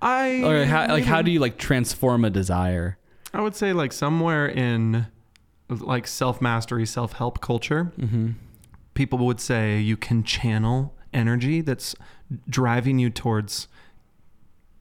I 0.00 0.42
or 0.44 0.64
how, 0.64 0.88
like 0.88 1.04
how 1.04 1.22
do 1.22 1.30
you 1.30 1.40
like 1.40 1.58
transform 1.58 2.24
a 2.24 2.30
desire 2.30 2.98
I 3.34 3.40
would 3.40 3.54
say 3.56 3.72
like 3.72 3.92
somewhere 3.92 4.46
in 4.48 5.06
like 5.68 6.06
self 6.06 6.40
mastery, 6.40 6.86
self 6.86 7.12
help 7.14 7.40
culture, 7.42 7.92
mm-hmm. 7.98 8.30
people 8.94 9.18
would 9.26 9.38
say 9.40 9.78
you 9.78 9.98
can 9.98 10.22
channel 10.22 10.94
energy 11.12 11.60
that's 11.60 11.94
driving 12.48 12.98
you 12.98 13.10
towards 13.10 13.68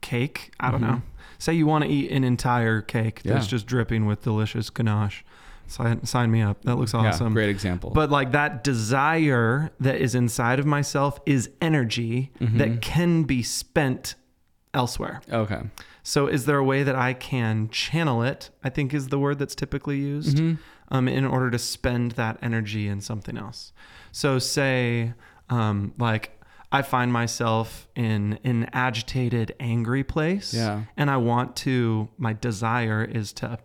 cake. 0.01 0.53
I 0.59 0.71
don't 0.71 0.79
Mhm. 0.81 0.87
know. 0.87 1.01
Say 1.39 1.53
you 1.53 1.67
want 1.67 1.83
to 1.83 1.89
eat 1.89 2.09
an 2.11 2.23
entire 2.23 2.81
cake 2.81 3.21
that's 3.23 3.45
Yeah. 3.45 3.49
just 3.49 3.67
dripping 3.67 4.05
with 4.05 4.21
delicious 4.23 4.69
ganache. 4.69 5.25
Sign, 5.67 6.05
sign 6.05 6.31
me 6.31 6.41
up. 6.41 6.61
That 6.63 6.75
looks 6.77 6.93
awesome. 6.93 7.27
yeah 7.27 7.33
great 7.33 7.49
example 7.49 7.89
But 7.91 8.09
like 8.09 8.31
that 8.31 8.63
desire 8.63 9.69
that 9.79 9.95
is 9.95 10.15
inside 10.15 10.59
of 10.59 10.65
myself 10.65 11.19
is 11.25 11.49
energy 11.61 12.31
Mhm. 12.39 12.57
that 12.57 12.81
can 12.81 13.23
be 13.23 13.43
spent 13.43 14.15
elsewhere. 14.73 15.21
okay 15.31 15.61
So, 16.03 16.27
is 16.27 16.45
there 16.45 16.57
a 16.57 16.63
way 16.63 16.83
that 16.83 16.95
I 16.95 17.11
can 17.13 17.67
channel 17.69 18.23
it? 18.23 18.49
I 18.63 18.69
think 18.69 18.93
is 18.93 19.09
the 19.09 19.19
word 19.19 19.39
that's 19.39 19.55
typically 19.55 19.97
used. 19.99 20.37
Mhm. 20.37 20.57
um, 20.89 21.09
in 21.09 21.25
order 21.25 21.51
to 21.51 21.59
spend 21.59 22.11
that 22.13 22.37
energy 22.41 22.87
in 22.87 23.01
something 23.01 23.37
else. 23.37 23.73
So, 24.13 24.39
say, 24.39 25.13
um, 25.49 25.91
like, 25.99 26.41
I 26.71 26.81
find 26.81 27.11
myself 27.11 27.89
in 27.93 28.39
an 28.45 28.69
agitated, 28.71 29.53
angry 29.59 30.05
place. 30.05 30.53
Yeah. 30.53 30.83
And 30.95 31.11
I 31.11 31.17
want 31.17 31.57
to, 31.57 32.07
my 32.17 32.31
desire 32.31 33.03
is 33.03 33.33
to, 33.33 33.57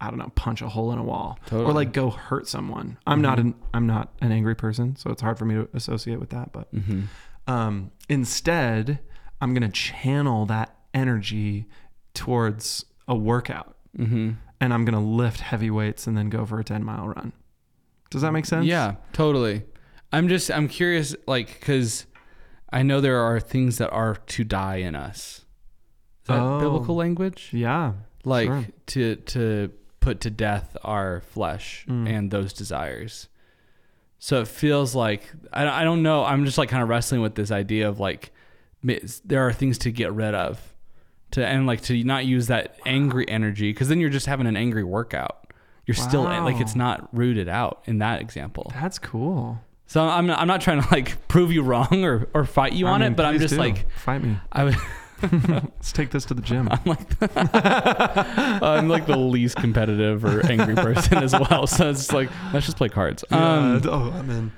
I 0.00 0.08
don't 0.10 0.18
know, 0.18 0.30
punch 0.34 0.60
a 0.62 0.68
hole 0.68 0.92
in 0.92 0.98
a 0.98 1.02
wall 1.02 1.38
Totally. 1.46 1.62
Mm-hmm. 1.62 1.70
or 1.70 1.74
like 1.74 1.92
go 1.92 2.10
hurt 2.10 2.46
someone. 2.48 2.98
I'm 3.06 3.22
not 3.22 3.38
an, 3.38 3.54
I'm 3.72 3.86
not 3.86 4.12
an 4.20 4.30
angry 4.32 4.54
person. 4.54 4.96
So 4.96 5.10
it's 5.10 5.22
hard 5.22 5.38
for 5.38 5.44
me 5.46 5.54
to 5.54 5.68
associate 5.74 6.20
with 6.20 6.30
that. 6.30 6.52
But 6.52 6.72
Mm-hmm. 6.74 7.02
um, 7.50 7.90
instead, 8.08 8.98
I'm 9.40 9.54
going 9.54 9.62
to 9.62 9.68
channel 9.74 10.46
that 10.46 10.74
energy 10.94 11.66
towards 12.14 12.84
a 13.08 13.14
workout 13.16 13.72
Mm-hmm. 13.98 14.32
and 14.60 14.74
I'm 14.74 14.84
going 14.84 14.94
to 14.94 15.00
lift 15.00 15.40
heavy 15.40 15.70
weights 15.70 16.06
and 16.06 16.18
then 16.18 16.28
go 16.28 16.44
for 16.44 16.60
a 16.60 16.64
10 16.64 16.84
mile 16.84 17.08
run. 17.08 17.32
Does 18.10 18.20
that 18.20 18.32
make 18.32 18.44
sense? 18.44 18.66
Yeah, 18.66 18.96
totally. 19.14 19.62
I'm 20.12 20.28
just 20.28 20.50
I'm 20.50 20.68
curious, 20.68 21.16
like, 21.26 21.46
because 21.58 22.04
I 22.70 22.82
know 22.82 23.00
there 23.00 23.18
are 23.20 23.40
things 23.40 23.78
that 23.78 23.88
are 23.90 24.16
to 24.16 24.44
die 24.44 24.76
in 24.76 24.94
us. 24.94 25.46
Is 26.22 26.28
that 26.28 26.40
Oh. 26.40 26.60
biblical 26.60 26.94
language? 26.94 27.48
Yeah. 27.52 27.94
Like 28.24 28.48
sure. 28.48 28.66
to 28.88 29.16
to 29.16 29.72
put 30.06 30.20
to 30.20 30.30
death 30.30 30.76
our 30.84 31.20
flesh 31.20 31.84
Mm. 31.88 32.08
and 32.08 32.30
those 32.30 32.52
desires. 32.52 33.28
So 34.18 34.40
it 34.40 34.48
feels 34.48 34.94
like 34.94 35.22
I 35.52 35.66
I 35.80 35.84
don't 35.84 36.02
know. 36.02 36.24
I'm 36.24 36.44
just 36.44 36.58
like 36.58 36.68
kind 36.68 36.82
of 36.82 36.88
wrestling 36.88 37.20
with 37.22 37.34
this 37.34 37.50
idea 37.50 37.88
of 37.88 37.98
like 37.98 38.30
there 39.24 39.46
are 39.46 39.52
things 39.52 39.78
to 39.78 39.90
get 39.90 40.12
rid 40.12 40.34
of, 40.34 40.60
to 41.32 41.44
and 41.44 41.66
like 41.66 41.80
to 41.82 42.04
not 42.04 42.24
use 42.24 42.46
that 42.46 42.76
angry 42.86 43.28
energy 43.28 43.70
because 43.72 43.88
then 43.88 43.98
you're 44.00 44.10
just 44.18 44.26
having 44.26 44.46
an 44.46 44.56
angry 44.56 44.84
workout. 44.84 45.52
You're 45.86 45.94
still 45.96 46.22
like 46.22 46.60
it's 46.60 46.76
not 46.76 47.08
rooted 47.12 47.48
out 47.48 47.82
in 47.86 47.98
that 47.98 48.20
example. 48.20 48.70
That's 48.74 48.98
cool. 48.98 49.58
So 49.88 50.02
I'm 50.02 50.26
not, 50.26 50.38
I'm 50.40 50.48
not 50.48 50.60
trying 50.60 50.82
to 50.82 50.88
like 50.90 51.28
prove 51.34 51.50
you 51.52 51.62
wrong 51.62 52.04
or, 52.04 52.28
or 52.34 52.44
fight 52.44 52.72
you 52.72 52.86
I 52.88 52.92
on 52.92 53.00
mean, 53.00 53.12
it, 53.12 53.16
but 53.16 53.24
I'm 53.26 53.38
just 53.38 53.54
do. 53.54 53.60
like 53.60 53.88
fight 53.92 54.22
me. 54.22 54.36
I 54.50 54.64
would, 54.64 54.76
Let's 55.48 55.92
take 55.92 56.10
this 56.10 56.24
to 56.26 56.34
the 56.34 56.42
gym. 56.42 56.68
I'm 56.70 56.80
like 56.84 57.06
I'm 58.62 58.88
like 58.88 59.06
the 59.06 59.16
least 59.16 59.56
competitive 59.56 60.24
or 60.24 60.44
angry 60.46 60.74
person 60.74 61.18
as 61.18 61.32
well. 61.32 61.66
So 61.66 61.90
it's 61.90 62.12
like 62.12 62.30
let's 62.52 62.66
just 62.66 62.76
play 62.76 62.88
cards. 62.88 63.24
Um, 63.30 63.80
Yeah, 63.84 63.90
oh, 63.90 64.10
I'm 64.12 64.30
in. 64.30 64.52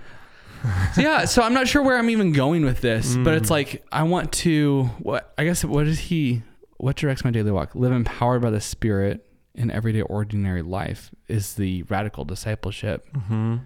so 0.94 1.00
yeah, 1.00 1.24
so 1.24 1.42
I'm 1.42 1.54
not 1.54 1.68
sure 1.68 1.82
where 1.82 1.96
I'm 1.98 2.10
even 2.10 2.32
going 2.32 2.64
with 2.64 2.80
this, 2.80 3.16
but 3.16 3.34
it's 3.34 3.48
Mm. 3.48 3.52
like 3.52 3.86
I 3.92 4.02
want 4.02 4.32
to 4.32 4.84
what 4.98 5.32
I 5.38 5.44
guess 5.44 5.64
what 5.64 5.86
is 5.86 5.98
he 6.00 6.42
what 6.78 6.96
directs 6.96 7.24
my 7.24 7.30
daily 7.30 7.50
walk? 7.50 7.74
Live 7.74 7.92
empowered 7.92 8.42
by 8.42 8.50
the 8.50 8.60
spirit 8.60 9.24
in 9.54 9.70
everyday 9.70 10.02
ordinary 10.02 10.62
life 10.62 11.10
is 11.28 11.54
the 11.54 11.82
radical 11.84 12.24
discipleship. 12.24 13.08
hmm 13.28 13.56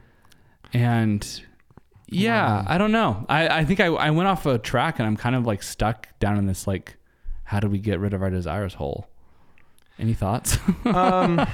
And 0.72 1.42
yeah. 2.06 2.64
I 2.66 2.78
don't 2.78 2.92
know. 2.92 3.24
I, 3.28 3.60
I 3.60 3.64
think 3.64 3.80
I, 3.80 3.86
I 3.86 4.10
went 4.10 4.28
off 4.28 4.46
a 4.46 4.58
track 4.58 4.98
and 4.98 5.06
I'm 5.06 5.16
kind 5.16 5.34
of 5.34 5.46
like 5.46 5.62
stuck 5.62 6.08
down 6.18 6.38
in 6.38 6.46
this 6.46 6.66
like 6.66 6.96
how 7.44 7.60
do 7.60 7.68
we 7.68 7.78
get 7.78 8.00
rid 8.00 8.14
of 8.14 8.22
our 8.22 8.30
desires 8.30 8.74
hole? 8.74 9.08
Any 9.98 10.14
thoughts? 10.14 10.56
um, 10.86 11.46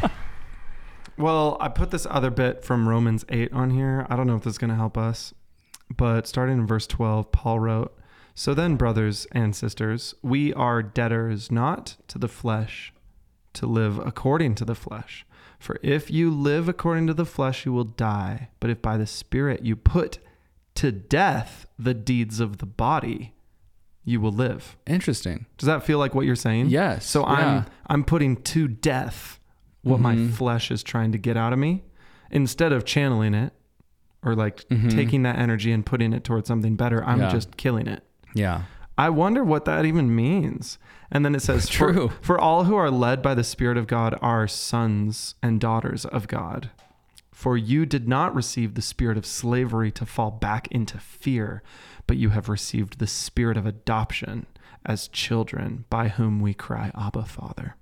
well, 1.17 1.57
I 1.61 1.69
put 1.69 1.91
this 1.91 2.07
other 2.09 2.31
bit 2.31 2.65
from 2.65 2.89
Romans 2.89 3.25
8 3.29 3.53
on 3.53 3.71
here. 3.71 4.07
I 4.09 4.15
don't 4.15 4.29
know 4.29 4.37
if 4.37 4.45
this 4.45 4.53
is 4.53 4.59
going 4.59 4.71
to 4.71 4.77
help 4.77 4.97
us, 4.97 5.35
but 5.97 6.29
starting 6.29 6.59
in 6.59 6.67
verse 6.69 6.87
12, 6.87 7.33
Paul 7.33 7.59
wrote, 7.59 7.99
So 8.37 8.55
then, 8.55 8.77
brothers 8.77 9.27
and 9.33 9.57
sisters, 9.57 10.15
we 10.23 10.55
are 10.55 10.85
debtors 10.85 11.51
not 11.51 11.97
to 12.07 12.19
the 12.19 12.29
flesh 12.29 12.93
to 13.55 13.67
live 13.67 13.99
according 13.99 14.55
to 14.57 14.65
the 14.65 14.77
flesh. 14.77 15.27
For 15.59 15.81
if 15.83 16.13
you 16.13 16.31
live 16.31 16.69
according 16.69 17.09
to 17.09 17.15
the 17.15 17.27
flesh, 17.27 17.67
you 17.67 17.73
will 17.73 17.83
die. 17.83 18.51
But 18.61 18.71
if 18.71 18.81
by 18.81 18.97
the 18.97 19.07
Spirit 19.07 19.65
you 19.65 19.75
put 19.75 20.21
to 20.79 20.93
death 20.93 21.67
the 21.79 21.95
deeds 21.95 22.41
of 22.41 22.59
the 22.59 22.67
body, 22.67 23.35
you 24.05 24.21
will 24.21 24.33
live. 24.33 24.77
Interesting. 24.87 25.47
Does 25.59 25.67
that 25.67 25.83
feel 25.85 25.99
like 25.99 26.15
what 26.15 26.25
you're 26.27 26.37
saying? 26.37 26.69
Yes. 26.71 27.05
So 27.07 27.21
yeah. 27.23 27.33
I'm 27.35 27.67
I'm 27.89 28.05
putting 28.05 28.37
to 28.55 28.69
death 28.69 29.39
what 29.83 30.01
my 30.01 30.15
Mhm. 30.15 30.33
flesh 30.33 30.71
is 30.71 30.83
trying 30.83 31.13
to 31.13 31.19
get 31.19 31.37
out 31.37 31.53
of 31.53 31.59
me 31.59 31.85
instead 32.31 32.73
of 32.73 32.85
channeling 32.85 33.35
it 33.35 33.53
or 34.23 34.35
like 34.35 34.65
Mhm. 34.69 34.91
taking 34.91 35.23
that 35.23 35.39
energy 35.39 35.73
and 35.73 35.85
putting 35.87 36.13
it 36.13 36.25
towards 36.25 36.49
something 36.49 36.77
better. 36.77 37.05
I'm 37.05 37.21
Yeah. 37.21 37.31
just 37.31 37.57
killing 37.57 37.87
it. 37.87 38.03
Yeah. 38.35 38.63
I 38.99 39.11
wonder 39.11 39.45
what 39.45 39.65
that 39.67 39.85
even 39.85 40.15
means. 40.15 40.79
And 41.11 41.25
then 41.25 41.35
it 41.35 41.41
says, 41.41 41.69
for- 41.69 41.93
True. 41.93 42.11
For, 42.21 42.39
all 42.39 42.65
who 42.65 42.75
are 42.77 42.91
led 42.91 43.23
by 43.23 43.35
the 43.35 43.45
Spirit 43.45 43.79
of 43.79 43.87
God 43.87 44.19
are 44.21 44.47
sons 44.49 45.37
and 45.43 45.61
daughters 45.61 46.05
of 46.05 46.27
God. 46.29 46.71
For 47.39 47.57
you 47.57 47.87
did 47.87 48.09
not 48.09 48.35
receive 48.35 48.75
the 48.75 48.83
spirit 48.83 49.17
of 49.17 49.25
slavery 49.25 49.93
to 49.93 50.05
fall 50.05 50.33
back 50.33 50.67
into 50.73 50.99
fear, 50.99 51.63
but 52.09 52.17
you 52.17 52.31
have 52.31 52.49
received 52.49 52.99
the 52.99 53.07
spirit 53.07 53.57
of 53.57 53.65
adoption 53.65 54.47
as 54.85 55.07
children, 55.07 55.85
by 55.89 56.09
whom 56.09 56.41
we 56.41 56.53
cry, 56.53 56.91
Abba, 56.99 57.27
Father. 57.27 57.77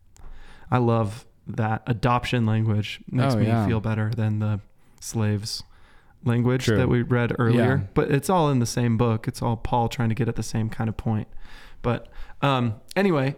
I 0.70 0.76
love 0.76 1.24
that 1.46 1.82
adoption 1.86 2.44
language. 2.44 3.00
Makes 3.10 3.32
Oh, 3.32 3.38
me 3.38 3.46
yeah. 3.46 3.66
feel 3.66 3.80
better 3.80 4.10
than 4.14 4.40
the 4.40 4.60
slaves 5.00 5.62
language 6.22 6.66
True. 6.66 6.76
that 6.76 6.90
we 6.90 7.00
read 7.00 7.34
earlier. 7.38 7.76
Yeah. 7.78 7.86
But 7.94 8.10
it's 8.10 8.28
all 8.28 8.50
in 8.50 8.58
the 8.58 8.66
same 8.66 8.98
book. 8.98 9.26
It's 9.26 9.40
all 9.40 9.56
Paul 9.56 9.88
trying 9.88 10.10
to 10.10 10.14
get 10.14 10.28
at 10.28 10.36
the 10.36 10.42
same 10.42 10.68
kind 10.68 10.90
of 10.90 10.98
point. 10.98 11.28
But 11.80 12.08
um, 12.42 12.74
anyway, 12.94 13.36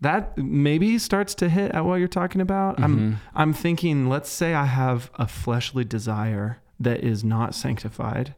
that 0.00 0.36
maybe 0.36 0.98
starts 0.98 1.34
to 1.36 1.48
hit 1.48 1.72
at 1.72 1.84
what 1.84 1.96
you're 1.96 2.08
talking 2.08 2.40
about. 2.40 2.80
I'm 2.80 2.98
Mhm. 2.98 3.16
I'm 3.34 3.52
thinking, 3.52 4.08
let's 4.08 4.28
say 4.30 4.54
I 4.54 4.66
have 4.66 5.10
a 5.14 5.26
fleshly 5.26 5.84
desire 5.84 6.58
that 6.78 7.02
is 7.02 7.24
not 7.24 7.54
sanctified, 7.54 8.34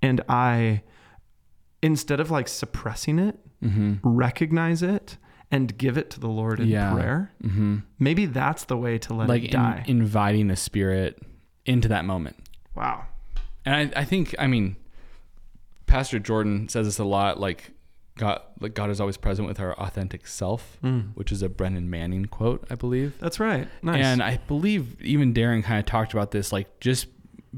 and 0.00 0.20
I 0.28 0.82
instead 1.82 2.20
of 2.20 2.30
like 2.30 2.46
suppressing 2.46 3.18
it, 3.18 3.38
Mhm. 3.62 3.98
recognize 4.02 4.82
it 4.82 5.16
and 5.50 5.76
give 5.78 5.96
it 5.96 6.10
to 6.10 6.20
the 6.20 6.28
Lord 6.28 6.60
in 6.60 6.68
Yeah. 6.68 6.92
prayer. 6.92 7.32
Mhm. 7.42 7.82
Maybe 7.98 8.26
that's 8.26 8.64
the 8.64 8.76
way 8.76 8.98
to 8.98 9.14
let 9.14 9.28
Like 9.28 9.42
it 9.44 9.46
in- 9.46 9.60
die. 9.60 9.84
inviting 9.86 10.46
the 10.48 10.56
spirit 10.56 11.20
into 11.66 11.88
that 11.88 12.04
moment. 12.04 12.36
wow. 12.76 13.04
And 13.64 13.92
I, 13.94 14.00
I 14.00 14.04
think, 14.04 14.34
I 14.38 14.46
mean, 14.46 14.76
Pastor 15.86 16.18
Jordan 16.18 16.68
says 16.68 16.86
this 16.86 16.98
a 16.98 17.04
lot. 17.04 17.40
Like 17.40 17.72
God, 18.20 18.40
like 18.60 18.74
God 18.74 18.90
is 18.90 19.00
always 19.00 19.16
present 19.16 19.48
with 19.48 19.58
our 19.58 19.72
authentic 19.74 20.26
self, 20.26 20.78
Mm. 20.84 21.12
which 21.14 21.32
is 21.32 21.42
a 21.42 21.48
Brennan 21.48 21.88
Manning 21.90 22.26
quote, 22.26 22.64
I 22.70 22.74
believe. 22.74 23.14
That's 23.18 23.40
right. 23.40 23.66
Nice. 23.82 24.04
And 24.04 24.22
I 24.22 24.38
believe 24.46 25.00
even 25.02 25.32
Darren 25.34 25.64
kind 25.64 25.80
of 25.80 25.86
talked 25.86 26.12
about 26.12 26.30
this, 26.30 26.52
like 26.52 26.78
just 26.80 27.06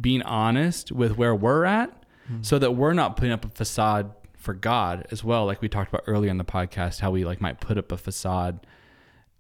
being 0.01 0.23
honest 0.23 0.91
with 0.93 1.17
where 1.19 1.35
we're 1.35 1.65
at, 1.65 1.91
Mm. 2.33 2.47
so 2.47 2.59
that 2.61 2.73
we're 2.73 2.93
not 2.93 3.17
putting 3.17 3.33
up 3.33 3.45
a 3.45 3.49
facade 3.49 4.13
for 4.37 4.55
God 4.55 5.07
as 5.11 5.23
well. 5.25 5.45
Like 5.47 5.61
we 5.61 5.69
talked 5.69 5.89
about 5.93 6.05
earlier 6.07 6.31
in 6.31 6.39
the 6.39 6.45
podcast, 6.45 7.01
how 7.01 7.11
we 7.11 7.25
like 7.25 7.41
might 7.41 7.61
put 7.61 7.77
up 7.77 7.91
a 7.93 7.97
facade 7.97 8.65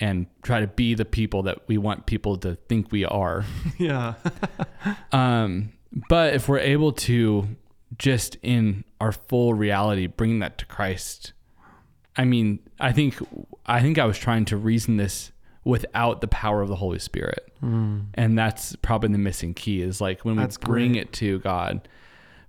and 0.01 0.27
try 0.43 0.59
to 0.61 0.67
be 0.67 0.95
the 0.95 1.05
people 1.05 1.45
that 1.45 1.61
we 1.69 1.79
want 1.79 2.07
people 2.07 2.37
to 2.39 2.57
think 2.69 2.91
we 2.91 3.05
are. 3.05 3.45
yeah. 3.79 4.15
Um, 5.13 5.73
but 6.09 6.35
if 6.35 6.49
we're 6.49 6.59
able 6.59 6.93
to 6.93 7.47
just 8.03 8.37
in 8.43 8.83
our 9.01 9.13
full 9.13 9.55
reality 9.55 10.09
bring 10.09 10.41
that 10.41 10.59
to 10.59 10.67
Christ, 10.67 11.33
I 12.17 12.25
mean, 12.25 12.59
I 12.81 12.91
think 12.91 13.15
I 13.65 13.81
think 13.81 13.97
I 13.97 14.05
was 14.07 14.19
trying 14.19 14.45
to 14.47 14.57
reason 14.57 14.97
this 14.97 15.31
without 15.65 16.21
the 16.21 16.27
power 16.27 16.61
of 16.63 16.69
the 16.69 16.75
Holy 16.77 16.99
Spirit, 16.99 17.49
Mm. 17.63 18.07
and 18.15 18.37
that's 18.37 18.75
probably 18.83 19.13
the 19.13 19.19
missing 19.19 19.55
key. 19.55 19.81
Is 19.83 20.01
like 20.01 20.25
when 20.25 20.35
we 20.35 20.43
That's 20.43 20.59
bring 20.59 20.93
great. 20.95 21.03
it 21.03 21.13
to 21.15 21.39
God, 21.39 21.87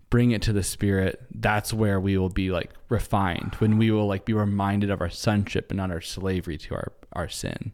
bring 0.10 0.32
it 0.32 0.42
to 0.42 0.54
the 0.54 0.64
Spirit. 0.64 1.22
That's 1.32 1.72
where 1.72 2.00
we 2.00 2.18
will 2.18 2.30
be 2.30 2.50
like 2.50 2.72
refined. 2.90 3.54
When 3.60 3.78
we 3.78 3.92
will 3.92 4.08
like 4.08 4.26
be 4.26 4.34
reminded 4.34 4.90
of 4.90 5.02
our 5.02 5.12
sonship 5.12 5.70
and 5.70 5.78
not 5.78 5.92
our 5.92 6.02
slavery 6.02 6.58
to 6.58 6.74
our 6.74 6.92
our 7.14 7.30
sin. 7.30 7.74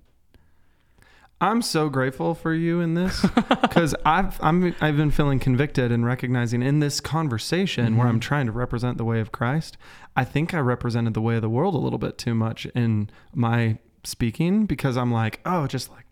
I'm 1.42 1.62
so 1.62 1.88
grateful 1.90 2.36
for 2.36 2.54
you 2.54 2.82
in 2.82 2.96
this 2.96 3.22
because 3.62 3.96
I've 4.06 4.38
I'm 4.44 4.76
I've 4.82 4.98
been 4.98 5.12
feeling 5.12 5.40
convicted 5.40 5.92
and 5.92 6.06
recognizing 6.06 6.62
in 6.62 6.80
this 6.80 7.00
conversation 7.00 7.96
where 7.96 8.08
Mhm. 8.08 8.10
I'm 8.12 8.20
trying 8.20 8.46
to 8.48 8.52
represent 8.52 8.98
the 8.98 9.06
way 9.06 9.20
of 9.22 9.32
Christ. 9.32 9.78
I 10.18 10.26
think 10.26 10.54
I 10.54 10.60
represented 10.60 11.14
the 11.14 11.22
way 11.22 11.36
of 11.36 11.42
the 11.42 11.50
world 11.50 11.76
a 11.76 11.78
little 11.78 12.00
bit 12.00 12.18
too 12.18 12.36
much 12.36 12.66
in 12.76 13.10
my 13.34 13.78
speaking 14.04 14.66
because 14.66 14.98
I'm 14.98 15.12
like, 15.14 15.40
oh, 15.46 15.66
just 15.68 15.90
like 15.90 16.06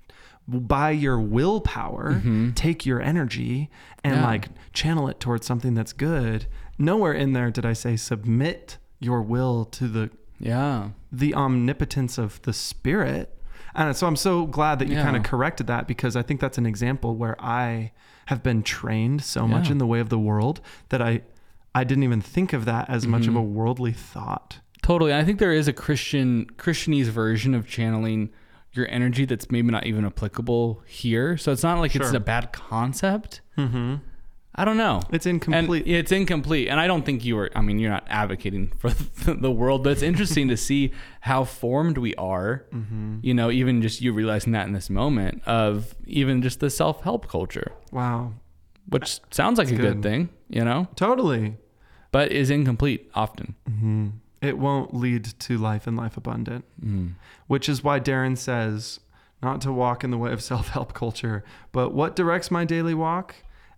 by 0.47 0.91
your 0.91 1.19
willpower, 1.19 2.21
Mhm. 2.23 2.55
take 2.55 2.85
your 2.85 3.01
energy 3.01 3.69
and 4.05 4.15
Yeah. 4.17 4.25
like 4.25 4.47
channel 4.71 5.09
it 5.09 5.19
towards 5.19 5.45
something 5.45 5.73
that's 5.73 5.91
good. 5.91 6.45
Nowhere 6.77 7.11
in 7.11 7.33
there 7.33 7.51
did 7.51 7.65
I 7.65 7.73
say 7.73 7.97
submit 7.97 8.77
your 8.99 9.21
will 9.21 9.65
to 9.65 9.89
the 9.89 10.09
Yeah. 10.39 10.89
the 11.11 11.33
omnipotence 11.35 12.17
of 12.17 12.41
the 12.43 12.53
spirit. 12.53 13.33
And 13.77 13.95
so 13.95 14.07
I'm 14.07 14.15
so 14.15 14.45
glad 14.47 14.79
that 14.79 14.87
you 14.87 14.95
Yeah. 14.95 15.03
kind 15.03 15.15
of 15.15 15.23
corrected 15.23 15.67
that 15.67 15.87
because 15.87 16.15
I 16.15 16.23
think 16.23 16.41
that's 16.41 16.57
an 16.57 16.65
example 16.65 17.15
where 17.15 17.39
I 17.39 17.91
have 18.25 18.43
been 18.43 18.63
trained 18.63 19.23
so 19.23 19.47
much 19.47 19.69
in 19.69 19.77
the 19.77 19.85
way 19.87 19.99
of 19.99 20.09
the 20.09 20.19
world 20.19 20.59
that 20.89 21.01
I 21.01 21.21
I 21.75 21.83
didn't 21.83 22.03
even 22.03 22.21
think 22.21 22.53
of 22.53 22.65
that 22.65 22.89
as 22.89 23.05
much 23.05 23.27
of 23.27 23.35
a 23.35 23.41
worldly 23.41 23.93
thought. 23.93 24.59
Totally. 24.81 25.13
I 25.13 25.23
think 25.23 25.37
there 25.37 25.53
is 25.53 25.67
a 25.67 25.73
Christian 25.73 26.47
Christianese 26.57 27.05
version 27.05 27.53
of 27.53 27.67
channeling 27.67 28.31
your 28.73 28.87
energy 28.89 29.25
that's 29.25 29.51
maybe 29.51 29.69
not 29.71 29.85
even 29.85 30.03
applicable 30.05 30.81
here. 30.87 31.37
So 31.37 31.51
it's 31.51 31.63
not 31.63 31.79
like 31.79 31.95
it's 31.95 32.13
a 32.13 32.19
bad 32.19 32.51
concept. 32.51 33.41
Mm-hmm. 33.57 33.95
I 34.59 34.65
don't 34.65 34.77
know. 34.77 35.01
It's 35.11 35.27
incomplete. 35.27 35.85
And 35.85 35.95
it's 35.95 36.11
incomplete. 36.11 36.67
And 36.67 36.79
I 36.79 36.87
don't 36.87 37.05
think 37.05 37.23
you 37.23 37.35
were, 37.35 37.51
I 37.55 37.61
mean, 37.61 37.77
you're 37.77 37.91
not 37.91 38.05
advocating 38.07 38.69
for 38.79 38.89
the 39.31 39.51
world, 39.51 39.83
but 39.83 39.91
it's 39.91 40.01
interesting 40.01 40.47
to 40.47 40.57
see 40.57 40.91
how 41.21 41.43
formed 41.43 41.97
we 41.99 42.15
are. 42.15 42.65
Mm-hmm. 42.73 43.19
You 43.21 43.33
know, 43.35 43.51
even 43.51 43.81
just 43.83 44.01
you 44.01 44.13
realizing 44.13 44.53
that 44.53 44.65
in 44.65 44.73
this 44.73 44.89
moment 44.89 45.43
of 45.45 45.93
even 46.05 46.41
just 46.41 46.59
the 46.59 46.69
self 46.71 47.03
help 47.03 47.27
culture, 47.27 47.71
wow. 47.91 48.33
which 48.89 49.19
sounds 49.31 49.59
like 49.59 49.67
a 49.67 49.75
good. 49.75 50.01
good 50.01 50.03
thing, 50.03 50.29
you 50.49 50.65
know, 50.65 50.87
Totally. 50.95 51.57
but 52.11 52.31
is 52.31 52.49
incomplete 52.49 53.11
often. 53.13 53.53
Mm-hmm. 53.69 54.07
It 54.41 54.57
won't 54.57 54.93
lead 54.95 55.25
to 55.25 55.57
life 55.57 55.85
and 55.87 55.95
life 55.97 56.17
abundant, 56.17 56.65
Mm. 56.83 57.13
which 57.47 57.67
is 57.69 57.83
why 57.83 57.99
Darren 57.99 58.37
says 58.37 58.99
not 59.41 59.61
to 59.61 59.71
walk 59.71 60.03
in 60.03 60.09
the 60.11 60.17
way 60.17 60.31
of 60.31 60.41
self 60.51 60.69
help 60.69 60.93
culture, 60.93 61.43
but 61.71 61.93
what 61.93 62.15
directs 62.15 62.49
my 62.49 62.65
daily 62.65 62.93
walk? 62.95 63.35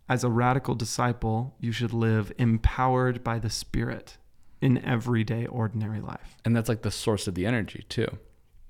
As 0.09 0.23
a 0.23 0.29
radical 0.29 0.73
disciple, 0.75 1.55
you 1.59 1.71
should 1.71 1.93
live 1.93 2.31
empowered 2.39 3.23
by 3.23 3.37
the 3.37 3.49
Spirit 3.51 4.17
in 4.59 4.83
everyday, 4.83 5.45
ordinary 5.45 6.01
life. 6.01 6.35
And 6.43 6.55
that's 6.55 6.67
like 6.67 6.81
the 6.81 6.89
source 6.91 7.27
of 7.27 7.35
the 7.35 7.45
energy, 7.45 7.85
too. 7.89 8.17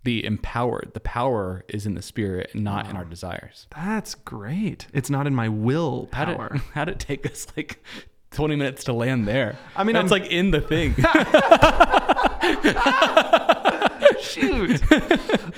The 0.04 0.26
empowered, 0.26 0.92
the 0.94 1.00
power 1.00 1.64
is 1.70 1.86
in 1.86 1.94
the 1.96 2.02
spirit 2.02 2.54
not 2.56 2.90
in 2.90 2.96
our 2.96 3.04
desires. 3.06 3.68
That's 3.76 4.16
great. 4.16 4.88
It's 4.94 5.10
not 5.10 5.28
in 5.28 5.36
my 5.36 5.46
How 5.46 5.52
willpower. 5.52 6.50
did, 6.54 6.62
how 6.74 6.86
did 6.86 6.96
it 6.96 7.00
take 7.00 7.26
us 7.26 7.48
like 7.58 7.84
20 8.32 8.56
minutes 8.56 8.84
to 8.86 8.94
land 8.94 9.28
there? 9.28 9.58
I 9.76 9.84
mean, 9.84 9.96
that's 9.96 10.12
I'm- 10.12 10.22
like 10.22 10.32
in 10.32 10.52
the 10.52 10.62
thing. 10.62 10.94
Shoot. 14.22 14.82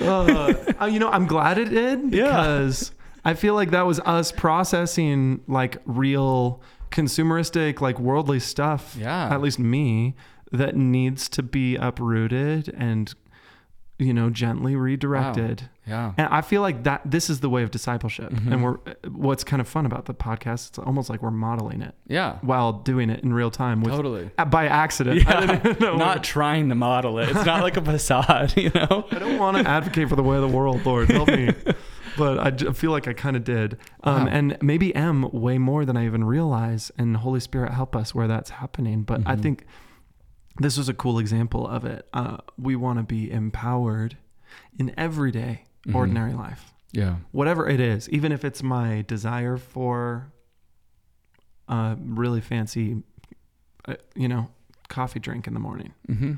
uh, 0.02 0.86
you 0.90 0.98
know, 0.98 1.08
I'm 1.08 1.26
glad 1.26 1.58
it 1.58 1.66
did 1.70 2.12
Yeah. 2.12 2.70
I 3.24 3.34
feel 3.34 3.54
like 3.54 3.70
that 3.70 3.86
was 3.86 4.00
us 4.00 4.32
processing 4.32 5.40
like 5.46 5.76
real 5.86 6.60
consumeristic, 6.90 7.80
like 7.80 7.98
worldly 7.98 8.40
stuff. 8.40 8.96
Yeah. 8.98 9.32
At 9.32 9.40
least 9.40 9.58
me, 9.58 10.14
that 10.50 10.76
needs 10.76 11.28
to 11.30 11.42
be 11.42 11.76
uprooted 11.76 12.68
and, 12.76 13.14
you 13.98 14.12
know, 14.12 14.28
gently 14.28 14.74
redirected. 14.76 15.68
yeah. 15.86 16.12
And 16.18 16.28
I 16.28 16.40
feel 16.42 16.60
like 16.62 16.82
that 16.84 17.00
this 17.04 17.30
is 17.30 17.40
the 17.40 17.48
way 17.48 17.62
of 17.62 17.70
discipleship. 17.70 18.30
Mhm. 18.32 18.52
And 18.52 18.62
we're 18.64 18.76
what's 19.08 19.44
kind 19.44 19.60
of 19.60 19.68
fun 19.68 19.86
about 19.86 20.04
the 20.06 20.14
podcast, 20.14 20.68
it's 20.70 20.78
almost 20.78 21.08
like 21.08 21.22
we're 21.22 21.30
modeling 21.30 21.80
it 21.80 21.94
Yeah. 22.08 22.36
while 22.42 22.72
doing 22.72 23.08
it 23.08 23.20
in 23.24 23.32
real 23.32 23.50
time 23.50 23.80
with 23.82 23.94
Totally. 23.94 24.30
uh, 24.36 24.44
by 24.44 24.66
accident. 24.66 25.24
Know 25.80 25.96
Not 25.96 26.22
trying 26.24 26.68
to 26.68 26.74
model 26.74 27.18
it. 27.20 27.28
It's 27.30 27.46
not 27.46 27.62
like 27.62 27.76
a 27.76 27.82
facade, 27.82 28.54
you 28.56 28.70
know? 28.74 29.06
I 29.10 29.18
don't 29.20 29.38
want 29.38 29.56
to 29.58 29.68
advocate 29.68 30.08
for 30.08 30.16
the 30.16 30.22
way 30.22 30.36
of 30.36 30.42
the 30.42 30.48
world, 30.56 30.84
Lord. 30.84 31.08
Help 31.10 31.28
me. 31.28 31.50
But 32.16 32.38
I 32.38 32.50
j- 32.50 32.72
feel 32.72 32.90
like 32.90 33.08
I 33.08 33.12
kind 33.12 33.36
of 33.36 33.44
did. 33.44 33.78
Um, 34.04 34.24
Wow. 34.24 34.28
And 34.30 34.58
maybe 34.62 34.94
am 34.94 35.30
way 35.32 35.58
more 35.58 35.84
than 35.84 35.96
I 35.96 36.04
even 36.06 36.24
realize. 36.24 36.90
And 36.98 37.16
Holy 37.18 37.40
Spirit, 37.40 37.72
help 37.72 37.94
us 37.96 38.14
where 38.14 38.28
that's 38.28 38.50
happening. 38.50 39.02
But 39.02 39.22
I 39.26 39.36
Mhm. 39.36 39.42
think 39.42 39.66
this 40.58 40.76
was 40.76 40.88
a 40.88 40.94
cool 40.94 41.18
example 41.18 41.66
of 41.66 41.84
it. 41.84 42.06
Uh, 42.12 42.36
we 42.58 42.76
want 42.76 42.98
to 42.98 43.02
be 43.04 43.30
empowered 43.30 44.18
in 44.78 44.92
everyday, 44.98 45.64
Mhm. 45.86 45.94
ordinary 45.94 46.34
life, 46.34 46.74
Yeah. 46.92 47.16
whatever 47.30 47.66
it 47.68 47.80
is, 47.80 48.08
even 48.10 48.32
if 48.32 48.44
it's 48.44 48.62
my 48.62 49.02
desire 49.08 49.56
for 49.56 50.32
a 51.68 51.96
really 51.98 52.40
fancy, 52.40 53.02
uh, 53.86 53.94
you 54.14 54.28
know, 54.28 54.50
coffee 54.88 55.20
drink 55.20 55.46
in 55.46 55.54
the 55.54 55.60
morning 55.60 55.94
Mm-hmm. 56.10 56.32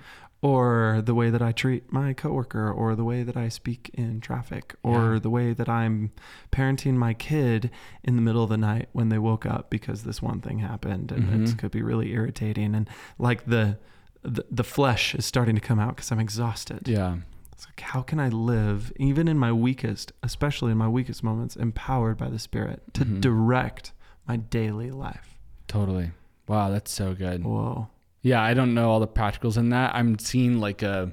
Or 0.45 1.01
the 1.03 1.15
way 1.15 1.31
that 1.31 1.41
I 1.41 1.53
treat 1.53 1.91
my 1.91 2.13
coworker, 2.13 2.71
or 2.71 2.95
the 2.95 3.03
way 3.05 3.23
that 3.23 3.35
I 3.37 3.49
speak 3.49 3.91
in 3.95 4.21
traffic, 4.21 4.75
or 4.83 5.15
Yeah. 5.15 5.19
the 5.21 5.31
way 5.31 5.55
that 5.55 5.71
I'm 5.71 6.11
parenting 6.53 6.95
my 6.97 7.15
kid 7.15 7.71
in 8.03 8.17
the 8.17 8.21
middle 8.23 8.43
of 8.43 8.51
the 8.51 8.59
night 8.59 8.91
when 8.93 9.09
they 9.09 9.19
woke 9.19 9.47
up 9.47 9.71
because 9.71 10.03
this 10.05 10.21
one 10.21 10.41
thing 10.43 10.59
happened, 10.59 11.11
and 11.13 11.25
it 11.31 11.49
Mhm. 11.49 11.59
could 11.59 11.71
be 11.71 11.81
really 11.83 12.13
irritating, 12.13 12.75
and 12.75 12.89
like 13.19 13.47
the 13.47 13.79
the, 14.27 14.43
the 14.51 14.65
flesh 14.65 15.15
is 15.15 15.27
starting 15.27 15.55
to 15.55 15.61
come 15.61 15.79
out 15.79 15.97
because 15.97 16.11
I'm 16.11 16.19
exhausted. 16.19 16.89
Yeah. 16.89 17.17
It's 17.53 17.67
like, 17.67 17.81
how 17.81 18.01
can 18.01 18.19
I 18.19 18.31
live, 18.31 18.91
even 18.97 19.29
in 19.29 19.39
my 19.39 19.53
weakest, 19.53 20.13
especially 20.23 20.73
in 20.73 20.79
my 20.79 20.89
weakest 20.89 21.23
moments, 21.23 21.57
empowered 21.57 22.17
by 22.17 22.31
the 22.31 22.39
Spirit 22.39 22.83
to 22.95 23.05
Mhm. 23.05 23.21
direct 23.21 23.93
my 24.27 24.37
daily 24.37 24.91
life? 24.91 25.39
Totally. 25.69 26.13
Wow, 26.49 26.71
that's 26.71 26.91
so 26.91 27.15
good. 27.15 27.45
Whoa. 27.45 27.89
Yeah, 28.25 28.43
I 28.43 28.55
don't 28.55 28.73
know 28.73 28.91
all 28.91 29.01
the 29.01 29.07
practicals 29.07 29.59
in 29.59 29.69
that. 29.69 29.95
I'm 29.95 30.19
seeing 30.19 30.59
like 30.59 30.83
a 30.83 31.13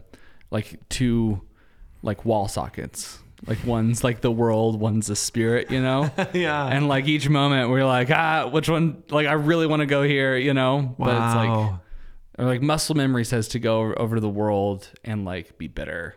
like 0.49 0.80
two 0.88 1.41
like 2.01 2.24
wall 2.24 2.47
sockets. 2.47 3.20
Like 3.45 3.57
one's 3.66 4.01
like 4.01 4.22
the 4.22 4.32
world, 4.32 4.80
one's 4.80 5.07
the 5.07 5.16
spirit, 5.18 5.70
you 5.70 5.82
know? 5.82 6.09
yeah. 6.34 6.66
and 6.68 6.88
like 6.88 7.07
each 7.07 7.28
moment 7.28 7.70
we're 7.70 7.86
like, 7.86 8.09
ah, 8.12 8.47
which 8.47 8.70
one 8.70 9.03
like 9.09 9.28
I 9.28 9.34
really 9.34 9.68
want 9.68 9.82
to 9.82 9.88
go 9.88 10.03
here, 10.03 10.38
you 10.38 10.53
know? 10.53 10.95
wow. 10.97 11.05
But 11.05 11.16
it's 11.16 11.36
like 11.36 11.80
or 12.39 12.45
like 12.45 12.62
muscle 12.62 12.95
memory 12.95 13.26
says 13.26 13.49
to 13.49 13.59
go 13.59 13.93
over, 13.93 14.16
to 14.16 14.22
the 14.22 14.30
world 14.30 14.89
and 15.03 15.26
like 15.26 15.57
be 15.57 15.68
bitter. 15.68 16.16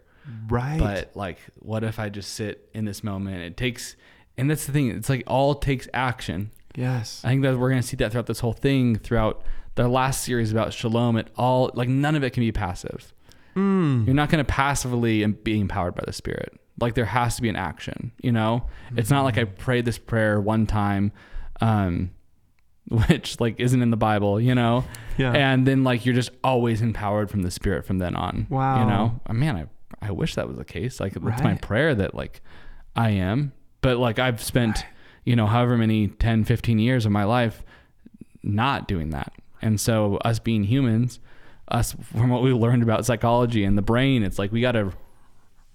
right. 0.48 0.78
But 0.78 1.16
like 1.16 1.38
what 1.56 1.82
if 1.82 1.98
I 1.98 2.08
just 2.08 2.34
sit 2.34 2.68
in 2.72 2.84
this 2.84 3.02
moment? 3.02 3.42
It 3.42 3.56
takes 3.56 3.96
and 4.36 4.48
that's 4.48 4.64
the 4.66 4.72
thing, 4.72 4.90
it's 4.90 5.08
like 5.08 5.24
all 5.26 5.56
takes 5.56 5.88
action. 5.92 6.52
yes. 6.76 7.20
I 7.24 7.30
think 7.30 7.42
that 7.42 7.58
we're 7.58 7.70
gonna 7.70 7.82
see 7.82 7.96
that 7.96 8.12
throughout 8.12 8.26
this 8.26 8.40
whole 8.40 8.52
thing, 8.52 8.94
throughout 8.96 9.42
the 9.76 9.88
last 9.88 10.22
series 10.24 10.52
about 10.52 10.72
shalom. 10.72 11.16
It 11.16 11.28
all 11.36 11.70
like 11.74 11.88
none 11.88 12.14
of 12.14 12.22
it 12.24 12.30
can 12.30 12.42
be 12.42 12.52
passive. 12.52 13.12
Mm. 13.56 14.06
You're 14.06 14.14
not 14.14 14.28
gonna 14.30 14.44
passively 14.44 15.22
and 15.22 15.42
be 15.44 15.60
empowered 15.60 15.94
by 15.94 16.02
the 16.06 16.12
Spirit. 16.12 16.58
Like 16.80 16.94
there 16.94 17.04
has 17.04 17.36
to 17.36 17.42
be 17.42 17.48
an 17.48 17.56
action. 17.56 18.12
You 18.20 18.32
know, 18.32 18.66
it's 18.96 19.10
not 19.10 19.22
like 19.22 19.38
I 19.38 19.44
prayed 19.44 19.84
this 19.84 19.98
prayer 19.98 20.40
one 20.40 20.66
time, 20.66 21.12
um, 21.60 22.10
which 22.88 23.40
like 23.40 23.60
isn't 23.60 23.80
in 23.80 23.90
the 23.90 23.96
Bible. 23.96 24.40
You 24.40 24.54
know, 24.54 24.84
Yeah. 25.16 25.32
and 25.32 25.66
then 25.66 25.84
like 25.84 26.04
you're 26.04 26.14
just 26.14 26.30
always 26.42 26.82
empowered 26.82 27.30
from 27.30 27.42
the 27.42 27.50
Spirit 27.50 27.84
from 27.84 27.98
then 27.98 28.16
on. 28.16 28.46
Wow. 28.50 28.80
You 28.80 28.86
know, 28.90 29.20
Uh, 29.26 29.32
man, 29.34 29.56
I 29.56 29.66
I 30.08 30.10
wish 30.10 30.34
that 30.34 30.48
was 30.48 30.56
the 30.58 30.64
case. 30.64 31.00
Like 31.00 31.14
it's 31.16 31.42
my 31.42 31.54
prayer 31.54 31.94
that 31.94 32.14
like 32.14 32.42
I 32.96 33.10
am, 33.10 33.52
but 33.80 33.98
like 33.98 34.18
I've 34.18 34.42
spent 34.42 34.84
you 35.24 35.34
know 35.36 35.46
however 35.46 35.78
many 35.78 36.08
10 36.08 36.44
15 36.44 36.78
years 36.78 37.06
of 37.06 37.12
my 37.12 37.24
life 37.24 37.62
not 38.42 38.86
doing 38.86 39.10
that 39.10 39.32
and 39.62 39.80
so 39.80 40.16
us 40.18 40.38
being 40.38 40.64
humans 40.64 41.20
us 41.68 41.94
from 42.12 42.28
what 42.30 42.42
we 42.42 42.52
learned 42.52 42.82
about 42.82 43.06
psychology 43.06 43.64
and 43.64 43.76
the 43.78 43.82
brain 43.82 44.22
it's 44.22 44.38
like 44.38 44.52
we 44.52 44.60
got 44.60 44.72
to 44.72 44.92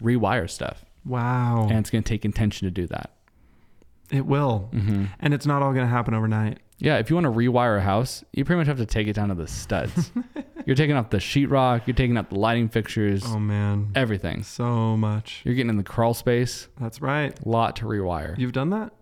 rewire 0.02 0.50
stuff 0.50 0.86
wow. 1.06 1.68
and 1.70 1.80
it's 1.80 1.90
going 1.90 2.04
to 2.04 2.08
take 2.08 2.24
intention 2.26 2.68
to 2.68 2.72
do 2.72 2.88
that 2.88 3.12
it 4.12 4.26
will. 4.26 4.70
hmm 4.72 5.06
And 5.20 5.34
it's 5.36 5.46
not 5.46 5.62
all 5.62 5.72
going 5.74 5.86
to 5.86 5.90
happen 5.92 6.14
overnight. 6.14 6.60
yeah 6.80 6.98
if 6.98 7.10
you 7.10 7.16
want 7.16 7.26
to 7.26 7.32
rewire 7.32 7.78
a 7.78 7.82
house 7.82 8.24
you 8.34 8.44
pretty 8.46 8.58
much 8.58 8.68
have 8.68 8.78
to 8.78 8.86
take 8.86 9.08
it 9.08 9.14
down 9.14 9.30
to 9.30 9.36
the 9.36 9.48
studs 9.48 10.12
you're 10.66 10.76
taking 10.76 10.96
off 10.96 11.10
the 11.10 11.18
sheetrock 11.18 11.86
you're 11.88 11.96
taking 11.96 12.18
out 12.18 12.30
the 12.30 12.38
lighting 12.40 12.70
fixtures 12.70 13.24
Oh, 13.26 13.40
man. 13.40 13.92
everything 13.96 14.44
So 14.44 14.96
much. 14.98 15.42
you're 15.44 15.56
getting 15.56 15.70
in 15.70 15.78
the 15.78 15.84
crawl 15.84 16.14
space 16.14 16.68
That's 16.80 17.02
right. 17.02 17.38
a 17.44 17.50
lot 17.50 17.76
to 17.78 17.86
rewire 17.86 18.38
You've 18.38 18.54
done 18.54 18.70
that? 18.72 18.94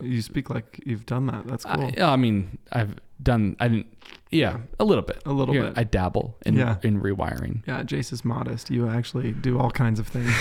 You 0.00 0.22
speak 0.22 0.50
like 0.50 0.80
you've 0.84 1.06
done 1.06 1.26
that. 1.26 1.46
That's 1.46 1.64
cool. 1.64 1.90
I, 1.98 2.02
I 2.02 2.16
mean 2.16 2.58
i've 2.72 2.94
done 3.22 3.56
i 3.58 3.66
didn't 3.68 3.86
yeah, 4.30 4.58
a 4.78 4.84
little 4.84 5.02
bit 5.02 5.22
A 5.26 5.32
little 5.32 5.54
bit. 5.54 5.72
i 5.76 5.82
dabble 5.84 6.36
in 6.46 6.54
Yeah. 6.54 6.76
in 6.82 7.00
rewiring 7.00 7.62
yeah, 7.66 7.82
Jace 7.82 8.12
is 8.12 8.24
modest. 8.24 8.70
You 8.70 8.88
actually 8.88 9.32
do 9.32 9.58
all 9.58 9.70
kinds 9.70 9.98
of 9.98 10.06
things. 10.06 10.32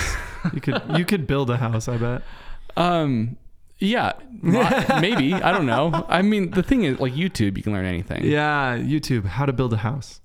you 0.54 0.62
could 0.62 0.82
you 0.98 1.06
could 1.06 1.26
build 1.28 1.50
a 1.50 1.58
house, 1.58 1.88
I 1.88 1.98
bet. 1.98 2.22
Um, 2.78 3.38
yeah, 3.80 4.14
maybe. 4.42 5.34
I 5.34 5.52
don't 5.52 5.66
know. 5.66 6.06
I 6.10 6.22
mean, 6.22 6.52
the 6.52 6.64
thing 6.64 6.84
is, 6.84 7.00
like 7.00 7.14
YouTube, 7.14 7.58
you 7.58 7.64
can 7.64 7.74
learn 7.74 7.86
anything. 7.86 8.24
Yeah, 8.26 8.78
YouTube, 8.78 9.26
how 9.26 9.46
to 9.46 9.54
build 9.54 9.74
a 9.74 9.78
house. 9.78 10.22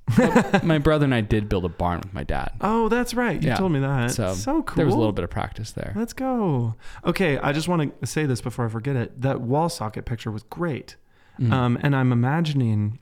My 0.63 0.79
brother 0.83 1.05
and 1.05 1.15
I 1.15 1.21
did 1.21 1.49
build 1.49 1.65
a 1.65 1.69
barn 1.69 2.01
with 2.03 2.13
my 2.15 2.25
dad. 2.25 2.53
Oh, 2.61 2.89
that's 2.89 3.15
right. 3.15 3.41
You 3.43 3.49
Yeah. 3.49 3.57
told 3.57 3.73
me 3.73 3.81
that. 3.81 4.11
So, 4.13 4.35
So, 4.35 4.63
cool. 4.63 4.77
There 4.77 4.87
was 4.87 4.95
a 4.95 4.99
little 4.99 5.13
bit 5.13 5.25
of 5.25 5.31
practice 5.31 5.73
there. 5.73 5.93
Let's 5.97 6.13
go. 6.13 6.75
Okay, 7.05 7.39
I 7.39 7.53
just 7.53 7.69
want 7.69 8.01
to 8.01 8.07
say 8.07 8.27
this 8.27 8.41
before 8.41 8.67
I 8.67 8.69
forget 8.69 8.97
it. 8.97 9.21
That 9.21 9.41
wall 9.41 9.69
socket 9.69 10.05
picture 10.05 10.31
was 10.31 10.43
great. 10.45 10.97
Mhm. 11.41 11.53
Um, 11.53 11.79
and 11.83 11.97
I'm 11.97 12.13
imagining 12.13 12.99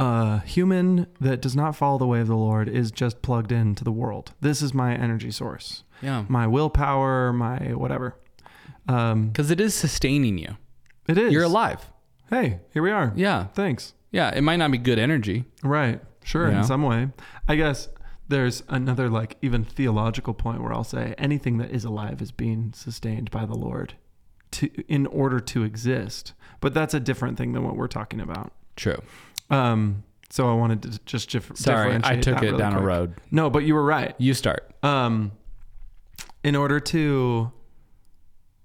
a 0.00 0.40
human 0.40 1.06
that 1.20 1.40
does 1.42 1.56
not 1.56 1.74
follow 1.74 1.98
the 1.98 2.06
way 2.06 2.20
of 2.20 2.28
the 2.28 2.36
Lord 2.36 2.68
is 2.68 2.90
just 2.90 3.20
plugged 3.22 3.50
into 3.50 3.82
the 3.82 3.90
world. 3.92 4.32
This 4.40 4.62
is 4.62 4.72
my 4.72 4.94
energy 4.94 5.30
source, 5.30 5.82
yeah, 6.00 6.24
my 6.28 6.46
willpower, 6.46 7.32
my 7.32 7.58
whatever. 7.74 8.14
Um, 8.88 9.28
because 9.28 9.50
it 9.50 9.60
is 9.60 9.74
sustaining 9.74 10.38
you. 10.38 10.56
it 11.06 11.18
is. 11.18 11.32
You're 11.32 11.44
alive. 11.44 11.90
Hey, 12.30 12.60
here 12.72 12.82
we 12.82 12.90
are. 12.90 13.12
Yeah, 13.16 13.46
Thanks. 13.48 13.94
yeah. 14.10 14.30
It 14.34 14.40
might 14.42 14.56
not 14.56 14.70
be 14.70 14.78
good 14.78 14.98
energy. 14.98 15.44
Right. 15.62 16.00
Sure. 16.24 16.48
In 16.48 16.64
some 16.64 16.82
way. 16.82 17.08
I 17.46 17.56
guess 17.56 17.88
there's 18.28 18.62
another, 18.68 19.08
like, 19.08 19.36
even 19.40 19.64
theological 19.64 20.34
point 20.34 20.62
where 20.62 20.72
I'll 20.72 20.84
say 20.84 21.14
anything 21.16 21.56
that 21.58 21.70
is 21.70 21.84
alive 21.84 22.20
is 22.20 22.30
being 22.32 22.72
sustained 22.74 23.30
by 23.30 23.46
the 23.46 23.54
Lord 23.54 23.94
to, 24.52 24.66
in 24.88 25.06
order 25.06 25.40
to 25.40 25.62
exist. 25.62 26.34
But 26.60 26.74
that's 26.74 26.92
a 26.92 27.00
different 27.00 27.38
thing 27.38 27.52
than 27.52 27.64
what 27.64 27.76
we're 27.76 27.86
talking 27.88 28.20
about. 28.20 28.52
True. 28.76 29.00
Um, 29.48 30.04
so 30.28 30.50
I 30.50 30.54
wanted 30.54 30.82
to 30.82 30.98
just 31.06 31.30
dif- 31.30 31.52
Sorry, 31.54 31.98
I 32.04 32.16
took 32.16 32.38
it 32.42 32.46
really 32.46 32.58
down 32.58 32.74
a 32.74 32.82
road. 32.82 33.14
No, 33.30 33.48
but 33.48 33.60
you 33.60 33.74
were 33.74 33.84
right. 33.84 34.14
You 34.18 34.34
start. 34.34 34.70
Um, 34.82 35.32
in 36.44 36.54
order 36.54 36.78
to 36.80 37.50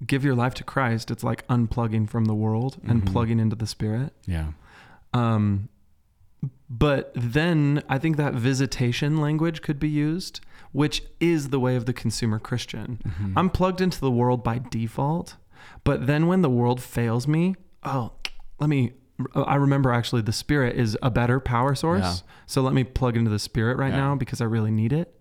give 0.05 0.23
your 0.25 0.35
life 0.35 0.53
to 0.55 0.63
Christ, 0.63 1.11
it's 1.11 1.23
like 1.23 1.47
unplugging 1.47 2.09
from 2.09 2.25
the 2.25 2.33
world 2.35 2.77
and 2.85 3.01
Mhm. 3.03 3.11
plugging 3.11 3.39
into 3.39 3.55
the 3.55 3.67
Spirit. 3.67 4.13
Yeah. 4.25 4.51
Um, 5.13 5.69
but 6.69 7.11
then 7.15 7.83
I 7.87 7.97
think 7.99 8.17
that 8.17 8.33
visitation 8.33 9.17
language 9.17 9.61
could 9.61 9.79
be 9.79 9.89
used, 9.89 10.41
which 10.71 11.03
is 11.19 11.49
the 11.49 11.59
way 11.59 11.75
of 11.75 11.85
the 11.85 11.93
consumer 11.93 12.39
Christian. 12.39 12.99
Mhm. 13.05 13.33
I'm 13.35 13.49
plugged 13.49 13.79
into 13.79 13.99
the 13.99 14.11
world 14.11 14.43
by 14.43 14.59
default, 14.71 15.37
but 15.83 16.07
then 16.07 16.27
when 16.27 16.41
the 16.41 16.49
world 16.49 16.81
fails 16.81 17.27
me, 17.27 17.55
oh, 17.83 18.13
let 18.59 18.69
me. 18.69 18.93
I 19.35 19.55
remember 19.55 19.91
actually 19.91 20.23
the 20.23 20.33
Spirit 20.33 20.75
is 20.75 20.97
a 21.03 21.11
better 21.11 21.39
power 21.39 21.75
source. 21.75 22.01
Yeah. 22.01 22.29
So 22.47 22.61
let 22.63 22.73
me 22.73 22.83
plug 22.83 23.15
into 23.15 23.29
the 23.29 23.37
Spirit 23.39 23.77
right 23.77 23.93
Yeah. 23.93 23.99
now 23.99 24.15
because 24.15 24.41
I 24.41 24.45
really 24.45 24.71
need 24.71 24.91
it. 24.91 25.15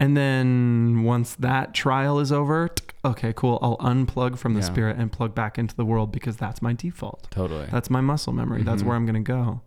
And 0.00 0.16
then 0.16 1.04
once 1.04 1.34
that 1.36 1.72
trial 1.72 2.18
is 2.18 2.32
over, 2.32 2.68
okay, 3.04 3.32
cool. 3.34 3.58
I'll 3.62 3.78
unplug 3.78 4.36
from 4.38 4.54
the 4.54 4.60
Yeah. 4.60 4.66
Spirit 4.66 4.96
and 4.98 5.10
plug 5.12 5.34
back 5.34 5.58
into 5.58 5.74
the 5.76 5.84
world 5.84 6.10
because 6.12 6.36
that's 6.36 6.60
my 6.60 6.72
default. 6.72 7.28
totally. 7.30 7.66
That's 7.70 7.88
my 7.90 8.00
muscle 8.00 8.32
memory. 8.32 8.62
That's 8.64 8.82
Mhm. 8.82 8.86
where 8.86 8.96
I'm 8.96 9.06
going 9.06 9.22
to 9.24 9.32
go. 9.32 9.62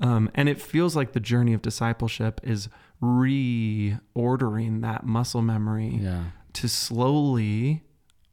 Um, 0.00 0.30
and 0.34 0.48
it 0.48 0.60
feels 0.60 0.94
like 0.96 1.12
the 1.12 1.20
journey 1.20 1.52
of 1.54 1.62
discipleship 1.62 2.40
is 2.44 2.68
reordering 3.02 4.82
that 4.82 5.04
muscle 5.04 5.42
memory 5.42 5.98
yeah. 6.00 6.24
to 6.54 6.68
slowly 6.68 7.82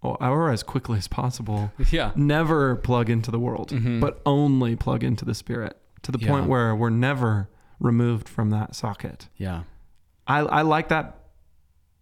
or, 0.02 0.22
or 0.24 0.50
as 0.52 0.64
quickly 0.64 0.98
as 0.98 1.08
possible 1.08 1.72
Yeah. 1.92 2.12
never 2.16 2.76
plug 2.76 3.10
into 3.10 3.30
the 3.32 3.40
world, 3.40 3.70
Mhm. 3.70 4.00
but 4.00 4.22
only 4.26 4.76
plug 4.76 5.04
into 5.04 5.26
the 5.26 5.36
spirit 5.36 5.78
to 6.04 6.12
the 6.12 6.18
point 6.20 6.48
where 6.48 6.76
we're 6.76 6.90
never 6.90 7.50
removed 7.80 8.28
from 8.28 8.50
that 8.52 8.76
socket. 8.76 9.30
Yeah. 9.38 9.64
I, 10.28 10.40
I 10.40 10.62
like 10.64 10.88
that. 10.90 11.18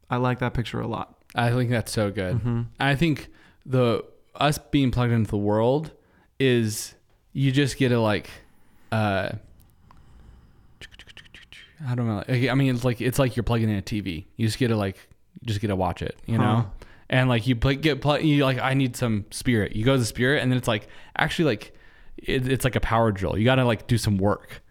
I 0.10 0.18
like 0.18 0.39
that 0.39 0.53
picture 0.53 0.80
a 0.82 0.88
lot. 0.88 1.16
I 1.36 1.51
think 1.51 1.70
that's 1.70 1.91
so 1.91 2.10
good. 2.12 2.38
Mhm. 2.38 2.66
I 2.80 2.95
think 2.95 3.30
the 3.66 4.03
us 4.36 4.57
being 4.57 4.89
plugged 4.91 5.12
into 5.14 5.30
the 5.30 5.38
world 5.38 5.91
is 6.39 6.95
you 7.34 7.51
just 7.51 7.78
get 7.78 7.89
to 7.89 7.99
like 7.99 8.30
uh 8.91 9.30
I 11.88 11.95
don't 11.95 12.07
know. 12.07 12.24
I 12.28 12.55
mean, 12.55 12.76
it's 12.76 12.84
like 12.84 12.99
it's 12.99 13.20
like 13.20 13.36
you're 13.38 13.43
plugging 13.43 13.70
in 13.70 13.78
a 13.78 13.82
TV. 13.82 14.26
You 14.36 14.47
just 14.47 14.57
get 14.60 14.68
to 14.68 14.76
like 14.76 14.97
just 15.45 15.62
get 15.62 15.68
to 15.68 15.76
watch 15.76 16.01
it, 16.01 16.18
you 16.26 16.38
Huh. 16.38 16.43
know. 16.43 16.72
And 17.10 17.30
like 17.30 17.47
you 17.47 17.55
play, 17.55 17.76
get 17.76 18.01
plug, 18.01 18.22
you 18.24 18.43
like 18.43 18.60
I 18.60 18.74
need 18.74 18.95
some 18.95 19.26
spirit. 19.32 19.76
You 19.76 19.84
go 19.86 19.93
to 19.93 19.99
the 19.99 20.05
spirit, 20.05 20.41
and 20.43 20.51
then 20.51 20.57
it's 20.57 20.68
like 20.68 20.88
actually 21.18 21.45
like 21.45 21.74
it, 22.18 22.47
it's 22.47 22.66
like 22.66 22.76
a 22.76 22.80
power 22.82 23.12
drill. 23.12 23.38
You 23.38 23.45
got 23.45 23.55
to 23.55 23.66
like 23.66 23.88
do 23.88 23.97
some 23.97 24.18
work 24.18 24.62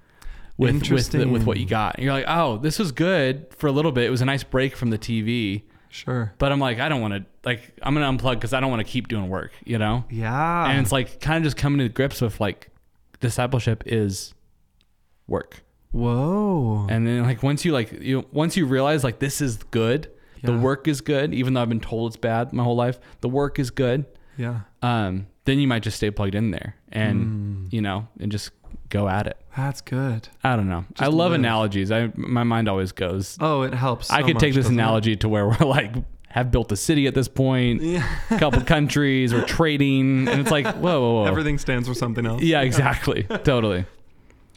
with 0.58 0.90
with 0.90 1.10
the, 1.12 1.24
with 1.26 1.44
what 1.44 1.58
you 1.58 1.66
got. 1.66 1.94
And 1.94 2.04
you're 2.04 2.12
like, 2.12 2.26
oh, 2.28 2.58
this 2.58 2.78
was 2.78 2.92
good 2.92 3.46
for 3.54 3.68
a 3.68 3.72
little 3.72 3.92
bit. 3.92 4.04
It 4.04 4.10
was 4.10 4.20
a 4.20 4.26
nice 4.26 4.42
break 4.42 4.76
from 4.76 4.90
the 4.90 4.98
TV. 4.98 5.62
Sure. 5.88 6.34
But 6.36 6.52
I'm 6.52 6.60
like, 6.60 6.80
I 6.80 6.88
don't 6.88 7.00
want 7.00 7.14
to 7.14 7.24
like 7.44 7.72
I'm 7.82 7.94
gonna 7.94 8.18
unplug 8.18 8.34
because 8.34 8.52
I 8.52 8.60
don't 8.60 8.70
want 8.70 8.84
to 8.86 8.92
keep 8.92 9.08
doing 9.08 9.28
work, 9.28 9.52
you 9.64 9.78
know. 9.78 10.04
Yeah. 10.10 10.68
and 10.70 10.80
it's 10.80 10.92
like 10.92 11.20
kind 11.20 11.38
of 11.38 11.44
just 11.44 11.56
coming 11.56 11.78
to 11.78 11.88
grips 11.88 12.20
with 12.20 12.40
like 12.40 12.70
discipleship 13.20 13.84
is 13.86 14.34
work. 15.26 15.62
Whoa. 15.92 16.86
And 16.90 17.06
then 17.06 17.22
like 17.22 17.42
once 17.42 17.64
you 17.64 17.72
like 17.72 17.92
you 17.92 18.26
once 18.32 18.56
you 18.56 18.66
realize 18.66 19.04
like 19.04 19.20
this 19.20 19.40
is 19.40 19.56
good, 19.56 20.10
the 20.42 20.56
work 20.56 20.86
is 20.86 21.00
good, 21.00 21.34
even 21.34 21.54
though 21.54 21.62
I've 21.62 21.68
been 21.68 21.80
told 21.80 22.10
it's 22.10 22.16
bad 22.16 22.52
my 22.52 22.62
whole 22.62 22.76
life, 22.76 22.98
the 23.20 23.28
work 23.28 23.58
is 23.58 23.70
good. 23.70 24.04
Yeah. 24.38 24.60
Um, 24.82 25.26
then 25.44 25.58
you 25.58 25.68
might 25.68 25.82
just 25.82 25.96
stay 25.98 26.10
plugged 26.10 26.34
in 26.34 26.50
there 26.52 26.76
and 26.92 27.66
Mm. 27.68 27.72
you 27.72 27.80
know 27.82 28.08
and 28.20 28.32
just 28.32 28.50
go 28.88 29.08
at 29.08 29.26
it. 29.26 29.36
That's 29.56 29.80
good. 29.82 30.28
I 30.44 30.56
don't 30.56 30.68
know. 30.68 30.84
I 30.98 31.06
love 31.08 31.32
live. 31.32 31.40
analogies. 31.40 31.90
I 31.92 32.10
my 32.16 32.44
mind 32.44 32.68
always 32.68 32.92
goes. 32.92 33.36
Oh, 33.40 33.62
it 33.62 33.74
helps. 33.74 34.10
I 34.10 34.20
so 34.20 34.26
could 34.28 34.38
take 34.38 34.54
this 34.54 34.64
doesn't 34.66 34.78
it? 34.78 34.82
analogy 34.82 35.16
to 35.16 35.28
where 35.28 35.46
we're 35.60 35.66
like 35.66 35.92
have 36.30 36.50
built 36.50 36.70
a 36.72 36.76
city 36.76 37.06
at 37.06 37.14
this 37.14 37.26
point, 37.26 37.82
Yeah. 37.82 38.06
a 38.30 38.38
couple 38.38 38.60
countries, 38.76 39.32
we're 39.34 39.44
trading, 39.46 40.28
and 40.28 40.40
it's 40.40 40.50
like 40.50 40.66
whoa, 40.66 41.00
whoa, 41.00 41.14
whoa. 41.22 41.24
Everything 41.24 41.58
stands 41.58 41.88
for 41.88 41.94
something 41.94 42.24
else. 42.26 42.42
Yeah, 42.42 42.60
exactly. 42.62 43.22
totally. 43.44 43.84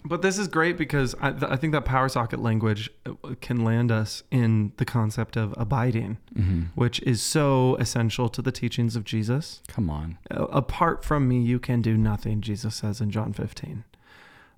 But 0.04 0.22
this 0.22 0.38
is 0.38 0.48
great 0.48 0.78
because 0.78 1.16
I, 1.22 1.32
th- 1.32 1.52
I 1.52 1.56
think 1.56 1.74
that 1.74 1.86
power 1.86 2.10
socket 2.10 2.40
language 2.40 2.90
uh, 3.06 3.14
can 3.40 3.64
land 3.64 3.92
us 3.92 4.24
in 4.32 4.74
the 4.78 4.86
concept 4.86 5.36
of 5.38 5.54
abiding, 5.58 6.18
hmm 6.36 6.64
which 6.74 7.00
is 7.02 7.22
so 7.22 7.76
essential 7.76 8.30
to 8.30 8.42
the 8.42 8.52
teachings 8.52 8.96
of 8.96 9.04
Jesus. 9.04 9.62
Come 9.68 9.90
on. 9.90 10.18
Apart 10.30 11.04
from 11.04 11.28
me, 11.28 11.40
you 11.42 11.60
can 11.60 11.82
do 11.82 11.98
nothing, 11.98 12.42
Jesus 12.42 12.76
says 12.76 13.02
in 13.02 13.12
John 13.12 13.34
15. 13.34 13.84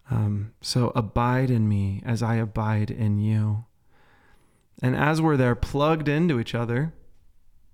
Um, 0.09 0.53
so 0.61 0.91
abide 0.95 1.49
in 1.49 1.67
me 1.67 2.01
as 2.05 2.21
I 2.21 2.35
abide 2.35 2.91
in 2.91 3.19
you. 3.19 3.65
And 4.81 4.95
as 4.95 5.21
we're 5.21 5.37
there 5.37 5.55
plugged 5.55 6.07
into 6.07 6.39
each 6.39 6.53
other, 6.55 6.93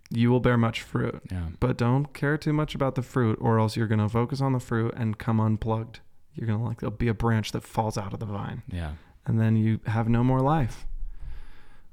you 0.09 0.29
will 0.31 0.39
bear 0.39 0.57
much 0.57 0.81
fruit. 0.81 1.21
Yeah. 1.31 1.49
But 1.59 1.77
don't 1.77 2.13
care 2.13 2.37
too 2.37 2.53
much 2.53 2.73
about 2.75 2.95
the 2.95 3.01
fruit, 3.01 3.37
or 3.41 3.59
else 3.59 3.75
you're 3.75 3.87
going 3.87 3.99
to 3.99 4.09
focus 4.09 4.41
on 4.41 4.53
the 4.53 4.59
fruit 4.59 4.93
and 4.95 5.17
come 5.17 5.39
unplugged. 5.39 5.99
You're 6.39 6.47
going 6.47 6.59
to 6.59 6.65
like, 6.65 6.79
there'll 6.79 6.95
be 6.95 7.09
a 7.09 7.13
branch 7.13 7.51
that 7.51 7.63
falls 7.63 7.97
out 7.97 8.13
of 8.13 8.19
the 8.19 8.25
vine 8.25 8.63
Yeah. 8.71 8.93
and 9.25 9.39
then 9.39 9.55
you 9.57 9.79
have 9.85 10.07
no 10.07 10.23
more 10.23 10.39
life. 10.39 10.85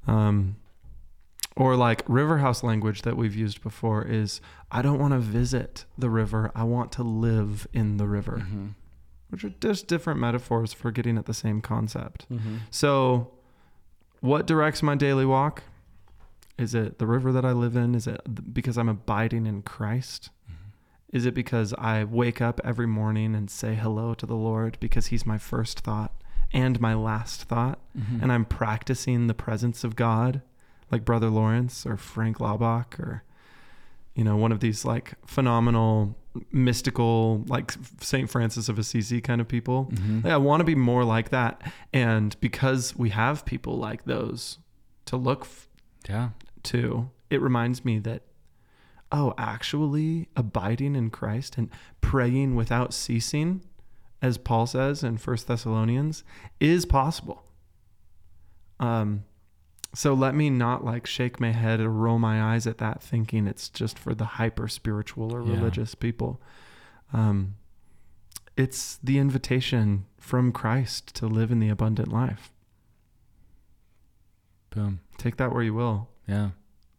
Um, 0.07 0.57
or 1.57 1.75
like 1.75 2.03
river 2.07 2.39
house 2.39 2.63
language 2.63 3.03
that 3.03 3.17
we've 3.17 3.35
used 3.35 3.63
before 3.63 4.05
is 4.05 4.41
I 4.71 4.83
don't 4.83 4.99
want 4.99 5.15
to 5.15 5.19
visit 5.19 5.85
the 5.99 6.11
river. 6.11 6.53
I 6.55 6.65
want 6.65 6.93
to 6.93 7.03
live 7.03 7.67
in 7.73 7.97
the 7.97 8.07
river, 8.07 8.39
hmm 8.41 8.69
which 9.31 9.43
are 9.43 9.51
just 9.61 9.89
different 9.89 10.21
metaphors 10.21 10.73
for 10.73 10.93
getting 10.93 11.19
at 11.19 11.27
the 11.27 11.35
same 11.35 11.61
concept. 11.61 12.27
hmm 12.29 12.59
So, 12.71 13.33
what 14.21 14.47
directs 14.47 14.85
my 14.85 14.95
daily 14.95 15.27
walk? 15.27 15.65
Is 16.57 16.77
it 16.77 17.01
the 17.01 17.07
river 17.09 17.33
that 17.33 17.45
I 17.45 17.51
live 17.51 17.75
in? 17.75 17.97
Is 17.97 18.07
it 18.07 18.21
because 18.55 18.79
I'm 18.79 18.89
abiding 18.89 19.45
in 19.47 19.63
Christ? 19.63 20.31
Is 21.17 21.25
it 21.27 21.35
because 21.35 21.73
I 21.79 22.05
wake 22.05 22.41
up 22.41 22.61
every 22.65 22.87
morning 22.87 23.35
and 23.35 23.51
say 23.51 23.75
hello 23.75 24.15
to 24.15 24.27
the 24.27 24.35
Lord 24.37 24.77
because 24.81 25.07
He's 25.07 25.25
my 25.27 25.39
first 25.39 25.81
thought 25.81 26.13
and 26.53 26.81
my 26.81 26.95
last 26.95 27.45
thought? 27.45 27.79
hmm 27.97 28.19
And 28.23 28.31
I'm 28.33 28.45
practicing 28.45 29.27
the 29.27 29.35
presence 29.47 29.83
of 29.85 29.97
God, 29.97 30.43
like 30.91 31.05
Brother 31.05 31.31
Lawrence 31.31 31.87
or 31.87 31.97
Frank 31.97 32.39
Laubach 32.39 32.99
or, 33.01 33.23
you 34.15 34.25
know, 34.25 34.37
one 34.37 34.53
of 34.53 34.61
these 34.61 34.85
like 34.85 35.15
phenomenal, 35.27 36.15
mystical, 36.53 37.45
like 37.47 37.73
St. 38.01 38.29
Francis 38.29 38.69
of 38.69 38.79
Assisi 38.79 39.21
kind 39.21 39.41
of 39.41 39.49
people. 39.49 39.85
hmm 39.85 40.21
Yeah, 40.25 40.35
I 40.35 40.39
want 40.39 40.61
to 40.61 40.65
be 40.65 40.75
more 40.75 41.05
like 41.05 41.31
that. 41.31 41.63
And 41.95 42.39
because 42.41 42.95
we 42.97 43.09
have 43.11 43.45
people 43.47 43.77
like 43.79 44.05
those 44.05 44.59
to 45.07 45.17
look 45.17 45.43
f- 45.43 45.69
Yeah. 46.09 46.29
to, 46.65 47.11
it 47.31 47.41
reminds 47.41 47.85
me 47.85 47.99
that, 48.01 48.23
oh, 49.17 49.33
actually 49.39 50.29
abiding 50.37 50.95
in 50.95 51.09
Christ 51.11 51.57
and 51.57 51.71
praying 52.01 52.55
without 52.55 52.93
ceasing, 52.93 53.63
as 54.21 54.37
Paul 54.37 54.67
says 54.67 55.03
in 55.03 55.17
First 55.17 55.49
Thessalonians, 55.49 56.23
is 56.61 56.85
possible. 56.85 57.45
Um, 58.79 59.25
so 59.95 60.13
let 60.13 60.35
me 60.35 60.51
not 60.51 60.85
like 60.85 61.07
shake 61.07 61.41
my 61.41 61.53
head 61.53 61.81
or 61.81 61.91
roll 61.91 62.19
my 62.19 62.43
eyes 62.55 62.67
at 62.67 62.77
that, 62.79 63.03
thinking 63.03 63.47
it's 63.47 63.71
just 63.71 63.99
for 63.99 64.15
the 64.15 64.25
hyper 64.25 64.69
spiritual 64.69 65.35
or 65.35 65.43
Yeah. 65.43 65.55
religious 65.55 65.95
people. 65.95 66.41
Um, 67.13 67.55
it's 68.57 68.99
the 69.03 69.19
invitation 69.19 70.05
from 70.19 70.53
Christ 70.53 71.15
to 71.17 71.27
live 71.27 71.51
in 71.51 71.59
the 71.61 71.71
abundant 71.71 72.13
life. 72.13 72.53
Boom. 74.71 75.01
Take 75.17 75.37
that 75.39 75.53
where 75.53 75.63
you 75.63 75.73
will. 75.73 76.09
Yeah. 76.29 76.51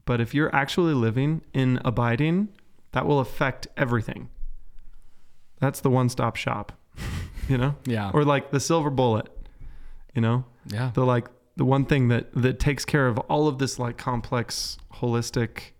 But 0.08 0.20
if 0.20 0.34
you're 0.34 0.54
actually 0.56 0.96
living 0.96 1.42
in 1.54 1.80
abiding, 1.86 2.48
that 2.94 3.06
will 3.06 3.20
affect 3.20 3.68
everything. 3.78 4.30
That's 5.60 5.82
the 5.82 5.90
one 5.90 6.10
stop 6.10 6.36
shop, 6.36 6.72
you 7.48 7.58
know? 7.58 7.76
Yeah. 7.86 8.12
Or 8.14 8.24
like 8.24 8.52
the 8.52 8.60
silver 8.60 8.90
bullet, 8.90 9.28
you 10.16 10.22
know? 10.22 10.46
yeah. 10.68 10.92
The 10.94 11.06
like 11.06 11.28
the 11.56 11.66
one 11.66 11.86
thing 11.86 12.08
that 12.10 12.32
that 12.34 12.60
takes 12.60 12.86
care 12.86 13.08
of 13.08 13.18
all 13.30 13.48
of 13.48 13.58
this 13.60 13.78
like 13.80 13.98
complex 13.98 14.78
holistic 14.96 15.72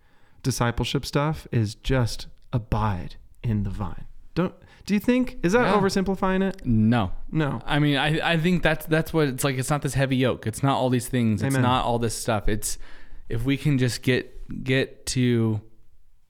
discipleship 0.42 1.04
stuff 1.06 1.46
is 1.52 1.74
just 1.74 2.26
abide 2.52 3.16
in 3.42 3.62
the 3.62 3.70
vine. 3.70 4.04
Don't 4.34 4.54
do 4.86 4.94
you 4.94 5.00
think 5.00 5.38
is 5.42 5.52
that 5.52 5.62
Yeah. 5.66 5.74
oversimplifying 5.80 6.42
it? 6.42 6.64
No. 6.66 7.12
No. 7.30 7.60
I 7.66 7.78
mean, 7.78 7.96
I, 7.96 8.32
I 8.32 8.36
think 8.38 8.62
that's 8.62 8.86
that's 8.86 9.12
what 9.12 9.28
it's 9.28 9.44
like. 9.44 9.56
It's 9.58 9.70
not 9.70 9.82
this 9.82 9.94
heavy 9.94 10.16
yoke. 10.16 10.46
It's 10.46 10.62
not 10.62 10.76
all 10.76 10.90
these 10.90 11.06
things. 11.08 11.42
It's 11.42 11.56
not 11.56 11.84
all 11.84 11.98
this 11.98 12.14
stuff. 12.14 12.48
It's 12.48 12.78
if 13.28 13.44
we 13.44 13.56
can 13.56 13.78
just 13.78 14.02
get 14.02 14.64
get 14.64 15.06
to 15.06 15.60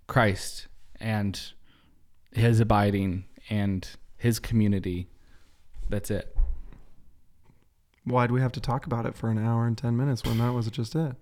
Christ 0.07 0.67
and 1.01 1.41
His 2.33 2.61
abiding 2.61 3.25
and 3.49 3.89
His 4.17 4.39
community, 4.39 5.09
that's 5.89 6.11
it. 6.11 6.37
Why 8.05 8.27
do 8.27 8.35
we 8.35 8.41
have 8.41 8.53
to 8.53 8.61
talk 8.61 8.87
about 8.87 9.07
it 9.07 9.15
for 9.15 9.29
an 9.29 9.39
hour 9.39 9.67
and 9.67 9.77
10 9.77 9.97
minutes 9.97 10.25
when 10.25 10.39
that 10.39 10.53
was 10.53 10.67
just 10.69 10.95
it? 10.95 11.15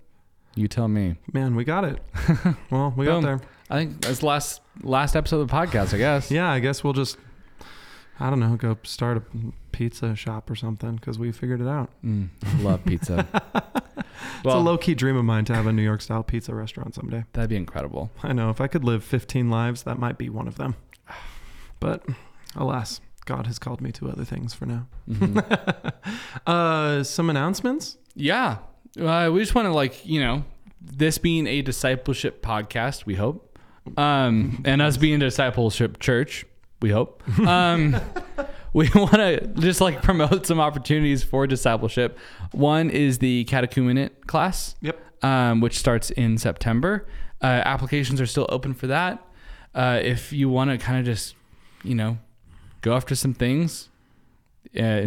You 0.54 0.68
tell 0.68 0.88
me. 0.88 1.16
Man, 1.32 1.54
we 1.54 1.64
got 1.64 1.84
it. 1.84 1.98
well, 2.70 2.94
we 2.96 3.06
got 3.06 3.22
there. 3.22 3.40
I 3.68 3.76
think 3.78 4.00
that's 4.00 4.22
last 4.22 4.62
last 4.82 5.16
episode 5.16 5.40
of 5.40 5.48
the 5.48 5.52
podcast. 5.52 5.92
I 5.92 5.98
guess. 5.98 6.30
Yeah, 6.30 6.50
I 6.50 6.60
guess 6.60 6.82
we'll 6.82 6.94
just, 6.94 7.18
I 8.18 8.30
don't 8.30 8.40
know, 8.40 8.56
go 8.56 8.78
start 8.84 9.18
a 9.18 9.22
pizza 9.72 10.14
shop 10.14 10.48
or 10.48 10.54
something 10.54 10.96
because 10.96 11.18
we 11.18 11.32
figured 11.32 11.60
it 11.60 11.68
out. 11.68 11.90
Mm, 12.02 12.28
I 12.42 12.62
love 12.62 12.84
pizza. 12.84 13.26
Well, 14.46 14.56
it's 14.56 14.62
a 14.62 14.64
low 14.64 14.78
key 14.78 14.94
dream 14.94 15.16
of 15.16 15.24
mine 15.24 15.44
to 15.46 15.54
have 15.54 15.66
a 15.66 15.72
New 15.72 15.82
York 15.82 16.00
style 16.00 16.22
pizza 16.22 16.54
restaurant 16.54 16.94
someday. 16.94 17.24
that'd 17.32 17.50
be 17.50 17.56
incredible. 17.56 18.10
I 18.22 18.32
know 18.32 18.50
if 18.50 18.60
I 18.60 18.66
could 18.66 18.84
live 18.84 19.04
15 19.04 19.50
lives, 19.50 19.82
that 19.84 19.98
might 19.98 20.16
be 20.18 20.28
one 20.28 20.48
of 20.48 20.56
them. 20.56 20.76
But 21.80 22.04
alas, 22.54 23.00
God 23.26 23.46
has 23.46 23.58
called 23.58 23.80
me 23.82 23.92
to 23.92 24.08
other 24.08 24.24
things 24.24 24.54
for 24.54 24.64
now. 24.66 24.86
Mhm. 25.08 25.44
Uh, 26.46 27.02
some 27.02 27.28
announcements. 27.30 27.96
yeah. 28.14 28.58
Uh, 28.98 29.28
we 29.30 29.40
just 29.40 29.54
want 29.54 29.66
to 29.66 29.72
like 29.72 30.06
you 30.06 30.18
know 30.20 30.42
this 30.80 31.18
being 31.18 31.46
a 31.46 31.60
discipleship 31.60 32.40
podcast. 32.42 33.04
We 33.04 33.14
hope, 33.14 33.58
um, 33.98 34.62
and 34.64 34.80
us 34.80 34.96
being 34.96 35.16
a 35.16 35.26
discipleship 35.26 35.98
church. 36.00 36.46
We 36.80 36.90
hope. 36.90 37.22
Um, 37.40 37.96
we 38.76 38.90
want 38.94 39.14
to 39.14 39.40
just 39.58 39.80
like 39.80 40.02
promote 40.02 40.46
some 40.46 40.60
opportunities 40.60 41.24
for 41.24 41.46
discipleship. 41.46 42.18
One 42.52 42.90
is 42.90 43.18
the 43.18 43.46
catechumenate 43.46 44.26
class. 44.26 44.76
Yep. 44.82 45.24
um, 45.24 45.60
which 45.62 45.78
starts 45.78 46.10
in 46.10 46.36
September. 46.36 47.06
Uh, 47.42 47.46
applications 47.46 48.20
are 48.20 48.26
still 48.26 48.46
open 48.50 48.74
for 48.74 48.86
that. 48.88 49.24
Uh, 49.74 49.98
if 50.02 50.30
you 50.30 50.50
want 50.50 50.70
to 50.70 50.76
kind 50.78 50.98
of 50.98 51.06
just, 51.06 51.34
you 51.84 51.94
know, 51.94 52.18
go 52.82 52.94
after 52.94 53.14
some 53.14 53.32
things, 53.32 53.88
uh, 54.80 55.06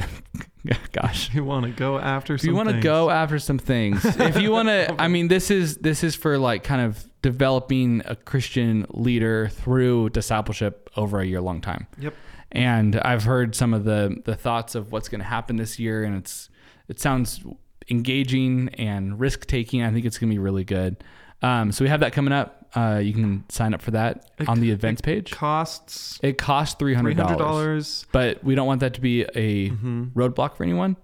gosh, 0.92 1.32
you 1.34 1.44
want 1.44 1.66
to 1.66 1.72
go 1.72 2.00
after 2.00 2.34
if 2.36 2.42
some 2.42 2.50
you 2.50 2.56
want 2.56 2.70
to 2.70 2.74
things. 2.74 2.84
go 2.84 3.12
after 3.12 3.38
some 3.38 3.60
things, 3.60 4.04
if 4.04 4.42
you 4.42 4.52
want 4.52 4.68
to, 4.68 4.96
I 5.00 5.08
mean, 5.08 5.28
this 5.28 5.52
is 5.52 5.78
this 5.78 6.04
is 6.04 6.16
for 6.16 6.40
like 6.40 6.64
kind 6.64 6.82
of 6.82 7.06
developing 7.22 8.02
a 8.06 8.16
Christian 8.16 8.88
leader 8.90 9.50
through 9.50 10.10
discipleship 10.10 10.90
over 10.96 11.20
a 11.20 11.26
year 11.26 11.42
long 11.42 11.62
time. 11.62 11.86
Yep. 12.00 12.16
And 12.52 12.96
I've 13.02 13.24
heard 13.24 13.56
some 13.56 13.74
of 13.74 13.84
the 13.84 14.22
the 14.26 14.36
thoughts 14.36 14.76
of 14.76 14.92
what's 14.92 15.08
going 15.10 15.20
to 15.20 15.26
happen 15.28 15.56
this 15.58 15.78
year, 15.80 16.04
and 16.04 16.16
it's 16.16 16.50
it 16.88 17.00
sounds 17.00 17.42
engaging 17.90 18.70
and 18.78 19.20
risk 19.20 19.46
taking. 19.46 19.84
I 19.84 19.92
think 19.92 20.06
it's 20.06 20.18
going 20.18 20.30
to 20.30 20.34
be 20.34 20.40
really 20.40 20.64
good. 20.64 21.04
Um, 21.42 21.72
so 21.72 21.86
we 21.86 21.90
have 21.90 22.02
that 22.02 22.14
coming 22.14 22.34
up. 22.34 22.56
Uh, 22.76 23.00
you 23.04 23.14
can 23.14 23.44
sign 23.50 23.74
up 23.74 23.82
for 23.82 23.92
that 23.92 24.30
It- 24.38 24.48
on 24.48 24.60
the 24.60 24.70
events 24.72 25.02
page. 25.02 25.32
costs 25.32 26.20
It 26.22 26.38
costs 26.38 26.76
three 26.78 26.94
hundred 26.94 27.18
dollars, 27.18 28.06
but 28.12 28.44
we 28.44 28.56
don't 28.56 28.68
want 28.68 28.82
that 28.82 28.94
to 28.96 29.02
be 29.02 29.24
a 29.36 29.70
hmm 29.70 30.06
roadblock 30.16 30.56
for 30.56 30.64
anyone. 30.64 30.96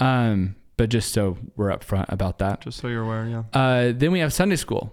Um, 0.00 0.56
but 0.76 0.90
just 0.90 1.12
so 1.12 1.38
we're 1.56 1.70
upfront 1.70 2.06
about 2.12 2.38
that. 2.38 2.60
Just 2.60 2.78
so 2.78 2.88
you're 2.88 3.02
aware, 3.02 3.26
yeah. 3.26 3.42
Uh, 3.58 3.92
then 3.96 4.12
we 4.12 4.20
have 4.20 4.32
Sunday 4.32 4.56
school, 4.56 4.92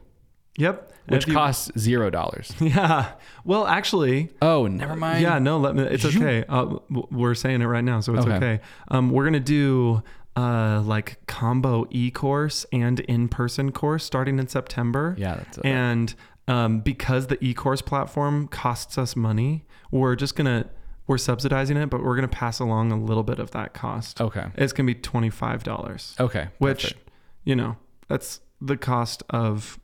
Yep. 0.57 0.91
which 1.07 1.27
you- 1.27 1.33
costs 1.33 1.71
zero 1.77 2.09
dollars. 2.09 2.53
Yeah. 2.59 3.11
Well, 3.43 3.67
actually, 3.67 4.29
Oh, 4.41 4.67
never 4.67 4.95
mind. 4.95 5.21
yeah, 5.21 5.37
no, 5.39 5.57
let 5.57 5.75
me, 5.75 5.83
it's 5.83 6.05
okay. 6.05 6.43
Uh, 6.49 6.77
we're 6.89 7.35
saying 7.35 7.61
it 7.61 7.65
right 7.65 7.83
now, 7.83 7.99
so 7.99 8.15
it's 8.15 8.25
Okay. 8.25 8.35
okay. 8.35 8.59
Um, 8.89 9.09
we're 9.11 9.25
gonna 9.25 9.39
do 9.39 10.01
uh 10.37 10.81
like 10.85 11.17
combo 11.27 11.85
e 11.91 12.11
course 12.11 12.65
and 12.73 12.99
in 13.01 13.29
person 13.29 13.71
course 13.71 14.03
starting 14.03 14.37
in 14.39 14.47
September. 14.47 15.15
yeah, 15.17 15.35
that's 15.35 15.57
a, 15.59 15.65
And 15.67 16.13
um, 16.47 16.79
because 16.81 17.27
the 17.27 17.37
e 17.43 17.53
course 17.53 17.81
platform 17.81 18.47
costs 18.47 18.97
us 18.97 19.15
money, 19.15 19.65
we're 19.91 20.15
just 20.15 20.35
gonna 20.35 20.65
we're 21.07 21.17
subsidizing 21.19 21.77
it, 21.77 21.89
but 21.91 22.03
we're 22.03 22.15
gonna 22.15 22.27
pass 22.27 22.59
along 22.59 22.91
a 22.91 22.97
little 22.99 23.23
bit 23.23 23.37
of 23.39 23.51
that 23.51 23.73
cost. 23.73 24.19
okay. 24.19 24.45
It's 24.55 24.73
gonna 24.73 24.87
be 24.87 24.95
twenty 24.95 25.29
five 25.29 25.63
dollars, 25.63 26.15
Okay. 26.19 26.47
which 26.57 26.83
perfect. 26.83 27.09
you 27.45 27.55
know 27.55 27.77
that's 28.07 28.41
the 28.59 28.75
cost 28.77 29.21
of 29.29 29.79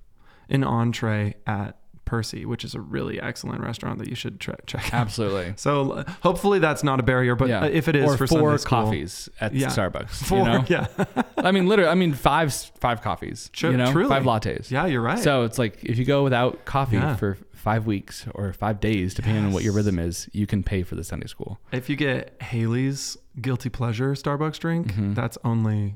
an 0.52 0.64
entree 0.64 1.36
at 1.48 1.78
Percy, 2.06 2.46
which 2.46 2.66
is 2.66 2.76
a 2.76 2.82
really 2.82 3.22
excellent 3.22 3.62
restaurant 3.62 3.98
that 4.00 4.10
you 4.10 4.16
should 4.16 4.40
try, 4.42 4.54
check 4.66 4.94
out. 4.94 5.02
absolutely. 5.02 5.54
So 5.58 5.92
uh, 5.92 6.04
hopefully 6.22 6.60
that's 6.60 6.84
not 6.84 7.00
a 7.00 7.04
barrier, 7.04 7.36
but 7.36 7.48
yeah. 7.48 7.62
uh, 7.62 7.66
if 7.68 7.88
it 7.88 7.96
is 7.96 8.04
or 8.12 8.18
for 8.18 8.28
four 8.28 8.40
Sunday 8.40 8.58
school, 8.58 8.84
coffees 8.84 9.30
at 9.40 9.54
Yeah. 9.54 9.68
Starbucks, 9.70 10.10
four, 10.10 10.40
you 10.40 10.44
know. 10.46 10.66
yeah, 10.68 10.88
I 11.38 11.52
mean, 11.54 11.68
literally, 11.68 11.90
I 11.90 11.96
mean 11.96 12.14
five 12.14 12.54
five 12.54 13.02
coffees. 13.02 13.50
Tru- 13.54 13.72
you 13.72 13.78
know, 13.78 13.92
truly. 13.94 14.10
five 14.10 14.24
lattes. 14.24 14.70
yeah, 14.72 14.86
you're 14.88 15.02
right. 15.02 15.20
So 15.20 15.44
it's 15.44 15.58
like 15.58 15.82
if 15.84 15.98
you 15.98 16.04
go 16.04 16.24
without 16.24 16.66
coffee 16.66 16.98
Yeah. 16.98 17.16
for 17.16 17.38
five 17.54 17.86
weeks 17.86 18.26
or 18.36 18.52
five 18.52 18.80
days, 18.82 19.14
depending 19.14 19.46
on 19.46 19.54
what 19.54 19.64
your 19.64 19.72
rhythm 19.72 19.98
is, 20.00 20.28
you 20.34 20.46
can 20.48 20.64
pay 20.64 20.84
for 20.84 20.96
the 20.96 21.04
Sunday 21.06 21.28
school. 21.28 21.60
if 21.72 21.90
you 21.90 21.96
get 21.96 22.36
Haley's 22.42 23.16
guilty 23.40 23.70
pleasure 23.70 24.14
Starbucks 24.16 24.58
drink, 24.60 24.94
Mhm. 24.96 25.16
that's 25.16 25.38
only 25.46 25.96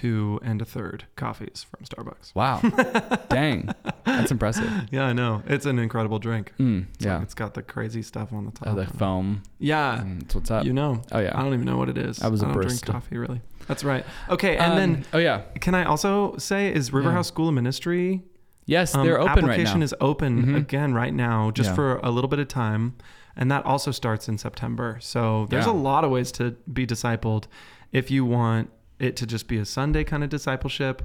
two 0.00 0.38
and 0.42 0.62
a 0.62 0.64
third 0.64 1.04
coffees 1.16 1.66
from 1.68 1.84
Starbucks. 1.84 2.34
Wow, 2.34 2.60
dang, 3.28 3.68
that's 4.04 4.30
impressive. 4.30 4.70
Yeah, 4.90 5.04
I 5.06 5.12
know. 5.12 5.42
It's 5.46 5.66
an 5.66 5.78
incredible 5.78 6.18
drink. 6.18 6.52
Mm, 6.58 6.86
It's 6.94 7.04
yeah, 7.04 7.14
like 7.14 7.22
it's 7.24 7.34
got 7.34 7.54
the 7.54 7.62
crazy 7.62 8.02
stuff 8.02 8.32
on 8.32 8.44
the 8.46 8.52
top. 8.52 8.68
oh, 8.68 8.74
the 8.74 8.86
foam. 8.86 9.42
yeah, 9.58 10.02
Mm, 10.04 10.20
that's 10.20 10.34
what's 10.34 10.50
up. 10.50 10.64
you 10.64 10.72
know. 10.72 11.02
oh 11.12 11.18
yeah. 11.18 11.32
I 11.38 11.42
don't 11.42 11.52
even 11.54 11.64
know 11.66 11.76
what 11.76 11.88
it 11.88 11.98
is. 11.98 12.22
I 12.22 12.28
was 12.28 12.42
a 12.42 12.46
don't 12.46 12.54
drink 12.60 12.82
coffee 12.84 13.18
really. 13.18 13.40
That's 13.66 13.84
right. 13.84 14.04
Okay, 14.30 14.56
and 14.56 14.72
Um, 14.72 14.78
then 14.78 15.04
oh 15.12 15.18
yeah, 15.18 15.42
can 15.60 15.74
I 15.74 15.84
also 15.84 16.36
say 16.38 16.72
is 16.72 16.90
Riverhouse 16.90 17.14
Yeah. 17.14 17.22
School 17.22 17.48
of 17.48 17.54
Ministry 17.54 18.22
yes, 18.66 18.94
um, 18.94 19.04
they're 19.06 19.18
open 19.20 19.28
right 19.28 19.42
now. 19.44 19.50
application 19.52 19.82
is 19.82 19.94
open 20.00 20.44
Mhm. 20.46 20.56
again 20.56 20.94
right 20.94 21.12
now 21.14 21.50
just 21.50 21.70
Yeah. 21.70 21.74
for 21.74 21.96
a 22.02 22.10
little 22.10 22.28
bit 22.28 22.38
of 22.38 22.48
time 22.48 22.94
and 23.36 23.50
that 23.50 23.64
also 23.64 23.90
starts 23.92 24.28
in 24.28 24.36
september 24.36 24.98
so 25.00 25.46
there's 25.50 25.64
Yeah. 25.66 25.72
a 25.72 25.80
lot 25.90 26.04
of 26.04 26.10
ways 26.10 26.30
to 26.32 26.56
be 26.72 26.86
discipled 26.86 27.44
if 27.92 28.10
you 28.10 28.24
want 28.26 28.68
it 28.98 29.16
to 29.16 29.26
just 29.26 29.48
be 29.48 29.58
a 29.58 29.64
sunday 29.64 30.04
kind 30.04 30.22
of 30.24 30.30
discipleship 30.30 31.02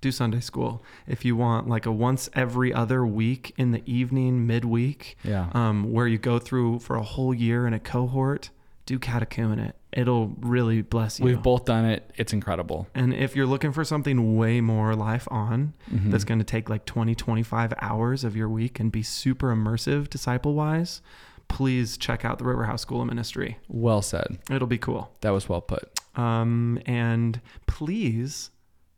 do 0.00 0.10
sunday 0.12 0.40
school 0.40 0.82
if 1.06 1.24
you 1.24 1.34
want 1.36 1.68
like 1.68 1.86
a 1.86 1.92
once 1.92 2.28
every 2.34 2.72
other 2.72 3.04
week 3.06 3.54
in 3.56 3.70
the 3.72 3.82
evening 3.86 4.46
midweek 4.46 5.16
yeah, 5.24 5.48
um, 5.52 5.90
where 5.92 6.06
you 6.06 6.18
go 6.18 6.38
through 6.38 6.78
for 6.80 6.96
a 6.96 7.02
whole 7.02 7.32
year 7.34 7.66
in 7.66 7.72
a 7.72 7.80
cohort 7.80 8.50
do 8.84 8.98
catechumenate 8.98 9.72
it'll 9.92 10.28
really 10.40 10.82
bless 10.82 11.18
you 11.18 11.24
we've 11.24 11.42
both 11.42 11.64
done 11.64 11.86
it. 11.86 12.10
It's 12.16 12.32
incredible. 12.34 12.86
and 12.94 13.14
if 13.14 13.34
you're 13.34 13.46
looking 13.46 13.72
for 13.72 13.82
something 13.82 14.36
way 14.36 14.60
more 14.60 14.94
life 14.94 15.26
on 15.30 15.72
Mhm. 15.92 16.10
that's 16.10 16.24
going 16.24 16.38
to 16.38 16.44
take 16.44 16.68
like 16.68 16.84
20 16.84 17.14
25 17.14 17.72
hours 17.80 18.22
of 18.22 18.36
your 18.36 18.48
week 18.48 18.78
and 18.78 18.92
be 18.92 19.02
super 19.02 19.54
immersive 19.54 20.10
disciple 20.10 20.52
wise 20.54 21.00
please 21.48 21.96
check 21.96 22.24
out 22.24 22.38
the 22.38 22.44
river 22.44 22.64
house 22.64 22.82
school 22.82 23.00
of 23.00 23.06
ministry 23.06 23.58
well 23.68 24.02
said. 24.02 24.38
it'll 24.50 24.66
be 24.68 24.78
cool 24.78 25.10
That 25.20 25.30
was 25.30 25.48
well 25.48 25.60
put. 25.60 25.88
um, 26.16 26.80
and 26.86 27.40
please 27.66 28.50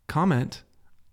comment 0.07 0.63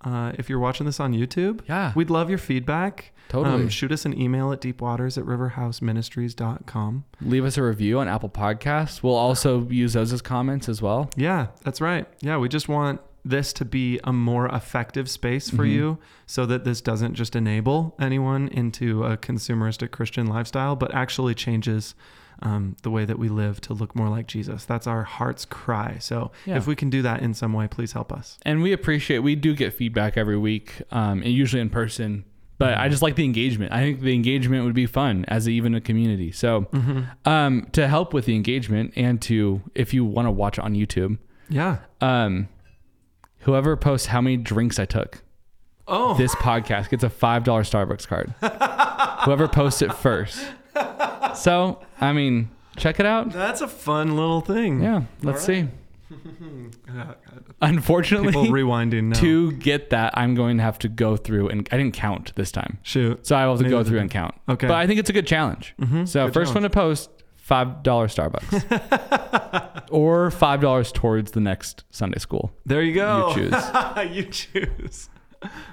uh, 0.02 0.32
if 0.38 0.48
you're 0.48 0.58
watching 0.58 0.86
this 0.86 1.00
on 1.00 1.12
youtube 1.12 1.60
Yeah, 1.68 1.92
we'd 1.94 2.10
love 2.10 2.28
your 2.30 2.38
feedback 2.38 3.12
totally. 3.28 3.54
um, 3.64 3.68
shoot 3.68 3.90
us 3.92 4.04
an 4.04 4.18
email 4.20 4.52
at 4.52 4.60
deepwaters 4.60 5.18
at 5.18 5.24
riverhouseministries.com 5.24 7.04
Leave 7.22 7.44
us 7.44 7.56
a 7.56 7.62
review 7.62 7.98
on 7.98 8.08
Apple 8.08 8.28
Podcasts. 8.28 9.02
We'll 9.02 9.14
also 9.14 9.66
use 9.68 9.94
those 9.94 10.12
as 10.12 10.22
comments 10.22 10.68
as 10.68 10.80
well. 10.82 11.10
yeah 11.16 11.48
that's 11.62 11.80
right 11.80 12.06
yeah 12.20 12.36
we 12.36 12.48
just 12.48 12.68
want 12.68 13.00
this 13.28 13.52
to 13.54 13.64
be 13.64 13.98
a 14.04 14.12
more 14.12 14.46
effective 14.46 15.10
space 15.10 15.50
for 15.50 15.64
Mhm. 15.64 15.70
you 15.72 15.98
so 16.26 16.46
that 16.46 16.64
this 16.64 16.80
doesn't 16.80 17.14
just 17.14 17.34
enable 17.36 17.94
anyone 17.98 18.48
into 18.48 19.02
a 19.04 19.16
consumeristic 19.16 19.90
Christian 19.90 20.26
lifestyle, 20.26 20.76
but 20.76 20.94
actually 20.94 21.34
changes 21.34 21.94
um, 22.42 22.76
the 22.82 22.90
way 22.90 23.06
that 23.06 23.18
we 23.18 23.30
live 23.30 23.62
to 23.62 23.72
look 23.72 23.96
more 23.96 24.10
like 24.10 24.26
Jesus. 24.26 24.66
That's 24.66 24.86
our 24.86 25.04
heart's 25.04 25.46
cry. 25.46 25.96
So 26.00 26.32
Yeah. 26.44 26.58
if 26.58 26.66
we 26.66 26.76
can 26.76 26.90
do 26.90 27.00
that 27.00 27.22
in 27.22 27.32
some 27.32 27.54
way, 27.54 27.66
please 27.66 27.92
help 27.92 28.12
us. 28.12 28.38
and 28.44 28.60
we 28.62 28.72
appreciate 28.72 29.20
we 29.20 29.34
do 29.34 29.54
get 29.54 29.72
feedback 29.72 30.18
every 30.18 30.36
week 30.36 30.82
um, 30.92 31.22
and 31.22 31.32
usually 31.32 31.62
in 31.62 31.70
person 31.70 32.24
but 32.58 32.76
i 32.78 32.88
just 32.88 33.02
like 33.02 33.16
the 33.16 33.24
engagement 33.24 33.70
i 33.72 33.80
think 33.80 34.00
the 34.00 34.14
engagement 34.14 34.64
would 34.64 34.74
be 34.74 34.86
fun 34.86 35.24
as 35.28 35.46
a, 35.46 35.50
even 35.50 35.74
a 35.74 35.80
community 35.80 36.30
so 36.32 36.66
um, 37.24 37.66
to 37.72 37.86
help 37.88 38.12
with 38.14 38.24
the 38.26 38.34
engagement 38.34 38.92
and 38.96 39.20
to 39.22 39.60
if 39.74 39.92
you 39.94 40.04
want 40.04 40.26
to 40.26 40.30
watch 40.30 40.58
on 40.58 40.74
youtube 40.74 41.16
Yeah. 41.48 41.78
um, 42.00 42.48
whoever 43.46 43.76
posts 43.76 44.08
how 44.08 44.20
many 44.20 44.36
drinks 44.36 44.78
i 44.78 44.84
took 44.84 45.22
Oh, 45.88 46.14
this 46.18 46.34
podcast 46.34 46.88
gets 46.90 47.04
a 47.04 47.08
$5 47.08 47.44
starbucks 47.44 48.06
card 48.08 48.34
whoever 49.24 49.46
posts 49.48 49.82
it 49.82 49.92
first 49.94 50.44
so 51.34 51.80
i 52.00 52.12
mean 52.12 52.50
check 52.76 53.00
it 53.00 53.06
out 53.06 53.30
that's 53.32 53.60
a 53.62 53.68
fun 53.68 54.16
little 54.16 54.40
thing. 54.42 54.82
yeah 54.82 55.02
let's 55.22 55.42
All 55.42 55.46
see 55.46 55.68
unfortunately 57.62 58.32
People 58.32 58.46
rewinding 58.46 59.04
now. 59.04 59.20
to 59.20 59.52
get 59.52 59.90
that 59.90 60.16
i'm 60.16 60.34
going 60.34 60.56
to 60.58 60.62
have 60.62 60.78
to 60.80 60.88
go 60.88 61.16
through 61.16 61.48
and 61.48 61.68
i 61.72 61.76
didn't 61.76 61.94
count 61.94 62.32
this 62.36 62.52
time 62.52 62.78
Shoot. 62.82 63.26
So 63.26 63.34
I 63.36 63.44
will 63.46 63.52
have 63.54 63.58
to 63.58 63.64
Neither 63.64 63.76
go 63.76 63.84
through 63.88 63.98
and 64.00 64.10
count. 64.10 64.34
Okay. 64.48 64.66
But 64.68 64.76
I 64.76 64.86
think 64.86 65.00
it's 65.00 65.10
a 65.10 65.12
good 65.12 65.26
challenge. 65.26 65.74
Mhm. 65.80 66.06
So 66.06 66.26
Good 66.26 66.34
first 66.34 66.54
one 66.54 66.62
to 66.62 66.70
post, 66.70 67.10
five 67.46 67.84
dollar 67.84 68.08
Starbucks. 68.08 69.84
or 69.90 70.32
five 70.32 70.60
dollars 70.60 70.90
towards 70.90 71.30
the 71.30 71.40
next 71.40 71.84
Sunday 71.90 72.18
school. 72.18 72.52
There 72.64 72.82
you 72.82 72.92
go. 72.92 73.34
You 73.36 73.50
choose. 73.50 74.10
you 74.10 74.24
choose. 74.24 75.08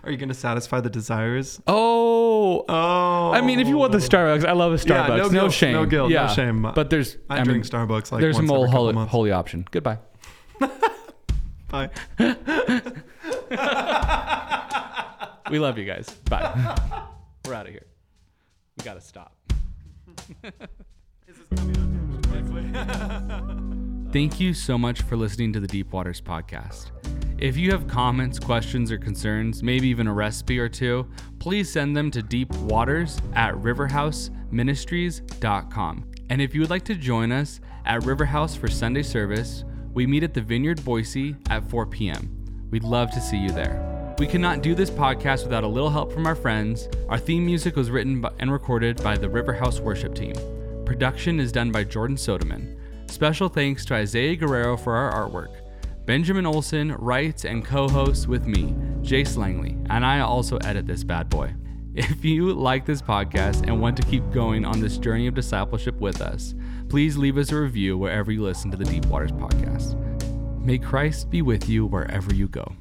Are 0.04 0.12
you 0.12 0.18
going 0.18 0.30
to 0.30 0.36
satisfy 0.36 0.82
the 0.82 0.90
desires? 0.90 1.60
Oh 1.66 2.64
Oh. 2.70 3.32
I 3.34 3.41
mean 3.41 3.60
if 3.60 3.68
you 3.68 3.78
want 3.78 3.91
the 3.91 3.98
oh. 3.98 4.02
Starbucks, 4.02 4.45
I 4.45 4.52
love 4.52 4.72
a 4.72 4.76
Yeah, 4.76 5.08
Starbucks. 5.08 5.18
no 5.18 5.24
no, 5.24 5.30
guilt, 5.30 5.54
shame. 5.54 5.74
no 5.74 5.86
guilt, 5.86 6.12
yeah. 6.12 6.28
no 6.28 6.34
shame. 6.34 6.72
But 6.76 6.91
there's 6.91 7.18
I, 7.30 7.36
I, 7.36 7.38
mean 7.40 7.45
drink 7.45 7.66
Starbucks 7.66 8.12
like 8.12 8.22
there's 8.22 8.36
once 8.36 8.50
a 8.50 8.54
couple 8.54 8.68
holy, 8.68 8.94
holy 9.08 9.32
option. 9.32 9.66
Goodbye. 9.72 9.98
Bye. 11.70 11.90
We 15.50 15.60
love 15.60 15.78
you 15.78 15.86
guys. 15.86 16.10
Bye. 16.30 16.78
We're 17.45 17.54
out 17.54 17.68
of 17.68 17.74
here. 17.74 17.86
We 18.78 18.86
gotta 18.86 19.02
stop. 19.02 19.36
Thank 24.12 24.40
you 24.40 24.54
so 24.54 24.78
much 24.78 25.02
for 25.02 25.18
listening 25.18 25.52
to 25.54 25.60
the 25.60 25.68
Deep 25.68 25.92
Waters 25.92 26.22
podcast. 26.22 26.92
If 27.40 27.58
you 27.58 27.72
have 27.72 27.88
comments, 27.88 28.38
questions, 28.40 28.92
or 28.92 29.00
concerns, 29.00 29.64
maybe 29.64 29.88
even 29.88 30.06
a 30.08 30.14
recipe 30.14 30.60
or 30.60 30.70
two, 30.70 31.08
please 31.40 31.72
send 31.72 31.98
them 31.98 32.12
to 32.12 32.22
deepwaters 32.22 33.20
at 33.36 33.56
riverhouseministries.com. 33.56 36.06
And 36.30 36.42
if 36.42 36.54
you 36.54 36.62
would 36.62 36.70
like 36.70 36.86
to 36.86 36.96
join 36.96 37.32
us 37.32 37.60
at 37.86 38.04
Riverhouse 38.04 38.56
for 38.56 38.68
Sunday 38.68 39.02
service, 39.04 39.66
we 39.94 40.08
meet 40.08 40.24
at 40.24 40.34
the 40.34 40.42
Vineyard 40.42 40.84
Boise 40.86 41.36
at 41.50 41.70
4 41.70 41.86
p.m. 41.88 42.30
We'd 42.70 42.84
love 42.84 43.12
to 43.12 43.20
see 43.20 43.38
you 43.38 43.50
there. 43.50 44.16
We 44.20 44.28
cannot 44.28 44.62
do 44.62 44.76
this 44.76 44.90
podcast 44.90 45.44
without 45.44 45.64
a 45.64 45.68
little 45.68 45.90
help 45.90 46.14
from 46.14 46.28
our 46.28 46.36
friends. 46.36 46.88
Our 47.10 47.18
theme 47.18 47.46
music 47.46 47.76
was 47.76 47.92
written 47.92 48.24
and 48.40 48.52
recorded 48.52 49.02
by 49.04 49.18
the 49.18 49.28
Riverhouse 49.28 49.80
worship 49.80 50.16
team. 50.16 50.34
Production 50.85 51.39
is 51.39 51.53
done 51.53 51.72
by 51.72 51.85
Jordan 51.85 52.18
Soderman. 52.18 52.77
Special 53.10 53.47
thanks 53.47 53.85
to 53.85 53.93
Isaiah 53.93 54.35
Guerrero 54.35 54.76
for 54.76 54.95
our 54.95 55.30
artwork. 55.30 55.55
Benjamin 56.05 56.45
Olson 56.45 56.93
writes 56.95 57.45
and 57.45 57.64
co 57.64 57.88
hosts 57.88 58.27
with 58.27 58.45
me, 58.45 58.76
Jace 59.01 59.38
Langley, 59.38 59.77
and 59.89 60.05
I 60.05 60.19
also 60.19 60.57
edit 60.57 60.85
this 60.85 61.03
bad 61.03 61.30
boy. 61.30 61.53
If 61.95 62.26
you 62.26 62.51
like 62.53 62.85
this 62.85 63.03
podcast 63.03 63.68
and 63.68 63.80
want 63.80 63.95
to 63.97 64.03
keep 64.03 64.30
going 64.31 64.65
on 64.65 64.81
this 64.81 64.97
journey 64.97 65.27
of 65.27 65.35
discipleship 65.35 65.95
with 66.01 66.22
us, 66.22 66.55
please 66.89 67.18
leave 67.18 67.38
us 67.38 67.51
a 67.51 67.61
review 67.61 67.97
wherever 67.99 68.31
you 68.31 68.41
listen 68.41 68.72
to 68.72 68.77
the 68.77 68.84
Deep 68.84 69.05
Waters 69.05 69.31
podcast. 69.31 69.95
May 70.60 70.80
Christ 70.80 71.30
be 71.30 71.43
with 71.43 71.69
you 71.69 71.85
wherever 71.85 72.34
you 72.34 72.47
go. 72.47 72.76